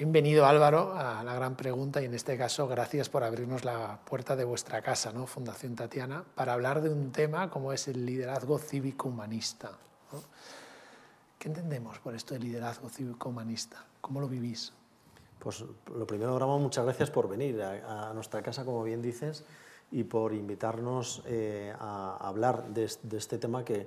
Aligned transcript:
Bienvenido 0.00 0.46
Álvaro 0.46 0.94
a 0.94 1.22
la 1.22 1.34
gran 1.34 1.56
pregunta 1.56 2.00
y 2.00 2.06
en 2.06 2.14
este 2.14 2.38
caso 2.38 2.66
gracias 2.66 3.10
por 3.10 3.22
abrirnos 3.22 3.66
la 3.66 4.00
puerta 4.02 4.34
de 4.34 4.44
vuestra 4.44 4.80
casa, 4.80 5.12
¿no? 5.12 5.26
Fundación 5.26 5.76
Tatiana, 5.76 6.24
para 6.34 6.54
hablar 6.54 6.80
de 6.80 6.88
un 6.88 7.12
tema 7.12 7.50
como 7.50 7.70
es 7.70 7.86
el 7.86 8.06
liderazgo 8.06 8.58
cívico-humanista. 8.58 9.72
¿Qué 11.38 11.48
entendemos 11.48 11.98
por 11.98 12.14
esto 12.14 12.32
de 12.32 12.40
liderazgo 12.40 12.88
cívico-humanista? 12.88 13.84
¿Cómo 14.00 14.22
lo 14.22 14.26
vivís? 14.26 14.72
Pues 15.38 15.62
lo 15.94 16.06
primero, 16.06 16.38
Ramón, 16.38 16.62
muchas 16.62 16.86
gracias 16.86 17.10
por 17.10 17.28
venir 17.28 17.60
a, 17.62 18.14
nuestra 18.14 18.40
casa, 18.40 18.64
como 18.64 18.82
bien 18.82 19.02
dices, 19.02 19.44
y 19.90 20.04
por 20.04 20.32
invitarnos 20.32 21.22
eh, 21.26 21.74
a 21.78 22.16
hablar 22.26 22.68
de, 22.68 22.84
este 22.84 23.36
tema 23.36 23.66
que, 23.66 23.86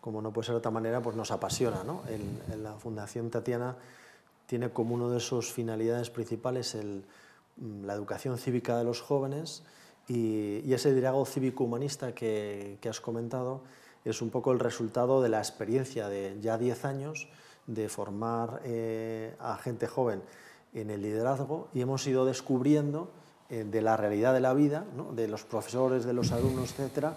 como 0.00 0.20
no 0.20 0.32
puede 0.32 0.46
ser 0.46 0.54
de 0.54 0.58
otra 0.58 0.72
manera, 0.72 1.00
pues 1.00 1.14
nos 1.14 1.30
apasiona. 1.30 1.84
¿no? 1.84 2.02
en 2.08 2.64
la 2.64 2.72
Fundación 2.72 3.30
Tatiana 3.30 3.76
tiene 4.46 4.70
como 4.70 4.94
una 4.94 5.08
de 5.08 5.20
sus 5.20 5.52
finalidades 5.52 6.10
principales 6.10 6.76
mm, 6.76 7.84
la 7.84 7.94
educación 7.94 8.38
cívica 8.38 8.76
de 8.78 8.84
los 8.84 9.00
jóvenes 9.00 9.62
y, 10.08 10.72
ese 10.72 10.90
liderazgo 10.90 11.24
cívico-humanista 11.24 12.14
que, 12.14 12.78
has 12.88 13.00
comentado 13.00 13.62
es 14.04 14.20
un 14.20 14.30
poco 14.30 14.52
el 14.52 14.58
resultado 14.58 15.22
de 15.22 15.30
la 15.30 15.38
experiencia 15.38 16.08
de 16.08 16.36
ya 16.40 16.58
10 16.58 16.84
años 16.84 17.28
de 17.66 17.88
formar 17.88 18.60
eh, 18.64 19.34
a 19.38 19.56
gente 19.56 19.86
joven 19.86 20.22
en 20.74 20.90
el 20.90 21.00
liderazgo 21.00 21.68
y 21.72 21.80
hemos 21.80 22.06
ido 22.06 22.26
descubriendo 22.26 23.10
eh, 23.48 23.64
de 23.64 23.80
la 23.80 23.96
realidad 23.96 24.34
de 24.34 24.40
la 24.40 24.52
vida, 24.52 24.84
de 25.12 25.28
los 25.28 25.44
profesores, 25.44 26.04
de 26.04 26.12
los 26.12 26.32
alumnos, 26.32 26.70
etcétera, 26.72 27.16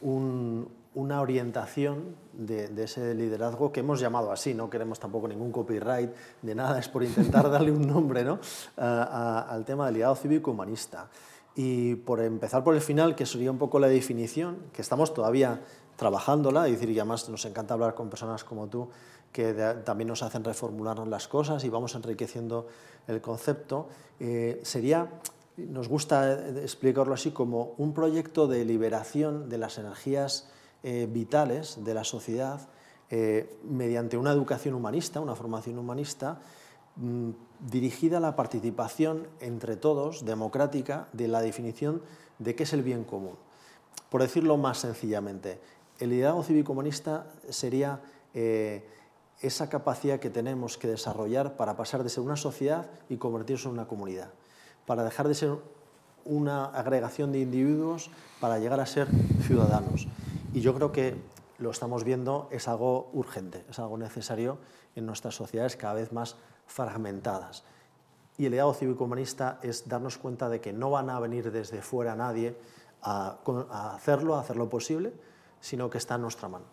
un, 0.00 0.68
una 0.94 1.20
orientación 1.20 2.16
de, 2.32 2.70
ese 2.82 3.14
liderazgo 3.14 3.72
que 3.72 3.80
hemos 3.80 4.00
llamado 4.00 4.32
así, 4.32 4.54
no 4.54 4.70
queremos 4.70 4.98
tampoco 4.98 5.28
ningún 5.28 5.52
copyright 5.52 6.10
de 6.42 6.54
nada, 6.54 6.78
es 6.78 6.88
por 6.88 7.04
intentar 7.04 7.50
darle 7.50 7.70
un 7.70 7.86
nombre 7.86 8.24
¿no? 8.24 8.40
al 8.76 9.64
tema 9.64 9.86
del 9.86 9.94
liderazgo 9.94 10.22
cívico 10.22 10.50
humanista. 10.50 11.08
Y 11.54 11.96
por 11.96 12.20
empezar 12.20 12.62
por 12.62 12.74
el 12.74 12.80
final, 12.80 13.16
que 13.16 13.26
sería 13.26 13.50
un 13.50 13.58
poco 13.58 13.78
la 13.78 13.88
definición, 13.88 14.58
que 14.72 14.82
estamos 14.82 15.12
todavía 15.12 15.60
trabajándola, 15.96 16.68
y 16.68 16.72
decir, 16.72 16.90
y 16.90 16.98
además 16.98 17.28
nos 17.28 17.44
encanta 17.44 17.74
hablar 17.74 17.94
con 17.94 18.08
personas 18.08 18.44
como 18.44 18.68
tú, 18.68 18.88
que 19.32 19.52
también 19.84 20.08
nos 20.08 20.22
hacen 20.22 20.44
reformularnos 20.44 21.08
las 21.08 21.26
cosas 21.28 21.64
y 21.64 21.68
vamos 21.68 21.94
enriqueciendo 21.94 22.68
el 23.08 23.20
concepto, 23.20 23.88
eh, 24.20 24.60
sería 24.62 25.10
nos 25.58 25.88
gusta 25.88 26.48
explicarlo 26.62 27.14
así 27.14 27.32
como 27.32 27.74
un 27.78 27.92
proyecto 27.92 28.46
de 28.46 28.64
liberación 28.64 29.48
de 29.48 29.58
las 29.58 29.78
energías 29.78 30.48
eh, 30.82 31.08
vitales 31.10 31.84
de 31.84 31.94
la 31.94 32.04
sociedad 32.04 32.68
eh, 33.10 33.58
mediante 33.64 34.18
una 34.18 34.32
educación 34.32 34.74
humanista, 34.74 35.20
una 35.20 35.34
formación 35.34 35.78
humanista, 35.78 36.40
mm, 36.96 37.30
dirigida 37.60 38.18
a 38.18 38.20
la 38.20 38.36
participación 38.36 39.26
entre 39.40 39.76
todos, 39.76 40.24
democrática, 40.24 41.08
de 41.12 41.26
la 41.26 41.40
definición 41.40 42.02
de 42.38 42.54
qué 42.54 42.64
es 42.64 42.72
el 42.72 42.82
bien 42.82 43.04
común. 43.04 43.36
Por 44.10 44.22
decirlo 44.22 44.56
más 44.56 44.78
sencillamente, 44.78 45.58
el 45.98 46.10
liderazgo 46.10 46.42
cívico-humanista 46.44 47.26
sería 47.48 48.00
eh, 48.34 48.86
esa 49.40 49.68
capacidad 49.68 50.20
que 50.20 50.30
tenemos 50.30 50.76
que 50.76 50.88
desarrollar 50.88 51.56
para 51.56 51.76
pasar 51.76 52.02
de 52.02 52.10
ser 52.10 52.22
una 52.22 52.36
sociedad 52.36 52.90
y 53.08 53.16
convertirse 53.16 53.68
en 53.68 53.74
una 53.74 53.88
comunidad, 53.88 54.30
para 54.86 55.02
dejar 55.02 55.28
de 55.28 55.34
ser 55.34 55.56
una 56.24 56.66
agregación 56.66 57.32
de 57.32 57.40
individuos 57.40 58.10
para 58.40 58.58
llegar 58.58 58.80
a 58.80 58.86
ser 58.86 59.08
ciudadanos. 59.46 60.08
Y 60.52 60.60
yo 60.60 60.74
creo 60.74 60.92
que 60.92 61.14
lo 61.58 61.70
estamos 61.70 62.04
viendo, 62.04 62.48
es 62.50 62.68
algo 62.68 63.10
urgente, 63.12 63.64
es 63.68 63.78
algo 63.78 63.98
necesario 63.98 64.58
en 64.94 65.06
nuestras 65.06 65.34
sociedades 65.34 65.76
cada 65.76 65.94
vez 65.94 66.12
más 66.12 66.36
fragmentadas. 66.66 67.64
Y 68.38 68.46
el 68.46 68.52
legado 68.52 68.72
cívico-humanista 68.72 69.58
es 69.62 69.88
darnos 69.88 70.16
cuenta 70.16 70.48
de 70.48 70.60
que 70.60 70.72
no 70.72 70.90
van 70.90 71.10
a 71.10 71.18
venir 71.18 71.50
desde 71.50 71.82
fuera 71.82 72.14
nadie 72.14 72.56
a, 73.02 73.38
hacerlo, 73.94 74.36
a 74.36 74.40
hacerlo 74.40 74.68
posible, 74.68 75.12
sino 75.60 75.90
que 75.90 75.98
está 75.98 76.14
en 76.14 76.22
nuestra 76.22 76.48
mano. 76.48 76.66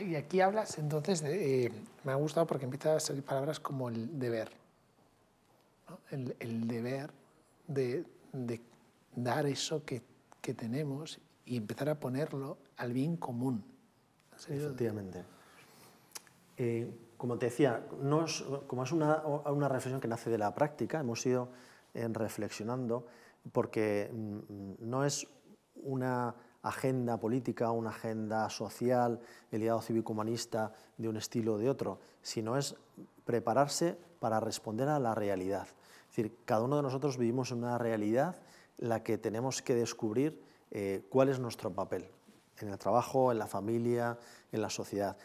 Y 0.00 0.16
aquí 0.16 0.42
hablas 0.42 0.78
entonces 0.78 1.22
de, 1.22 1.66
eh, 1.66 1.72
me 2.04 2.12
ha 2.12 2.16
gustado 2.16 2.46
porque 2.46 2.66
empiezan 2.66 2.96
a 2.96 3.00
salir 3.00 3.24
palabras 3.24 3.58
como 3.58 3.88
el 3.88 4.18
deber, 4.18 4.50
el, 6.10 6.68
deber 6.68 7.10
de, 7.66 8.04
dar 9.16 9.46
eso 9.46 9.82
que, 9.86 10.02
que 10.42 10.52
tenemos 10.52 11.18
y 11.48 11.56
empezar 11.56 11.88
a 11.88 11.98
ponerlo 11.98 12.58
al 12.76 12.92
bien 12.92 13.16
común. 13.16 13.64
Efectivamente. 14.48 15.24
Eh, 16.56 16.90
como 17.16 17.38
te 17.38 17.46
decía, 17.46 17.86
no 18.00 18.24
es, 18.24 18.44
como 18.66 18.84
es 18.84 18.92
una, 18.92 19.22
una, 19.26 19.68
reflexión 19.68 20.00
que 20.00 20.08
nace 20.08 20.30
de 20.30 20.38
la 20.38 20.54
práctica, 20.54 21.00
hemos 21.00 21.24
ido 21.26 21.48
eh, 21.94 22.06
reflexionando 22.08 23.06
porque 23.50 24.10
mm, 24.12 24.74
no 24.80 25.04
es 25.04 25.26
una 25.76 26.34
agenda 26.62 27.18
política, 27.18 27.70
una 27.70 27.90
agenda 27.90 28.50
social, 28.50 29.20
el 29.50 29.62
ideado 29.62 29.80
cívico-humanista 29.80 30.72
de 30.98 31.08
un 31.08 31.16
estilo 31.16 31.54
o 31.54 31.58
de 31.58 31.70
otro, 31.70 31.98
sino 32.20 32.56
es 32.56 32.76
prepararse 33.24 33.96
para 34.20 34.38
responder 34.38 34.88
a 34.88 34.98
la 34.98 35.14
realidad. 35.14 35.66
Es 36.10 36.16
decir, 36.16 36.36
cada 36.44 36.62
uno 36.62 36.76
de 36.76 36.82
nosotros 36.82 37.16
vivimos 37.16 37.52
en 37.52 37.58
una 37.58 37.78
realidad 37.78 38.36
la 38.76 39.02
que 39.02 39.18
tenemos 39.18 39.62
que 39.62 39.74
descubrir 39.74 40.47
eh, 40.70 41.06
cuál 41.08 41.28
es 41.28 41.38
nuestro 41.38 41.72
papel 41.72 42.08
en 42.60 42.68
el 42.68 42.78
trabajo, 42.78 43.32
en 43.32 43.38
la 43.38 43.46
familia, 43.46 44.18
en 44.52 44.62
la 44.62 44.70
sociedad. 44.70 45.16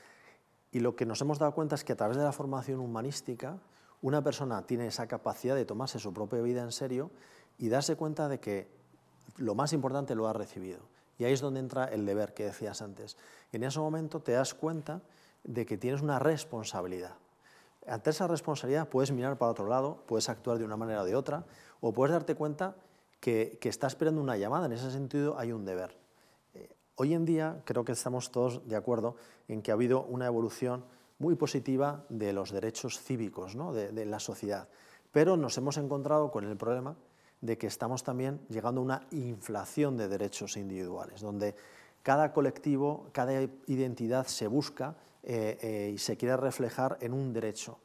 Y 0.72 0.80
lo 0.80 0.96
que 0.96 1.06
nos 1.06 1.22
hemos 1.22 1.40
dado 1.40 1.54
cuenta 1.54 1.76
es 1.76 1.84
que 1.84 1.94
a 1.94 1.96
través 1.96 2.18
de 2.18 2.24
la 2.24 2.32
formación 2.32 2.80
humanística, 2.80 3.60
una 4.02 4.22
persona 4.22 4.66
tiene 4.66 4.88
esa 4.88 5.08
capacidad 5.08 5.56
de 5.56 5.66
tomarse 5.66 6.00
su 6.00 6.14
propia 6.14 6.42
vida 6.42 6.64
en 6.64 6.72
serio 6.72 7.12
y 7.58 7.70
darse 7.70 7.96
cuenta 7.96 8.28
de 8.28 8.40
que 8.40 8.70
lo 9.38 9.56
más 9.56 9.74
importante 9.74 10.16
lo 10.16 10.28
ha 10.28 10.34
recibido. 10.34 10.80
Y 11.18 11.26
ahí 11.26 11.34
es 11.34 11.42
donde 11.42 11.60
entra 11.60 11.86
el 11.86 12.06
deber 12.06 12.34
que 12.34 12.46
decías 12.46 12.82
antes. 12.82 13.18
En 13.52 13.64
ese 13.64 13.80
momento 13.80 14.20
te 14.20 14.34
das 14.34 14.54
cuenta 14.54 15.02
de 15.44 15.66
que 15.66 15.78
tienes 15.78 16.02
una 16.02 16.20
responsabilidad. 16.20 17.16
Ante 17.88 18.10
esa 18.10 18.28
responsabilidad 18.28 18.88
puedes 18.88 19.12
mirar 19.12 19.38
para 19.38 19.52
otro 19.52 19.68
lado, 19.68 20.04
puedes 20.08 20.30
actuar 20.30 20.58
de 20.58 20.66
una 20.66 20.78
manera 20.78 21.02
o 21.02 21.06
de 21.06 21.16
otra, 21.16 21.46
o 21.82 21.94
puedes 21.94 22.14
darte 22.14 22.36
cuenta 22.36 22.76
que, 23.24 23.58
está 23.64 23.88
esperando 23.88 24.20
una 24.20 24.36
llamada. 24.36 24.66
En 24.66 24.74
ese 24.74 24.92
sentido 24.92 25.40
hay 25.40 25.54
un 25.54 25.64
deber. 25.64 25.96
Eh, 26.54 26.76
hoy 26.96 27.14
en 27.14 27.24
día 27.24 27.62
creo 27.64 27.86
que 27.86 27.94
estamos 27.94 28.32
todos 28.32 28.68
de 28.68 28.76
acuerdo 28.76 29.16
en 29.48 29.62
que 29.62 29.72
ha 29.72 29.76
habido 29.76 30.04
una 30.04 30.28
evolución 30.28 30.84
muy 31.20 31.36
positiva 31.36 32.04
de 32.10 32.34
los 32.34 32.52
derechos 32.52 33.00
cívicos 33.00 33.56
de, 33.74 34.06
la 34.06 34.20
sociedad, 34.20 34.68
pero 35.14 35.38
nos 35.38 35.58
hemos 35.58 35.78
encontrado 35.78 36.32
con 36.32 36.44
el 36.44 36.58
problema 36.58 36.98
de 37.40 37.58
que 37.58 37.68
estamos 37.68 38.04
también 38.04 38.42
llegando 38.50 38.82
a 38.82 38.84
una 38.84 39.08
inflación 39.12 39.96
de 39.96 40.10
derechos 40.10 40.58
individuales, 40.58 41.22
donde 41.22 41.56
cada 42.02 42.34
colectivo, 42.34 43.08
cada 43.14 43.42
identidad 43.68 44.28
se 44.28 44.48
busca 44.48 44.98
eh, 45.24 45.58
eh, 45.62 45.92
y 45.94 45.98
se 45.98 46.18
quiere 46.18 46.36
reflejar 46.36 46.98
en 47.00 47.14
un 47.14 47.32
derecho. 47.32 47.80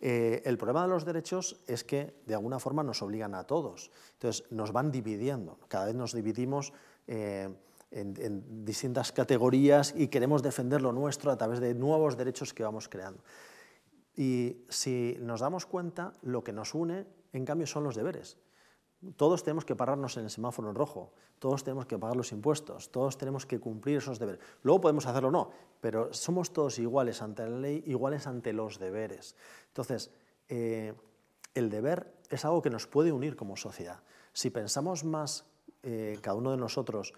Eh, 0.00 0.42
el 0.44 0.56
problema 0.58 0.82
de 0.82 0.88
los 0.88 1.04
derechos 1.04 1.56
es 1.66 1.82
que 1.82 2.14
de 2.24 2.34
alguna 2.34 2.60
forma 2.60 2.82
nos 2.82 3.02
obligan 3.02 3.34
a 3.34 3.44
todos. 3.44 3.90
Entonces 4.14 4.44
nos 4.50 4.72
van 4.72 4.92
dividiendo. 4.92 5.58
Cada 5.68 5.86
vez 5.86 5.94
nos 5.94 6.12
dividimos 6.12 6.72
eh, 7.08 7.48
en, 7.90 8.64
distintas 8.64 9.10
categorías 9.10 9.94
y 9.96 10.08
queremos 10.08 10.42
defender 10.42 10.82
lo 10.82 10.92
nuestro 10.92 11.32
a 11.32 11.36
través 11.36 11.58
de 11.60 11.74
nuevos 11.74 12.16
derechos 12.16 12.54
que 12.54 12.62
vamos 12.62 12.88
creando. 12.88 13.22
Y 14.14 14.64
si 14.68 15.16
nos 15.20 15.40
damos 15.40 15.66
cuenta, 15.66 16.12
lo 16.22 16.42
que 16.44 16.52
nos 16.52 16.74
une, 16.74 17.06
en 17.32 17.44
cambio, 17.44 17.66
son 17.66 17.84
los 17.84 17.96
deberes. 17.96 18.36
Todos 19.16 19.44
tenemos 19.44 19.64
que 19.64 19.76
pararnos 19.76 20.16
en 20.16 20.24
el 20.24 20.30
semáforo 20.30 20.70
en 20.70 20.74
rojo, 20.74 21.12
todos 21.38 21.62
tenemos 21.62 21.86
que 21.86 21.98
pagar 21.98 22.16
los 22.16 22.32
impuestos, 22.32 22.90
todos 22.90 23.16
tenemos 23.16 23.46
que 23.46 23.60
cumplir 23.60 23.98
esos 23.98 24.18
deberes. 24.18 24.40
Luego 24.62 24.80
podemos 24.80 25.06
hacerlo 25.06 25.28
o 25.28 25.32
no, 25.32 25.50
pero 25.80 26.12
somos 26.12 26.52
todos 26.52 26.80
iguales 26.80 27.22
ante 27.22 27.44
la 27.48 27.56
ley, 27.58 27.84
iguales 27.86 28.26
ante 28.26 28.52
los 28.52 28.80
deberes. 28.80 29.36
Entonces, 29.68 30.10
eh, 30.48 30.94
el 31.54 31.70
deber 31.70 32.12
es 32.28 32.44
algo 32.44 32.60
que 32.60 32.70
nos 32.70 32.88
puede 32.88 33.12
unir 33.12 33.36
como 33.36 33.56
sociedad. 33.56 34.02
Si 34.32 34.50
pensamos 34.50 35.04
más 35.04 35.44
eh, 35.84 36.18
cada 36.20 36.36
uno 36.36 36.50
de 36.50 36.56
nosotros 36.56 37.12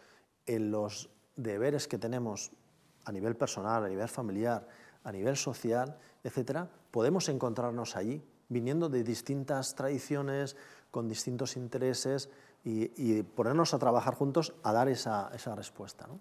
en 0.47 0.71
los 0.71 1.09
deberes 1.37 1.89
que 1.89 1.99
tenemos 1.99 2.53
a 3.05 3.13
nivel 3.13 3.37
personal, 3.37 3.85
a 3.85 3.89
nivel 3.89 4.09
familiar, 4.09 4.69
a 5.03 5.13
nivel 5.13 5.37
social, 5.37 5.99
etcétera, 6.23 6.71
podemos 6.91 7.29
encontrarnos 7.29 7.97
allí, 7.97 8.23
viniendo 8.49 8.89
de 8.89 9.03
distintas 9.03 9.75
tradiciones, 9.75 10.57
con 10.91 11.09
distintos 11.09 11.57
intereses 11.57 12.29
y, 12.65 13.23
ponernos 13.23 13.75
a 13.75 13.79
trabajar 13.79 14.15
juntos 14.15 14.55
a 14.63 14.73
dar 14.73 14.89
esa, 14.89 15.31
esa 15.35 15.55
respuesta. 15.55 16.07
¿no? 16.07 16.19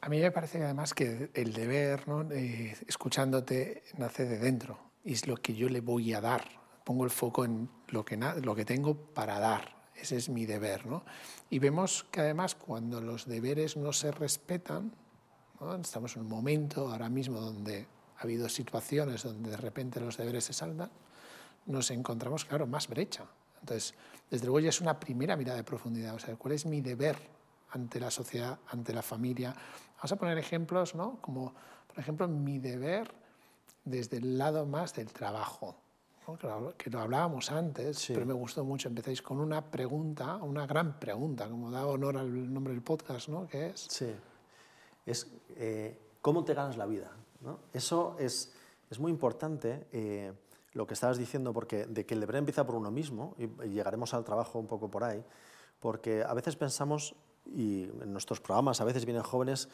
A 0.00 0.08
mí 0.08 0.20
me 0.20 0.30
parece 0.30 0.62
además 0.62 0.94
que 0.94 1.30
el 1.34 1.52
deber, 1.52 2.06
¿no? 2.08 2.22
Eh, 2.30 2.76
escuchándote, 2.86 3.82
nace 3.98 4.24
de 4.26 4.38
dentro 4.38 4.78
y 5.04 5.12
es 5.12 5.26
lo 5.26 5.36
que 5.36 5.54
yo 5.54 5.68
le 5.68 5.80
voy 5.80 6.12
a 6.14 6.20
dar. 6.20 6.44
Pongo 6.84 7.04
el 7.04 7.10
foco 7.10 7.44
en 7.44 7.68
lo 7.88 8.04
que, 8.04 8.16
lo 8.16 8.54
que 8.54 8.64
tengo 8.64 8.94
para 8.94 9.38
dar. 9.38 9.74
Ese 9.94 10.16
es 10.16 10.28
mi 10.28 10.44
deber. 10.44 10.86
¿no? 10.86 11.04
Y 11.50 11.58
vemos 11.58 12.04
que 12.10 12.20
además 12.20 12.54
cuando 12.54 13.00
los 13.00 13.26
deberes 13.26 13.76
no 13.76 13.92
se 13.92 14.10
respetan, 14.10 14.92
estamos 15.80 16.16
en 16.16 16.22
un 16.22 16.28
momento 16.28 16.90
ahora 16.90 17.08
mismo 17.08 17.40
donde 17.40 17.86
habido 18.18 18.48
situaciones 18.48 19.22
donde 19.22 19.50
de 19.50 19.56
repente 19.56 20.00
los 20.00 20.16
deberes 20.16 20.44
se 20.44 20.52
saltan, 20.52 20.90
nos 21.66 21.90
encontramos, 21.90 22.44
claro, 22.44 22.66
más 22.66 22.88
brecha. 22.88 23.24
Entonces, 23.60 23.94
desde 24.30 24.46
luego 24.46 24.60
ya 24.60 24.68
es 24.68 24.80
una 24.80 24.98
primera 24.98 25.36
mirada 25.36 25.56
de 25.56 25.64
profundidad, 25.64 26.14
o 26.14 26.18
sea, 26.18 26.36
¿cuál 26.36 26.54
es 26.54 26.66
mi 26.66 26.80
deber 26.80 27.16
ante 27.70 27.98
la 27.98 28.10
sociedad, 28.10 28.58
ante 28.68 28.92
la 28.92 29.02
familia? 29.02 29.54
Vamos 29.96 30.12
a 30.12 30.16
poner 30.16 30.38
ejemplos, 30.38 30.94
¿no? 30.94 31.18
Como, 31.20 31.54
por 31.86 31.98
ejemplo, 31.98 32.28
mi 32.28 32.58
deber 32.58 33.10
desde 33.84 34.18
el 34.18 34.38
lado 34.38 34.66
más 34.66 34.94
del 34.94 35.12
trabajo, 35.12 35.76
que 36.78 36.88
lo 36.88 37.00
hablábamos 37.00 37.50
antes, 37.50 38.06
pero 38.08 38.24
me 38.24 38.32
gustó 38.32 38.64
mucho. 38.64 38.88
Empezáis 38.88 39.20
con 39.20 39.38
una 39.38 39.70
pregunta, 39.70 40.36
una 40.36 40.66
gran 40.66 40.98
pregunta, 40.98 41.48
como 41.48 41.70
da 41.70 41.86
honor 41.86 42.16
al 42.16 42.52
nombre 42.52 42.72
del 42.72 42.82
podcast, 42.82 43.28
¿no? 43.28 43.46
¿Qué 43.46 43.68
es? 43.68 43.86
Sí, 43.90 44.14
es 45.04 45.30
eh, 45.56 45.98
cómo 46.22 46.44
te 46.44 46.54
ganas 46.54 46.76
la 46.76 46.86
vida. 46.86 47.10
¿no? 47.42 47.60
Eso 47.72 48.16
es, 48.18 48.54
es 48.90 48.98
muy 48.98 49.12
importante. 49.12 49.86
Eh, 49.92 50.32
lo 50.74 50.86
que 50.86 50.94
estabas 50.94 51.18
diciendo, 51.18 51.52
porque 51.52 51.86
de 51.86 52.04
que 52.04 52.14
el 52.14 52.20
deber 52.20 52.36
empieza 52.36 52.66
por 52.66 52.74
uno 52.74 52.90
mismo, 52.90 53.34
y 53.38 53.68
llegaremos 53.68 54.12
al 54.12 54.24
trabajo 54.24 54.58
un 54.58 54.66
poco 54.66 54.90
por 54.90 55.04
ahí, 55.04 55.24
porque 55.80 56.22
a 56.22 56.34
veces 56.34 56.56
pensamos, 56.56 57.14
y 57.46 57.84
en 57.84 58.12
nuestros 58.12 58.40
programas 58.40 58.80
a 58.80 58.84
veces 58.84 59.04
vienen 59.04 59.22
jóvenes 59.22 59.68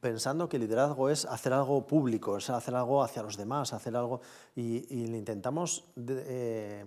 pensando 0.00 0.48
que 0.48 0.58
liderazgo 0.58 1.08
es 1.08 1.24
hacer 1.24 1.52
algo 1.52 1.86
público, 1.86 2.36
es 2.36 2.50
hacer 2.50 2.74
algo 2.74 3.02
hacia 3.02 3.22
los 3.22 3.36
demás, 3.36 3.72
hacer 3.72 3.96
algo, 3.96 4.20
y, 4.54 4.84
y 4.94 5.04
intentamos 5.04 5.84
eh, 5.96 6.84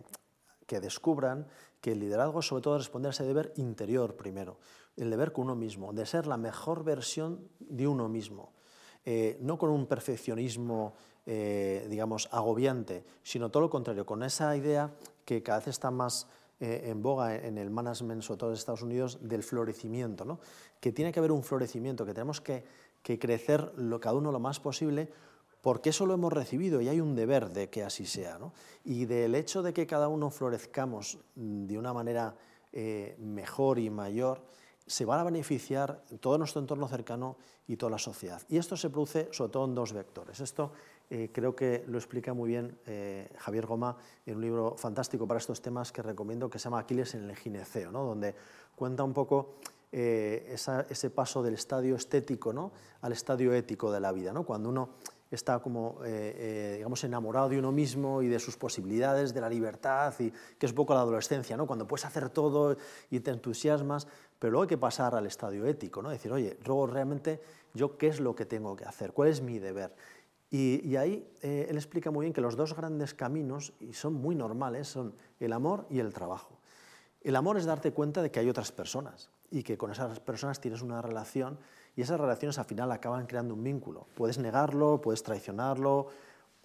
que 0.68 0.80
descubran 0.80 1.48
que 1.80 1.94
el 1.94 2.00
liderazgo 2.00 2.42
sobre 2.42 2.62
todo 2.62 2.78
responder 2.78 3.10
a 3.10 3.12
ese 3.12 3.24
deber 3.24 3.54
interior 3.56 4.16
primero, 4.16 4.58
el 4.98 5.10
deber 5.10 5.32
con 5.32 5.46
uno 5.46 5.56
mismo, 5.56 5.94
de 5.94 6.06
ser 6.06 6.28
la 6.28 6.38
mejor 6.38 6.84
versión 6.84 7.48
de 7.60 7.88
uno 7.88 8.10
mismo, 8.10 8.54
eh, 9.06 9.38
no 9.42 9.58
con 9.58 9.70
un 9.70 9.86
perfeccionismo, 9.86 10.94
eh, 11.26 11.86
digamos, 11.90 12.30
agobiante, 12.32 13.04
sino 13.22 13.50
todo 13.50 13.62
lo 13.62 13.70
contrario, 13.70 14.06
con 14.06 14.24
esa 14.24 14.56
idea 14.56 14.92
que 15.26 15.44
cada 15.44 15.60
vez 15.60 15.68
está 15.68 15.92
más 15.92 16.28
eh, 16.62 16.84
en 16.86 17.02
boga 17.02 17.36
en 17.36 17.58
el 17.58 17.70
management, 17.70 18.22
sobre 18.22 18.40
todo 18.40 18.50
en 18.52 18.56
Estados 18.56 18.82
Unidos, 18.82 19.20
del 19.22 19.44
florecimiento, 19.44 20.24
¿no? 20.24 20.40
que 20.80 20.94
tiene 20.94 21.12
que 21.12 21.20
haber 21.20 21.34
un 21.34 21.44
florecimiento, 21.44 22.06
que 22.06 22.14
tenemos 22.14 22.40
que, 22.40 22.64
crecer 23.20 23.74
lo, 23.76 24.00
cada 24.00 24.16
uno 24.16 24.32
lo 24.32 24.40
más 24.40 24.62
posible, 24.62 25.10
porque 25.60 25.90
eso 25.90 26.06
lo 26.06 26.14
hemos 26.14 26.32
recibido 26.32 26.80
y 26.80 26.88
hay 26.88 27.02
un 27.02 27.16
deber 27.16 27.50
de 27.50 27.70
que 27.70 27.84
así 27.84 28.06
sea. 28.06 28.38
¿no? 28.38 28.54
Y 28.86 29.04
del 29.04 29.36
hecho 29.36 29.62
de 29.64 29.74
que 29.74 29.86
cada 29.86 30.08
uno 30.08 30.30
florezcamos 30.30 31.20
de 31.36 31.78
una 31.78 31.94
manera 31.94 32.36
mejor 33.20 33.80
y 33.80 33.90
mayor, 33.90 34.42
se 34.86 35.06
van 35.06 35.20
a 35.20 35.24
beneficiar 35.24 36.04
todo 36.20 36.38
nuestro 36.38 36.62
entorno 36.62 36.88
cercano 36.88 37.38
y 37.68 37.78
toda 37.78 37.92
la 37.92 37.98
sociedad. 37.98 38.42
Y 38.50 38.58
esto 38.58 38.76
se 38.76 38.90
produce 38.90 39.30
sobre 39.32 39.52
todo 39.52 39.66
en 39.66 39.76
dos 39.76 39.94
vectores. 39.94 40.40
Esto 40.40 40.72
eh, 41.10 41.30
creo 41.32 41.56
que 41.56 41.84
lo 41.88 41.98
explica 41.98 42.34
muy 42.34 42.50
bien 42.50 42.78
eh, 42.86 43.30
Javier 43.38 43.66
Goma 43.66 43.98
en 44.26 44.36
un 44.36 44.42
libro 44.42 44.76
fantástico 44.78 45.28
para 45.28 45.38
estos 45.38 45.62
temas 45.62 45.92
que 45.92 46.02
recomiendo 46.02 46.50
que 46.50 46.58
se 46.60 46.64
llama 46.66 46.80
Aquiles 46.80 47.14
en 47.14 47.30
el 47.30 47.36
gineceo, 47.36 47.92
¿no? 47.92 48.04
donde 48.04 48.34
cuenta 48.76 49.04
un 49.04 49.14
poco 49.14 49.56
eh, 49.92 50.56
ese 50.90 51.10
paso 51.12 51.44
del 51.44 51.54
estadio 51.54 51.96
estético 51.96 52.52
¿no? 52.52 52.72
al 53.02 53.12
estadio 53.12 53.54
ético 53.54 53.92
de 53.92 54.00
la 54.00 54.12
vida, 54.12 54.34
¿no? 54.34 54.44
cuando 54.44 54.70
uno 54.70 54.90
está 55.30 55.60
como, 55.60 55.98
digamos, 56.04 57.04
enamorado 57.04 57.50
de 57.50 57.58
uno 57.58 57.72
mismo 57.72 58.22
y 58.22 58.28
de 58.28 58.38
sus 58.38 58.56
posibilidades, 58.56 59.34
de 59.34 59.42
la 59.42 59.50
libertad, 59.50 60.14
y 60.20 60.30
que 60.30 60.68
es 60.68 60.72
un 60.74 60.76
poco 60.76 60.94
la 60.94 61.02
adolescencia, 61.02 61.58
¿no? 61.58 61.66
cuando 61.66 61.88
puedes 61.88 62.06
hacer 62.06 62.30
todo 62.30 62.78
y 63.10 63.20
te 63.20 63.32
entusiasmas, 63.32 64.08
pero 64.44 64.52
luego 64.52 64.64
hay 64.64 64.68
que 64.68 64.78
pasar 64.78 65.16
al 65.16 65.26
estadio 65.26 65.66
ético, 65.66 66.02
¿no? 66.02 66.10
decir, 66.10 66.30
oye, 66.30 66.58
luego 66.66 66.86
realmente 66.86 67.40
yo 67.74 67.98
qué 67.98 68.08
es 68.08 68.20
lo 68.20 68.36
que 68.36 68.46
tengo 68.46 68.76
que 68.76 68.84
hacer, 68.84 69.14
cuál 69.14 69.30
es 69.30 69.42
mi 69.42 69.58
deber. 69.58 69.96
Y, 70.50 70.98
ahí 70.98 71.26
eh, 71.42 71.68
él 71.70 71.78
explica 71.78 72.12
muy 72.12 72.26
bien 72.26 72.34
que 72.34 72.42
los 72.42 72.58
dos 72.58 72.76
grandes 72.76 73.14
caminos, 73.14 73.72
y 73.80 73.94
son 73.94 74.16
muy 74.16 74.36
normales, 74.36 74.90
son 74.90 75.16
el 75.40 75.54
amor 75.54 75.88
y 75.90 76.00
el 76.00 76.14
trabajo. 76.14 76.60
El 77.22 77.38
amor 77.38 77.56
es 77.56 77.64
darte 77.64 77.94
cuenta 77.94 78.22
de 78.22 78.32
que 78.32 78.42
hay 78.42 78.50
otras 78.50 78.74
personas 78.74 79.30
y 79.50 79.64
que 79.64 79.78
con 79.78 79.92
esas 79.92 80.20
personas 80.20 80.60
tienes 80.60 80.82
una 80.82 81.02
relación 81.02 81.58
y 81.96 82.02
esas 82.02 82.20
relaciones 82.20 82.60
al 82.60 82.66
final 82.66 82.92
acaban 82.92 83.28
creando 83.28 83.54
un 83.54 83.64
vínculo. 83.64 84.08
Puedes 84.14 84.40
negarlo, 84.40 85.00
puedes 85.00 85.24
traicionarlo 85.24 86.08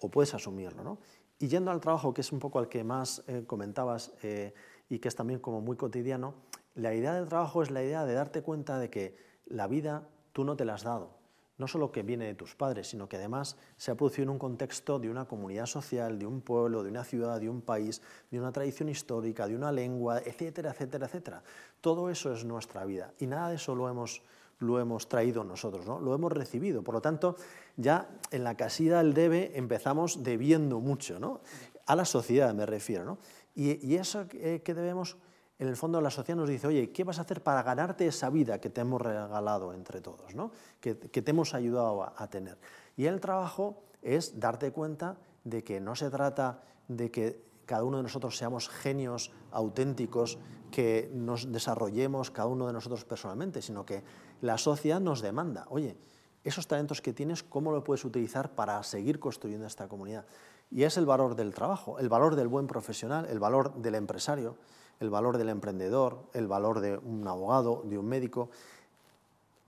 o 0.01 0.11
puedes 0.11 0.33
asumirlo. 0.33 0.83
¿no? 0.83 0.97
Y 1.39 1.47
yendo 1.47 1.71
al 1.71 1.79
trabajo, 1.79 2.13
que 2.13 2.19
es 2.19 2.33
un 2.33 2.39
poco 2.39 2.59
al 2.59 2.67
que 2.67 2.83
más 2.83 3.23
eh, 3.27 3.45
comentabas 3.47 4.11
eh, 4.21 4.53
y 4.89 4.99
que 4.99 5.07
es 5.07 5.15
también 5.15 5.39
como 5.39 5.61
muy 5.61 5.77
cotidiano, 5.77 6.33
la 6.75 6.93
idea 6.93 7.13
del 7.13 7.27
trabajo 7.27 7.63
es 7.63 7.71
la 7.71 7.83
idea 7.83 8.05
de 8.05 8.13
darte 8.13 8.41
cuenta 8.41 8.79
de 8.79 8.89
que 8.89 9.17
la 9.45 9.67
vida 9.67 10.07
tú 10.31 10.43
no 10.43 10.55
te 10.55 10.65
la 10.65 10.75
has 10.75 10.83
dado, 10.83 11.11
no 11.57 11.67
solo 11.67 11.91
que 11.91 12.03
viene 12.03 12.25
de 12.25 12.35
tus 12.35 12.55
padres, 12.55 12.87
sino 12.89 13.09
que 13.09 13.17
además 13.17 13.57
se 13.77 13.91
ha 13.91 13.95
producido 13.95 14.23
en 14.23 14.29
un 14.29 14.39
contexto 14.39 14.99
de 14.99 15.09
una 15.09 15.25
comunidad 15.25 15.65
social, 15.65 16.17
de 16.17 16.25
un 16.25 16.41
pueblo, 16.41 16.83
de 16.83 16.89
una 16.89 17.03
ciudad, 17.03 17.39
de 17.39 17.49
un 17.49 17.61
país, 17.61 18.01
de 18.31 18.39
una 18.39 18.51
tradición 18.51 18.89
histórica, 18.89 19.47
de 19.47 19.55
una 19.55 19.71
lengua, 19.71 20.19
etcétera, 20.19 20.71
etcétera, 20.71 21.07
etcétera. 21.07 21.43
Todo 21.81 22.09
eso 22.09 22.31
es 22.31 22.45
nuestra 22.45 22.85
vida 22.85 23.13
y 23.19 23.27
nada 23.27 23.49
de 23.49 23.55
eso 23.55 23.75
lo 23.75 23.89
hemos, 23.89 24.21
lo 24.59 24.79
hemos 24.79 25.09
traído 25.09 25.43
nosotros, 25.43 25.85
¿no? 25.85 25.99
lo 25.99 26.15
hemos 26.15 26.31
recibido. 26.31 26.83
Por 26.83 26.93
lo 26.93 27.01
tanto, 27.01 27.35
ya 27.75 28.07
en 28.31 28.43
la 28.43 28.55
casilla 28.55 28.99
del 28.99 29.13
debe 29.13 29.57
empezamos 29.57 30.23
debiendo 30.23 30.79
mucho, 30.79 31.19
¿no? 31.19 31.41
a 31.87 31.95
la 31.95 32.05
sociedad 32.05 32.53
me 32.53 32.65
refiero. 32.65 33.03
¿no? 33.03 33.17
Y, 33.55 33.85
y 33.85 33.95
eso 33.95 34.27
que 34.29 34.61
debemos 34.73 35.17
en 35.59 35.67
el 35.67 35.75
fondo 35.75 35.99
la 35.99 36.09
sociedad 36.09 36.39
nos 36.39 36.47
dice, 36.47 36.67
oye, 36.67 36.91
¿qué 36.91 37.03
vas 37.03 37.19
a 37.19 37.23
hacer 37.23 37.43
para 37.43 37.61
ganarte 37.63 38.07
esa 38.07 38.29
vida 38.29 38.59
que 38.59 38.69
te 38.69 38.79
hemos 38.79 39.01
regalado 39.01 39.73
entre 39.73 39.99
todos, 39.99 40.33
¿no? 40.33 40.51
que, 40.79 40.95
te 40.95 41.31
hemos 41.31 41.53
ayudado 41.53 42.03
a, 42.03 42.29
tener? 42.29 42.57
Y 42.95 43.05
el 43.05 43.19
trabajo 43.19 43.83
es 44.01 44.39
darte 44.39 44.71
cuenta 44.71 45.17
de 45.43 45.63
que 45.65 45.81
no 45.81 45.95
se 45.95 46.09
trata 46.09 46.63
de 46.87 47.11
que 47.11 47.43
cada 47.65 47.83
uno 47.83 47.97
de 47.97 48.03
nosotros 48.03 48.37
seamos 48.37 48.69
genios 48.69 49.31
auténticos, 49.51 50.39
que 50.71 51.11
nos 51.13 51.51
desarrollemos 51.51 52.31
cada 52.31 52.47
uno 52.47 52.65
de 52.65 52.73
nosotros 52.73 53.03
personalmente, 53.03 53.61
sino 53.61 53.85
que 53.85 54.03
la 54.41 54.57
sociedad 54.57 55.01
nos 55.01 55.21
demanda, 55.21 55.65
oye, 55.69 55.97
esos 56.43 56.67
talentos 56.67 57.01
que 57.01 57.11
tienes, 57.11 57.43
¿cómo 57.43 57.71
lo 57.71 57.83
puedes 57.83 58.05
utilizar 58.05 58.55
para 58.55 58.81
seguir 58.83 59.19
construyendo 59.19 59.67
esta 59.67 59.89
comunidad? 59.89 60.25
Y 60.71 60.83
es 60.83 60.97
el 60.97 61.05
valor 61.05 61.35
del 61.35 61.53
trabajo, 61.53 61.99
el 61.99 62.07
valor 62.07 62.35
del 62.35 62.47
buen 62.47 62.65
profesional, 62.65 63.25
el 63.25 63.39
valor 63.39 63.75
del 63.75 63.95
empresario, 63.95 64.55
el 64.99 65.09
valor 65.09 65.37
del 65.37 65.49
emprendedor, 65.49 66.23
el 66.33 66.47
valor 66.47 66.79
de 66.81 66.97
un 66.97 67.27
abogado, 67.27 67.83
de 67.85 67.97
un 67.97 68.05
médico. 68.05 68.49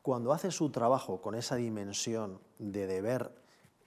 Cuando 0.02 0.34
hace 0.34 0.52
su 0.52 0.70
trabajo 0.72 1.22
con 1.22 1.36
esa 1.36 1.56
dimensión 1.56 2.40
de 2.60 2.88
deber 2.88 3.32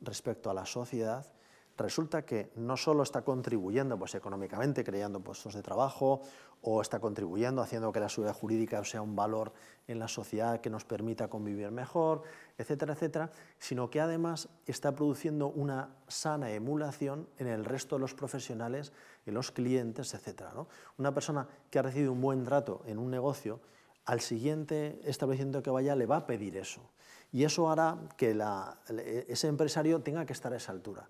respecto 0.01 0.51
a 0.51 0.55
la 0.55 0.67
sociedad, 0.67 1.27
resulta 1.77 2.25
que 2.25 2.51
no 2.57 2.77
solo 2.77 3.03
está 3.03 3.23
contribuyendo 3.23 3.99
pues, 3.99 4.15
económicamente, 4.15 4.85
creando 4.85 5.21
puestos 5.21 5.55
de 5.55 5.63
trabajo, 5.63 6.21
o 6.67 6.81
está 6.81 6.99
contribuyendo 6.99 7.61
haciendo 7.61 7.93
que 7.93 8.01
la 8.01 8.09
seguridad 8.09 8.35
jurídica 8.35 8.83
sea 8.85 9.03
un 9.03 9.15
valor 9.15 9.53
en 9.87 9.99
la 9.99 10.09
sociedad 10.09 10.63
que 10.63 10.71
nos 10.71 10.85
permita 10.85 11.29
convivir 11.29 11.71
mejor, 11.71 12.23
etcétera, 12.57 12.95
etcétera, 12.95 13.31
sino 13.59 13.91
que 13.91 14.01
además 14.01 14.49
está 14.67 14.95
produciendo 14.95 15.49
una 15.49 15.91
sana 16.09 16.51
emulación 16.53 17.29
en 17.37 17.49
el 17.49 17.67
resto 17.67 17.97
de 17.97 18.01
los 18.01 18.15
profesionales, 18.15 18.93
en 19.27 19.35
los 19.35 19.51
clientes, 19.51 20.15
etcétera. 20.15 20.53
Una 20.97 21.13
persona 21.13 21.47
que 21.71 21.79
ha 21.79 21.83
recibido 21.83 22.13
un 22.13 22.23
buen 22.23 22.45
trato 22.45 22.83
en 22.87 22.99
un 22.99 23.11
negocio, 23.11 23.61
al 24.07 24.21
siguiente 24.21 25.01
establecimiento 25.05 25.63
que 25.63 25.71
vaya 25.71 25.95
le 25.95 26.07
va 26.07 26.17
a 26.17 26.27
pedir 26.27 26.57
eso. 26.57 26.81
Y 27.31 27.45
eso 27.45 27.71
hará 27.71 27.99
que 28.17 28.39
ese 29.29 29.49
empresario 29.49 30.01
tenga 30.01 30.25
que 30.25 30.33
estar 30.33 30.53
a 30.55 30.57
esa 30.57 30.73
altura 30.73 31.09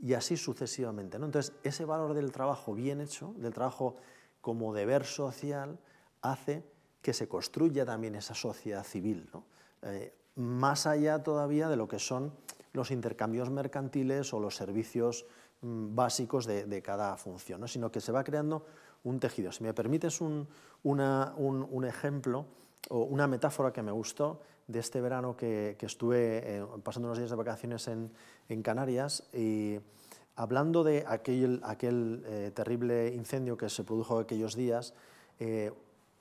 y 0.00 0.14
así 0.14 0.36
sucesivamente. 0.36 1.18
¿no? 1.18 1.26
Entonces, 1.26 1.54
ese 1.62 1.84
valor 1.84 2.14
del 2.14 2.32
trabajo 2.32 2.74
bien 2.74 3.00
hecho, 3.00 3.34
del 3.36 3.52
trabajo 3.52 3.96
como 4.40 4.74
deber 4.74 5.04
social, 5.04 5.78
hace 6.22 6.64
que 7.02 7.12
se 7.12 7.28
construya 7.28 7.84
también 7.84 8.14
esa 8.14 8.34
sociedad 8.34 8.84
civil, 8.84 9.30
eh, 9.82 10.12
más 10.34 10.86
allá 10.86 11.22
todavía 11.22 11.68
de 11.68 11.76
lo 11.76 11.88
que 11.88 11.98
son 11.98 12.32
los 12.72 12.90
intercambios 12.90 13.50
mercantiles 13.50 14.32
o 14.34 14.40
los 14.40 14.54
servicios 14.54 15.26
mm, 15.62 15.94
básicos 15.94 16.46
de, 16.46 16.82
cada 16.82 17.16
función, 17.16 17.66
sino 17.68 17.90
que 17.90 18.00
se 18.00 18.12
va 18.12 18.22
creando 18.22 18.66
un 19.04 19.18
tejido. 19.18 19.50
Si 19.52 19.62
me 19.64 19.72
permites 19.72 20.20
un, 20.20 20.48
ejemplo 21.84 22.46
o 22.88 23.04
una 23.04 23.26
metáfora 23.26 23.72
que 23.72 23.82
me 23.82 23.92
gustó 23.92 24.40
de 24.66 24.80
este 24.80 25.00
verano 25.00 25.36
que, 25.36 25.76
estuve 25.80 26.58
eh, 26.58 26.66
pasando 26.82 27.08
unos 27.08 27.18
días 27.18 27.30
de 27.30 27.36
vacaciones 27.36 27.88
en, 27.88 28.12
Canarias 28.62 29.24
y 29.32 29.78
hablando 30.36 30.84
de 30.84 31.04
aquel, 31.06 31.60
aquel 31.64 32.22
eh, 32.26 32.52
terrible 32.54 33.14
incendio 33.14 33.56
que 33.56 33.68
se 33.68 33.84
produjo 33.84 34.18
aquellos 34.18 34.54
días, 34.54 34.94
eh, 35.38 35.72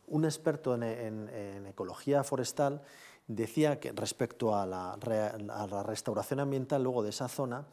un 0.08 0.26
experto 0.26 0.76
en, 0.76 1.66
ecología 1.68 2.24
forestal 2.24 2.82
decía 3.28 3.80
que 3.80 3.92
respecto 3.92 4.56
a 4.56 4.66
la, 4.66 4.94
a 4.94 5.68
la, 5.68 5.84
restauración 5.84 6.40
ambiental 6.40 6.84
luego 6.84 7.02
de 7.02 7.10
esa 7.10 7.28
zona, 7.28 7.66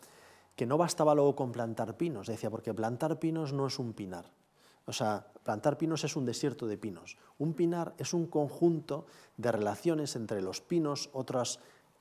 que 0.56 0.66
no 0.66 0.78
bastaba 0.78 1.14
luego 1.14 1.36
con 1.36 1.52
plantar 1.52 1.96
pinos, 1.96 2.26
decía, 2.26 2.50
porque 2.50 2.72
plantar 2.72 3.18
pinos 3.18 3.52
no 3.52 3.66
es 3.66 3.78
un 3.78 3.92
pinar. 3.92 4.30
O 4.86 4.92
sea, 4.92 5.26
plantar 5.44 5.78
pinos 5.78 6.04
es 6.04 6.16
un 6.16 6.24
desierto 6.24 6.66
de 6.66 6.76
pinos. 6.76 7.16
Un 7.38 7.54
pinar 7.54 7.94
es 7.98 8.14
un 8.14 8.26
conjunto 8.26 9.06
de 9.36 9.52
relaciones 9.52 10.16
entre 10.16 10.42
los 10.42 10.60
pinos, 10.60 11.10
otras 11.12 11.60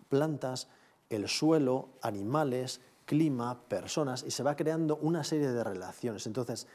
plantas, 0.10 0.68
el 1.10 1.28
suelo, 1.28 1.90
animales, 2.02 2.82
clima, 3.06 3.64
personas, 3.68 4.24
y 4.26 4.32
se 4.32 4.44
va 4.44 4.56
creando 4.56 4.98
una 4.98 5.24
serie 5.24 5.50
de 5.50 5.64
relaciones. 5.64 6.28
Entonces, 6.28 6.68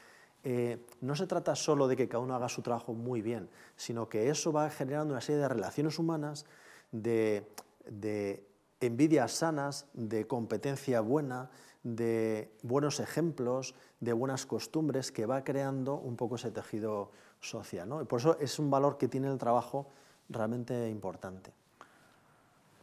eh, 0.44 0.86
no 1.00 1.16
se 1.16 1.26
trata 1.26 1.56
solo 1.56 1.88
de 1.88 1.96
que 1.96 2.08
cada 2.08 2.22
uno 2.22 2.34
haga 2.34 2.48
su 2.48 2.62
trabajo 2.62 2.92
muy 2.92 3.22
bien, 3.22 3.48
sino 3.76 4.08
que 4.08 4.28
eso 4.30 4.52
va 4.52 4.70
generando 4.70 5.12
una 5.12 5.20
serie 5.20 5.40
de 5.40 5.48
relaciones 5.48 5.98
humanas, 5.98 6.44
de, 6.92 7.50
de 7.88 8.46
envidias 8.80 9.32
sanas, 9.32 9.86
de 9.92 10.26
competencia 10.26 11.00
buena, 11.00 11.50
de 11.94 12.50
buenos 12.62 12.98
ejemplos, 12.98 13.76
de 14.00 14.12
buenas 14.12 14.44
costumbres, 14.44 15.12
que 15.12 15.24
va 15.24 15.44
creando 15.44 15.94
un 15.94 16.16
poco 16.16 16.34
ese 16.34 16.50
tejido 16.50 17.12
social. 17.40 17.88
¿no? 17.88 18.04
por 18.06 18.18
eso 18.18 18.36
es 18.40 18.58
un 18.58 18.70
valor 18.70 18.98
que 18.98 19.06
tiene 19.06 19.28
el 19.28 19.38
trabajo 19.38 19.86
realmente 20.28 20.88
importante. 20.90 21.52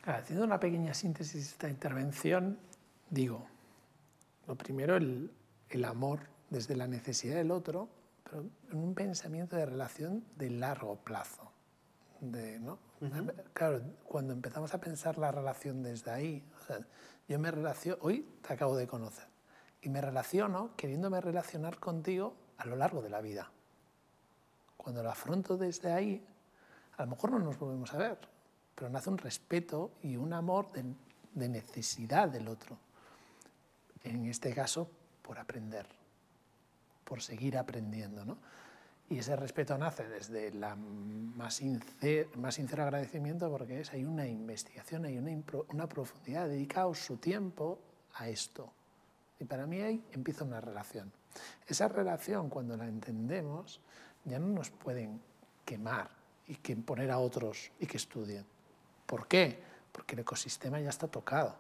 haciendo 0.06 0.46
una 0.46 0.58
pequeña 0.58 0.94
síntesis 0.94 1.34
de 1.34 1.42
esta 1.42 1.70
intervención, 1.70 2.58
digo, 3.10 3.46
lo 4.48 4.56
primero, 4.56 4.96
el, 4.96 5.30
el 5.70 5.86
amor 5.86 6.22
desde 6.50 6.78
la 6.78 6.88
necesidad 6.88 7.36
del 7.36 7.52
otro, 7.52 7.90
pero 8.24 8.46
en 8.72 8.78
un 8.78 8.94
pensamiento 8.94 9.58
de 9.58 9.66
relación 9.66 10.24
de 10.38 10.50
largo 10.50 10.96
plazo. 10.96 11.52
De, 12.22 12.58
¿no? 12.58 12.80
Claro, 13.54 13.82
cuando 14.06 14.34
empezamos 14.34 14.74
a 14.74 14.80
pensar 14.80 15.18
la 15.18 15.32
relación 15.32 15.84
desde 15.84 16.12
ahí, 16.12 16.44
o 16.58 16.66
sea, 16.66 16.80
yo 17.28 17.38
me 17.38 17.52
relaciono, 17.52 17.98
hoy 18.02 18.26
te 18.46 18.54
acabo 18.54 18.78
de 18.78 18.88
conocer, 18.88 19.28
y 19.82 19.90
me 19.90 20.00
relaciono 20.00 20.76
queriéndome 20.78 21.20
relacionar 21.20 21.80
contigo 21.80 22.34
a 22.58 22.66
lo 22.66 22.76
largo 22.76 23.02
de 23.02 23.10
la 23.10 23.20
vida. 23.20 23.52
Cuando 24.78 25.04
lo 25.04 25.10
afronto 25.12 25.58
desde 25.58 25.92
ahí, 25.92 26.26
a 26.98 27.04
lo 27.04 27.12
mejor 27.12 27.32
no 27.32 27.40
nos 27.40 27.58
volvemos 27.60 27.94
a 27.94 27.98
ver, 27.98 28.18
pero 28.76 28.90
nace 28.90 29.10
un 29.10 29.18
respeto 29.18 29.92
y 30.02 30.16
un 30.16 30.32
amor 30.32 30.72
de, 30.72 30.86
de 31.34 31.50
necesidad 31.50 32.30
del 32.30 32.48
otro. 32.48 32.78
En 34.04 34.26
este 34.26 34.54
caso, 34.54 34.90
por 35.22 35.40
aprender, 35.40 35.88
por 37.04 37.22
seguir 37.22 37.58
aprendiendo. 37.58 38.24
¿no? 38.26 38.38
Y 39.14 39.20
ese 39.20 39.36
respeto 39.36 39.78
nace 39.78 40.08
desde 40.08 40.48
el 40.48 40.58
más, 41.36 41.62
más 42.36 42.56
sincero 42.56 42.82
agradecimiento 42.84 43.48
porque 43.52 43.82
es, 43.82 43.94
hay 43.94 44.06
una 44.06 44.26
investigación, 44.26 45.06
hay 45.06 45.20
una, 45.20 45.40
una 45.70 45.88
profundidad, 45.88 46.48
dedicado 46.48 46.96
su 46.96 47.18
tiempo 47.18 47.78
a 48.16 48.28
esto. 48.28 48.74
Y 49.40 49.44
para 49.44 49.68
mí 49.68 49.82
ahí 49.82 50.04
empieza 50.14 50.44
una 50.44 50.60
relación. 50.60 51.12
Esa 51.68 51.88
relación, 51.90 52.50
cuando 52.50 52.76
la 52.76 52.88
entendemos, 52.88 53.80
ya 54.26 54.40
no 54.40 54.48
nos 54.48 54.72
pueden 54.72 55.22
quemar 55.64 56.10
y 56.48 56.56
que 56.56 56.76
poner 56.76 57.12
a 57.12 57.20
otros 57.20 57.70
y 57.80 57.86
que 57.86 57.98
estudien. 57.98 58.44
¿Por 59.06 59.28
qué? 59.28 59.62
Porque 59.92 60.16
el 60.16 60.22
ecosistema 60.22 60.80
ya 60.80 60.90
está 60.90 61.08
tocado. 61.08 61.56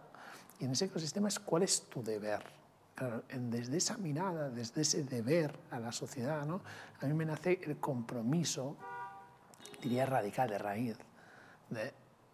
Y 0.60 0.66
en 0.66 0.72
ese 0.72 0.86
ecosistema 0.86 1.28
es 1.28 1.40
cuál 1.40 1.62
es 1.62 1.84
tu 1.84 2.02
deber 2.02 2.63
desde 3.28 3.78
esa 3.78 3.98
mirada, 3.98 4.50
desde 4.50 4.82
ese 4.82 5.04
deber 5.04 5.58
a 5.72 5.80
la 5.80 5.92
sociedad, 5.92 6.46
¿no? 6.46 6.62
a 7.02 7.06
mí 7.06 7.14
me 7.14 7.26
nace 7.26 7.60
el 7.64 7.78
compromiso, 7.78 8.78
diría 9.82 10.06
radical, 10.06 10.50
de 10.50 10.58
raíz. 10.58 10.98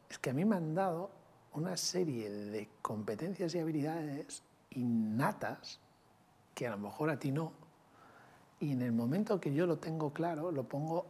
es 0.09 0.19
que 0.19 0.29
a 0.29 0.33
mí 0.33 0.45
me 0.45 0.55
han 0.55 0.75
dado 0.75 1.11
una 1.53 1.77
serie 1.77 2.29
de 2.29 2.69
competencias 2.81 3.53
y 3.55 3.59
habilidades 3.59 4.43
innatas 4.71 5.79
que 6.53 6.67
a 6.67 6.71
lo 6.71 6.77
mejor 6.77 7.09
a 7.09 7.17
ti 7.17 7.31
no. 7.31 7.53
Y 8.59 8.73
en 8.73 8.81
el 8.81 8.91
momento 8.91 9.39
que 9.39 9.53
yo 9.53 9.65
lo 9.65 9.77
tengo 9.77 10.11
claro, 10.11 10.51
lo 10.51 10.63
pongo, 10.63 11.05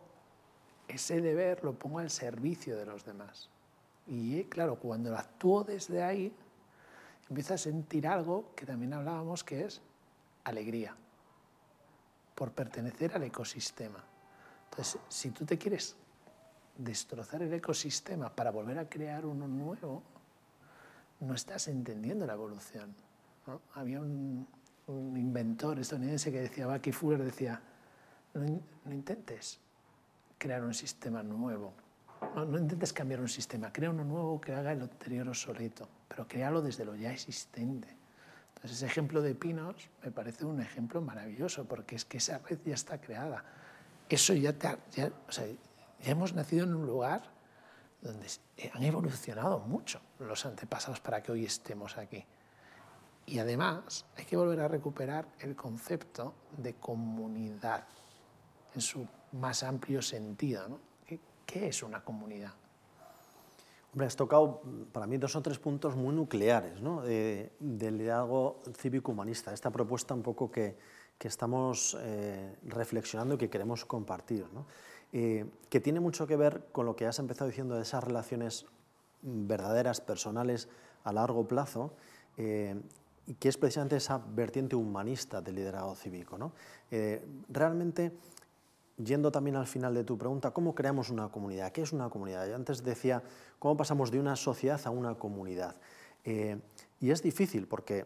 ese 0.88 1.22
deber 1.22 1.64
lo 1.64 1.74
pongo 1.74 2.00
al 2.00 2.10
servicio 2.10 2.78
de 2.78 2.86
los 2.86 3.04
demás. 3.04 3.50
Y 4.08 4.44
claro, 4.46 4.76
cuando 4.76 5.16
actúo 5.16 5.64
desde 5.64 6.04
ahí, 6.04 6.34
empieza 7.30 7.54
a 7.54 7.58
sentir 7.58 8.08
algo 8.08 8.54
que 8.56 8.66
también 8.66 8.94
hablábamos 8.94 9.44
que 9.44 9.66
es 9.66 9.82
alegría, 10.44 10.96
por 12.36 12.52
pertenecer 12.52 13.14
al 13.16 13.24
ecosistema. 13.24 14.04
Entonces, 14.70 15.00
si 15.10 15.32
tú 15.32 15.46
te 15.46 15.58
quieres 15.58 15.96
destrozar 16.78 17.42
el 17.44 17.54
ecosistema 17.54 18.34
para 18.34 18.52
volver 18.52 18.80
a 18.80 18.90
crear 18.90 19.26
uno 19.26 19.48
nuevo, 19.48 20.02
no 21.20 21.34
estás 21.34 21.68
entendiendo 21.68 22.26
la 22.26 22.34
evolución. 22.34 22.96
Había 23.74 24.00
un, 24.00 24.48
inventor 24.88 25.80
estadounidense 25.80 26.32
que 26.32 26.42
decía, 26.42 26.66
Bucky 26.66 26.92
Fuller 26.92 27.24
decía, 27.24 27.62
no 28.34 28.94
intentes 28.94 29.60
crear 30.38 30.64
un 30.64 30.74
sistema 30.74 31.22
nuevo, 31.22 31.74
no, 32.36 32.58
intentes 32.58 32.94
cambiar 32.94 33.22
un 33.22 33.28
sistema, 33.28 33.72
crea 33.72 33.90
uno 33.90 34.04
nuevo 34.04 34.40
que 34.40 34.54
haga 34.54 34.72
el 34.72 34.82
anterior 34.82 35.28
obsoleto, 35.28 35.88
pero 36.10 36.28
créalo 36.28 36.62
desde 36.62 36.84
lo 36.84 36.96
ya 36.96 37.14
existente. 37.14 37.96
Entonces, 38.50 38.78
ese 38.78 38.88
ejemplo 38.88 39.22
de 39.22 39.36
Pinos 39.36 39.90
me 40.04 40.12
parece 40.12 40.44
un 40.44 40.60
ejemplo 40.60 41.00
maravilloso, 41.02 41.64
porque 41.64 41.96
es 41.96 42.04
que 42.04 42.18
esa 42.18 42.40
red 42.40 42.60
ya 42.66 42.74
está 42.74 43.00
creada. 43.00 43.46
Eso 44.10 44.34
ya, 44.34 44.54
ya, 44.92 45.12
o 45.28 45.32
sea, 45.32 45.46
ya 45.48 46.12
hemos 46.12 46.34
nacido 46.34 46.66
en 46.66 46.76
un 46.76 46.86
lugar 46.86 47.22
donde 48.02 48.28
han 48.74 48.84
evolucionado 48.84 49.60
mucho 49.60 50.02
los 50.20 50.46
antepasados 50.46 51.00
para 51.00 51.22
que 51.24 51.32
hoy 51.32 51.46
estemos 51.46 51.98
aquí. 51.98 52.26
Y 53.26 53.40
además 53.40 54.06
hay 54.18 54.26
que 54.26 54.36
volver 54.36 54.60
a 54.62 54.68
recuperar 54.68 55.28
el 55.40 55.56
concepto 55.56 56.34
de 56.58 56.74
comunidad 56.74 57.86
en 58.74 58.82
su 58.82 59.08
más 59.34 59.64
amplio 59.64 60.02
sentido. 60.02 60.68
¿no? 60.68 60.80
¿Qué 61.46 61.68
es 61.68 61.84
una 61.84 62.04
comunidad? 62.04 62.54
Hombre, 63.92 64.06
has 64.06 64.16
tocado 64.16 64.62
para 64.92 65.08
mí 65.08 65.18
dos 65.18 65.36
o 65.36 65.42
tres 65.42 65.58
puntos 65.58 65.96
muy 65.96 66.14
nucleares 66.14 66.80
¿no? 66.80 67.02
del 67.02 67.98
liderazgo 67.98 68.60
cívico-humanista, 68.78 69.52
esta 69.52 69.72
propuesta 69.72 70.14
un 70.14 70.22
poco 70.22 70.52
que, 70.52 70.78
que 71.20 71.28
estamos 71.28 71.98
eh, 72.00 72.56
reflexionando 72.64 73.36
y 73.36 73.38
que 73.38 73.50
queremos 73.50 73.86
compartir, 73.86 74.46
¿no? 74.54 74.66
Eh, 75.12 75.46
que 75.70 75.80
tiene 75.80 76.00
mucho 76.00 76.26
que 76.26 76.38
ver 76.38 76.68
con 76.72 76.86
lo 76.86 76.96
que 76.96 77.06
has 77.06 77.20
empezado 77.20 77.50
diciendo 77.50 77.76
de 77.76 77.82
esas 77.82 78.04
relaciones 78.04 78.66
verdaderas, 79.22 80.02
personales, 80.02 80.70
a 81.04 81.12
largo 81.12 81.48
plazo, 81.48 81.94
eh, 82.38 82.80
y 83.26 83.34
que 83.34 83.50
es 83.50 83.58
precisamente 83.58 83.98
esa 83.98 84.18
vertiente 84.18 84.76
humanista 84.76 85.42
del 85.42 85.56
liderazgo 85.56 85.96
cívico. 85.96 86.38
¿no? 86.38 86.54
realmente 87.50 88.14
yendo 89.04 89.32
también 89.32 89.56
al 89.56 89.68
final 89.68 89.94
de 89.94 90.04
tu 90.04 90.18
pregunta, 90.18 90.52
¿cómo 90.52 90.76
creamos 90.76 91.10
una 91.10 91.30
comunidad? 91.30 91.72
¿Qué 91.72 91.82
es 91.82 91.94
una 91.94 92.10
comunidad? 92.10 92.48
Yo 92.48 92.56
antes 92.56 92.84
decía, 92.84 93.24
¿cómo 93.58 93.78
pasamos 93.78 94.12
de 94.12 94.20
una 94.20 94.36
sociedad 94.36 94.80
a 94.84 94.90
una 94.90 95.16
comunidad? 95.16 95.76
Eh, 96.26 96.58
y 97.00 97.12
es 97.12 97.24
difícil 97.24 97.68
porque 97.68 98.06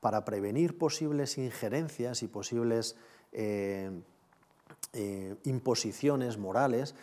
para 0.00 0.24
prevenir 0.24 0.78
posibles 0.78 1.36
injerencias 1.36 2.22
y 2.22 2.28
posibles 2.28 2.96
eh, 3.32 3.90
eh, 4.92 5.36
imposiciones 5.44 6.38
morales, 6.38 6.94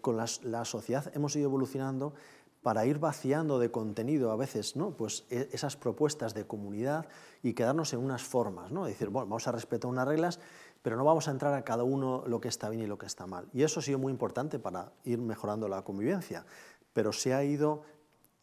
con 0.00 0.16
la, 0.16 0.64
sociedad 0.64 1.12
hemos 1.14 1.36
ido 1.36 1.44
evolucionando 1.44 2.14
para 2.62 2.84
ir 2.84 2.98
vaciando 2.98 3.58
de 3.58 3.70
contenido 3.70 4.30
a 4.30 4.36
veces 4.36 4.76
¿no? 4.76 4.90
pues 4.90 5.24
e, 5.30 5.48
esas 5.52 5.76
propuestas 5.76 6.34
de 6.34 6.46
comunidad 6.46 7.06
y 7.42 7.54
quedarnos 7.54 7.92
en 7.92 8.00
unas 8.00 8.22
formas, 8.22 8.70
¿no? 8.70 8.84
decir, 8.84 9.08
bueno, 9.08 9.26
vamos 9.28 9.48
a 9.48 9.52
respetar 9.52 9.90
unas 9.90 10.06
reglas 10.06 10.40
pero 10.82 10.96
no 10.96 11.04
vamos 11.04 11.28
a 11.28 11.30
entrar 11.30 11.54
a 11.54 11.64
cada 11.64 11.84
uno 11.84 12.24
lo 12.26 12.40
que 12.40 12.48
está 12.48 12.68
bien 12.70 12.82
y 12.82 12.86
lo 12.86 12.98
que 12.98 13.06
está 13.06 13.26
mal. 13.26 13.48
Y 13.52 13.62
eso 13.62 13.80
ha 13.80 13.82
sido 13.82 13.98
muy 13.98 14.12
importante 14.12 14.58
para 14.58 14.92
ir 15.04 15.18
mejorando 15.18 15.68
la 15.68 15.82
convivencia, 15.82 16.44
pero 16.92 17.12
se 17.12 17.34
ha 17.34 17.44
ido 17.44 17.82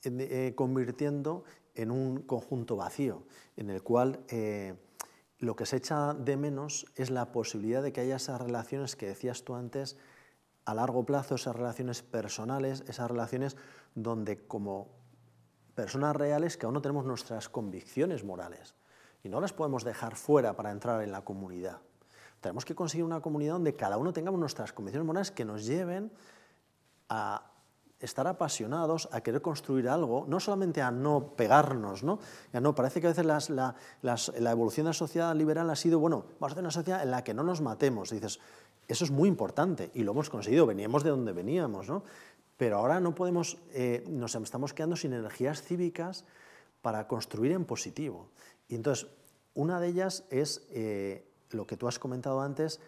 eh, 0.04 0.54
convirtiendo 0.56 1.44
en 1.74 1.92
un 1.92 2.22
conjunto 2.22 2.76
vacío, 2.76 3.24
en 3.56 3.70
el 3.70 3.84
cual 3.84 4.20
eh, 4.30 4.76
lo 5.40 5.56
que 5.56 5.66
se 5.66 5.78
echa 5.78 6.14
de 6.14 6.38
menos 6.38 6.86
es 6.96 7.10
la 7.10 7.32
posibilidad 7.32 7.84
de 7.84 7.92
que 7.92 8.02
haya 8.02 8.16
esas 8.16 8.42
relaciones 8.42 8.96
que 8.96 9.08
decías 9.08 9.44
tú 9.44 9.56
antes, 9.56 9.98
a 10.66 10.74
largo 10.74 11.06
plazo, 11.06 11.36
esas 11.36 11.56
relaciones 11.56 12.02
personales, 12.02 12.84
esas 12.88 13.10
relaciones 13.10 13.56
donde 13.96 14.48
como 14.48 14.90
personas 15.76 16.16
reales 16.16 16.58
cada 16.58 16.70
uno 16.70 16.82
tenemos 16.82 17.06
nuestras 17.06 17.50
convicciones 17.50 18.24
morales 18.24 18.76
y 19.24 19.30
no 19.30 19.40
las 19.40 19.54
podemos 19.54 19.84
dejar 19.84 20.16
fuera 20.16 20.56
para 20.56 20.72
entrar 20.72 21.04
en 21.04 21.12
la 21.12 21.24
comunidad. 21.24 21.82
Tenemos 22.42 22.66
que 22.66 22.76
conseguir 22.76 23.04
una 23.04 23.22
comunidad 23.22 23.54
donde 23.54 23.76
cada 23.76 23.98
uno 23.98 24.14
tengamos 24.14 24.40
nuestras 24.40 24.74
convicciones 24.74 25.06
morales 25.06 25.32
que 25.32 25.46
nos 25.46 25.66
lleven 25.66 26.12
a 27.10 27.52
estar 28.00 28.28
apasionados, 28.28 29.10
a 29.12 29.22
querer 29.22 29.42
construir 29.42 29.90
algo, 29.90 30.26
no 30.28 30.40
solamente 30.40 30.82
a 30.82 30.92
no 30.92 31.34
pegarnos, 31.36 32.04
¿no? 32.04 32.20
Ya 32.54 32.62
no 32.62 32.76
parece 32.76 33.02
que 33.02 33.08
a 33.08 33.10
veces 33.10 33.26
la, 33.26 33.76
evolución 34.52 34.86
de 34.86 34.90
la 34.90 34.94
sociedad 34.94 35.36
liberal 35.36 35.70
ha 35.70 35.76
sido, 35.76 36.00
bueno, 36.00 36.26
vamos 36.40 36.52
a 36.52 36.54
hacer 36.54 36.64
una 36.64 36.72
sociedad 36.72 37.02
en 37.02 37.12
la 37.12 37.24
que 37.24 37.34
no 37.34 37.44
nos 37.44 37.62
matemos. 37.62 38.12
dices, 38.12 38.40
eso 38.88 39.04
es 39.04 39.12
muy 39.12 39.28
importante 39.28 39.92
y 39.96 40.04
lo 40.04 40.12
hemos 40.12 40.30
conseguido, 40.30 40.66
veníamos 40.66 41.04
de 41.04 41.10
donde 41.10 41.34
veníamos, 41.34 41.90
¿no? 41.90 42.04
Pero 42.56 42.78
ahora 42.78 43.00
no 43.00 43.14
podemos, 43.14 43.58
eh, 43.72 44.04
nos 44.08 44.36
estamos 44.36 44.74
quedando 44.74 44.96
sin 44.96 45.14
energías 45.14 45.62
cívicas 45.62 46.26
para 46.82 47.08
construir 47.08 47.52
en 47.52 47.66
positivo. 47.66 48.30
Y 48.68 48.76
entonces, 48.76 49.08
una 49.54 49.80
de 49.80 49.88
ellas 49.88 50.24
es 50.30 50.68
eh, 50.72 51.28
lo 51.52 51.66
que 51.66 51.78
tú 51.78 51.88
has 51.88 52.00
comentado 52.00 52.42
antes, 52.42 52.80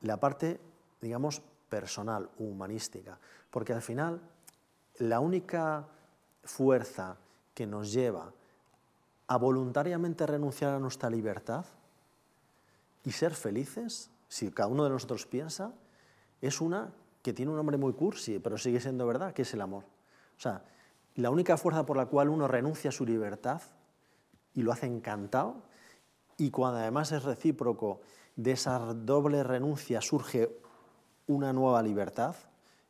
la 0.00 0.18
parte, 0.18 0.60
digamos, 1.00 1.42
personal, 1.68 2.30
humanística. 2.38 3.18
Porque 3.50 3.72
al 3.72 3.82
final, 3.82 4.20
la 4.98 5.20
única 5.20 5.86
fuerza 6.44 7.16
que 7.54 7.66
nos 7.66 7.92
lleva 7.92 8.32
a 9.26 9.36
voluntariamente 9.36 10.26
renunciar 10.26 10.74
a 10.74 10.78
nuestra 10.78 11.10
libertad 11.10 11.66
y 13.04 13.12
ser 13.12 13.34
felices, 13.34 14.10
si 14.28 14.50
cada 14.50 14.68
uno 14.68 14.84
de 14.84 14.90
nosotros 14.90 15.26
piensa, 15.26 15.72
es 16.40 16.60
una 16.60 16.92
que 17.22 17.32
tiene 17.32 17.50
un 17.50 17.56
nombre 17.56 17.76
muy 17.76 17.92
cursi, 17.92 18.38
pero 18.38 18.56
sigue 18.58 18.80
siendo 18.80 19.06
verdad, 19.06 19.32
que 19.32 19.42
es 19.42 19.52
el 19.54 19.60
amor. 19.60 19.84
O 20.36 20.40
sea, 20.40 20.64
la 21.16 21.30
única 21.30 21.56
fuerza 21.56 21.84
por 21.84 21.96
la 21.96 22.06
cual 22.06 22.28
uno 22.28 22.48
renuncia 22.48 22.90
a 22.90 22.92
su 22.92 23.04
libertad 23.04 23.60
y 24.54 24.62
lo 24.62 24.72
hace 24.72 24.86
encantado, 24.86 25.62
y 26.38 26.50
cuando 26.50 26.78
además 26.78 27.12
es 27.12 27.24
recíproco, 27.24 28.00
de 28.36 28.52
esa 28.52 28.78
doble 28.78 29.42
renuncia 29.42 30.00
surge 30.00 30.56
una 31.26 31.52
nueva 31.52 31.82
libertad, 31.82 32.36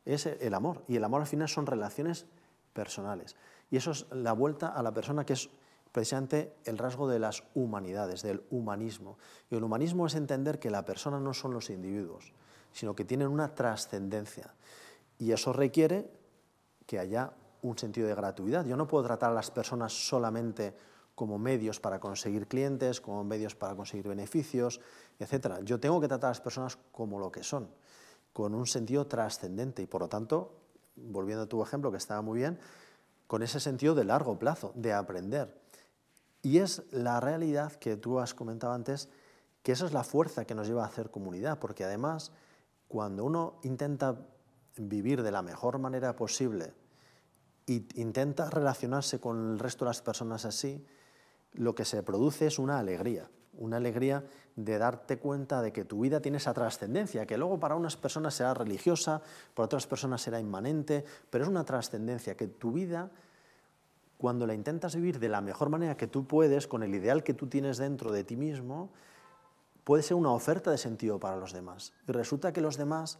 es 0.05 0.27
el 0.27 0.53
amor. 0.53 0.83
Y 0.87 0.95
el 0.95 1.03
amor 1.03 1.21
al 1.21 1.27
final 1.27 1.49
son 1.49 1.65
relaciones 1.65 2.27
personales. 2.73 3.35
Y 3.71 3.77
eso 3.77 3.91
es 3.91 4.05
la 4.11 4.33
vuelta 4.33 4.67
a 4.67 4.83
la 4.83 4.93
persona 4.93 5.25
que 5.25 5.33
es 5.33 5.49
precisamente 5.91 6.55
el 6.65 6.77
rasgo 6.77 7.07
de 7.07 7.17
las 7.17 7.43
humanidades, 7.55 8.21
del 8.21 8.43
humanismo. 8.51 9.17
Y 9.49 9.55
el 9.55 9.63
humanismo 9.63 10.05
es 10.05 10.13
entender 10.13 10.59
que 10.59 10.69
la 10.69 10.85
persona 10.85 11.19
no 11.19 11.33
son 11.33 11.53
los 11.53 11.71
individuos, 11.71 12.33
sino 12.71 12.95
que 12.95 13.03
tienen 13.03 13.27
una 13.27 13.55
trascendencia. 13.55 14.53
Y 15.17 15.31
eso 15.31 15.53
requiere 15.53 16.11
que 16.85 16.99
haya 16.99 17.33
un 17.63 17.77
sentido 17.77 18.07
de 18.07 18.15
gratuidad. 18.15 18.65
Yo 18.65 18.77
no 18.77 18.87
puedo 18.87 19.03
tratar 19.05 19.31
a 19.31 19.35
las 19.35 19.49
personas 19.49 19.91
solamente 20.07 20.75
como 21.19 21.37
medios 21.37 21.81
para 21.81 21.99
conseguir 21.99 22.47
clientes, 22.47 23.01
como 23.01 23.25
medios 23.25 23.53
para 23.53 23.75
conseguir 23.75 24.07
beneficios, 24.07 24.79
etc. 25.19 25.59
Yo 25.65 25.77
tengo 25.77 25.99
que 25.99 26.07
tratar 26.07 26.29
a 26.29 26.31
las 26.31 26.39
personas 26.39 26.77
como 26.93 27.19
lo 27.19 27.29
que 27.29 27.43
son, 27.43 27.67
con 28.31 28.55
un 28.55 28.65
sentido 28.65 29.05
trascendente 29.05 29.81
y 29.81 29.85
por 29.85 29.99
lo 29.99 30.07
tanto, 30.07 30.53
volviendo 30.95 31.43
a 31.43 31.45
tu 31.45 31.61
ejemplo 31.61 31.91
que 31.91 31.97
estaba 31.97 32.21
muy 32.21 32.39
bien, 32.39 32.57
con 33.27 33.43
ese 33.43 33.59
sentido 33.59 33.95
de 33.95 34.05
largo 34.05 34.39
plazo, 34.39 34.71
de 34.75 34.93
aprender. 34.93 35.59
Y 36.41 36.59
es 36.59 36.83
la 36.89 37.19
realidad 37.19 37.73
que 37.73 37.97
tú 37.97 38.19
has 38.19 38.33
comentado 38.33 38.71
antes, 38.71 39.09
que 39.61 39.73
esa 39.73 39.87
es 39.87 39.91
la 39.91 40.05
fuerza 40.05 40.45
que 40.45 40.55
nos 40.55 40.69
lleva 40.69 40.83
a 40.83 40.87
hacer 40.87 41.11
comunidad, 41.11 41.59
porque 41.59 41.83
además 41.83 42.31
cuando 42.87 43.25
uno 43.25 43.59
intenta 43.63 44.25
vivir 44.77 45.21
de 45.21 45.31
la 45.31 45.41
mejor 45.41 45.79
manera 45.79 46.15
posible 46.15 46.71
e 47.67 47.83
intenta 47.95 48.49
relacionarse 48.49 49.19
con 49.19 49.51
el 49.51 49.59
resto 49.59 49.83
de 49.83 49.89
las 49.89 50.01
personas 50.01 50.45
así, 50.45 50.81
lo 51.53 51.75
que 51.75 51.85
se 51.85 52.03
produce 52.03 52.47
es 52.47 52.59
una 52.59 52.79
alegría, 52.79 53.29
una 53.53 53.77
alegría 53.77 54.23
de 54.55 54.77
darte 54.77 55.17
cuenta 55.17 55.61
de 55.61 55.71
que 55.71 55.85
tu 55.85 56.01
vida 56.01 56.21
tiene 56.21 56.37
esa 56.37 56.53
trascendencia, 56.53 57.25
que 57.25 57.37
luego 57.37 57.59
para 57.59 57.75
unas 57.75 57.97
personas 57.97 58.33
será 58.33 58.53
religiosa, 58.53 59.21
para 59.53 59.65
otras 59.65 59.87
personas 59.87 60.21
será 60.21 60.39
inmanente, 60.39 61.05
pero 61.29 61.43
es 61.43 61.49
una 61.49 61.63
trascendencia, 61.63 62.35
que 62.35 62.47
tu 62.47 62.71
vida, 62.71 63.09
cuando 64.17 64.45
la 64.45 64.53
intentas 64.53 64.95
vivir 64.95 65.19
de 65.19 65.29
la 65.29 65.41
mejor 65.41 65.69
manera 65.69 65.97
que 65.97 66.07
tú 66.07 66.25
puedes, 66.25 66.67
con 66.67 66.83
el 66.83 66.93
ideal 66.93 67.23
que 67.23 67.33
tú 67.33 67.47
tienes 67.47 67.77
dentro 67.77 68.11
de 68.11 68.23
ti 68.23 68.35
mismo, 68.35 68.89
puede 69.83 70.03
ser 70.03 70.15
una 70.15 70.31
oferta 70.31 70.71
de 70.71 70.77
sentido 70.77 71.19
para 71.19 71.37
los 71.37 71.53
demás. 71.53 71.93
Y 72.07 72.11
resulta 72.11 72.53
que 72.53 72.61
los 72.61 72.77
demás 72.77 73.17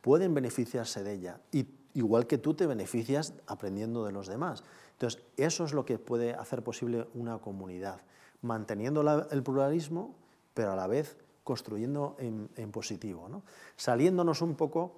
pueden 0.00 0.34
beneficiarse 0.34 1.02
de 1.02 1.12
ella, 1.12 1.40
y 1.52 1.66
igual 1.94 2.26
que 2.26 2.38
tú 2.38 2.54
te 2.54 2.66
beneficias 2.66 3.34
aprendiendo 3.46 4.04
de 4.04 4.12
los 4.12 4.26
demás. 4.26 4.62
Entonces, 4.96 5.22
eso 5.36 5.64
es 5.64 5.74
lo 5.74 5.84
que 5.84 5.98
puede 5.98 6.32
hacer 6.32 6.62
posible 6.62 7.06
una 7.12 7.38
comunidad, 7.38 8.00
manteniendo 8.40 9.02
el 9.30 9.42
pluralismo, 9.42 10.14
pero 10.54 10.72
a 10.72 10.76
la 10.76 10.86
vez 10.86 11.18
construyendo 11.44 12.16
en, 12.18 12.72
positivo, 12.72 13.28
¿no? 13.28 13.42
saliéndonos 13.76 14.40
un 14.40 14.56
poco 14.56 14.94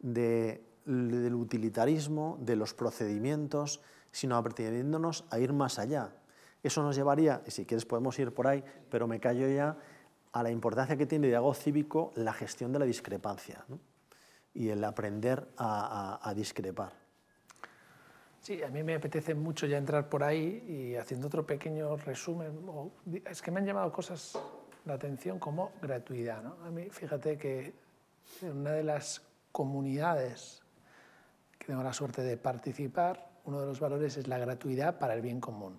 del 0.00 1.34
utilitarismo, 1.34 2.36
de 2.40 2.56
los 2.56 2.74
procedimientos, 2.74 3.80
sino 4.12 4.36
aprendiéndonos 4.36 5.24
a 5.30 5.38
ir 5.38 5.54
más 5.54 5.78
allá. 5.78 6.12
Eso 6.62 6.82
nos 6.82 6.94
llevaría, 6.94 7.42
y 7.46 7.50
si 7.50 7.64
quieres 7.64 7.86
podemos 7.86 8.18
ir 8.18 8.34
por 8.34 8.48
ahí, 8.48 8.62
pero 8.90 9.06
me 9.06 9.18
callo 9.18 9.48
ya, 9.48 9.78
a 10.32 10.42
la 10.42 10.50
importancia 10.50 10.98
que 10.98 11.06
tiene 11.06 11.28
de 11.28 11.36
algo 11.36 11.54
cívico 11.54 12.12
la 12.16 12.34
gestión 12.34 12.70
de 12.70 12.80
la 12.80 12.84
discrepancia 12.84 13.64
y 14.52 14.68
el 14.68 14.84
aprender 14.84 15.48
a 15.56 16.32
discrepar. 16.36 17.07
Sí, 18.40 18.62
a 18.62 18.68
mí 18.68 18.82
me 18.82 18.94
apetece 18.94 19.34
mucho 19.34 19.66
ya 19.66 19.78
entrar 19.78 20.08
por 20.08 20.22
ahí 20.22 20.64
y 20.68 20.96
haciendo 20.96 21.26
otro 21.26 21.46
pequeño 21.46 21.96
resumen. 21.96 22.60
Es 23.26 23.42
que 23.42 23.50
me 23.50 23.60
han 23.60 23.66
llamado 23.66 23.92
cosas 23.92 24.38
la 24.84 24.94
atención 24.94 25.38
como 25.38 25.72
gratuidad. 25.82 26.42
¿no? 26.42 26.56
A 26.64 26.70
mí, 26.70 26.88
fíjate 26.90 27.36
que 27.36 27.74
en 28.42 28.56
una 28.56 28.72
de 28.72 28.84
las 28.84 29.22
comunidades 29.52 30.62
que 31.58 31.66
tengo 31.66 31.82
la 31.82 31.92
suerte 31.92 32.22
de 32.22 32.36
participar, 32.36 33.28
uno 33.44 33.60
de 33.60 33.66
los 33.66 33.80
valores 33.80 34.16
es 34.16 34.28
la 34.28 34.38
gratuidad 34.38 34.98
para 34.98 35.14
el 35.14 35.20
bien 35.20 35.40
común. 35.40 35.78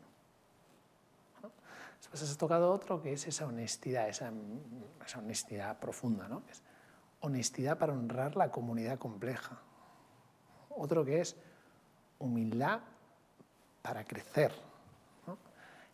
Después 1.99 2.23
has 2.23 2.37
tocado 2.37 2.71
otro 2.71 3.01
que 3.01 3.13
es 3.13 3.27
esa 3.27 3.45
honestidad, 3.45 4.07
esa, 4.07 4.31
honestidad 5.17 5.79
profunda, 5.79 6.27
¿no? 6.27 6.43
Es 6.49 6.63
honestidad 7.21 7.77
para 7.77 7.93
honrar 7.93 8.35
la 8.35 8.51
comunidad 8.51 8.97
compleja. 8.97 9.59
Otro 10.69 11.03
que 11.03 11.19
es 11.19 11.35
humildad 12.19 12.81
para 13.81 14.03
crecer. 14.03 14.51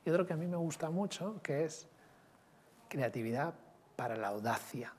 Y 0.04 0.10
otro 0.10 0.26
que 0.26 0.34
a 0.34 0.38
mí 0.38 0.46
me 0.46 0.58
gusta 0.58 0.90
mucho, 0.90 1.40
que 1.42 1.66
es 1.66 1.88
creatividad 2.90 3.54
para 3.96 4.16
la 4.16 4.28
audacia. 4.28 4.94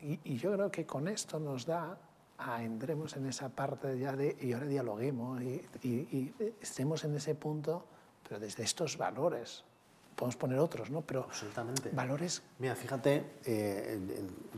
Y, 0.00 0.36
yo 0.36 0.52
creo 0.52 0.70
que 0.70 0.84
con 0.84 1.08
esto 1.08 1.40
nos 1.40 1.64
da 1.64 1.98
a 2.38 2.62
entremos 2.62 3.16
en 3.16 3.26
esa 3.26 3.48
parte 3.48 3.98
ya 3.98 4.14
de 4.14 4.36
y 4.40 4.52
ahora 4.52 4.66
dialoguemos 4.66 5.40
y, 5.42 6.34
estemos 6.60 7.04
en 7.04 7.16
ese 7.16 7.34
punto, 7.34 7.84
pero 8.22 8.38
desde 8.38 8.62
estos 8.62 8.96
valores. 8.96 9.64
Podemos 10.14 10.36
poner 10.36 10.58
otros, 10.58 10.90
¿no? 10.90 11.00
Pero 11.00 11.24
Absolutamente. 11.24 11.90
valores... 11.90 12.42
Mira, 12.58 12.76
fíjate, 12.76 13.38
eh, 13.46 13.98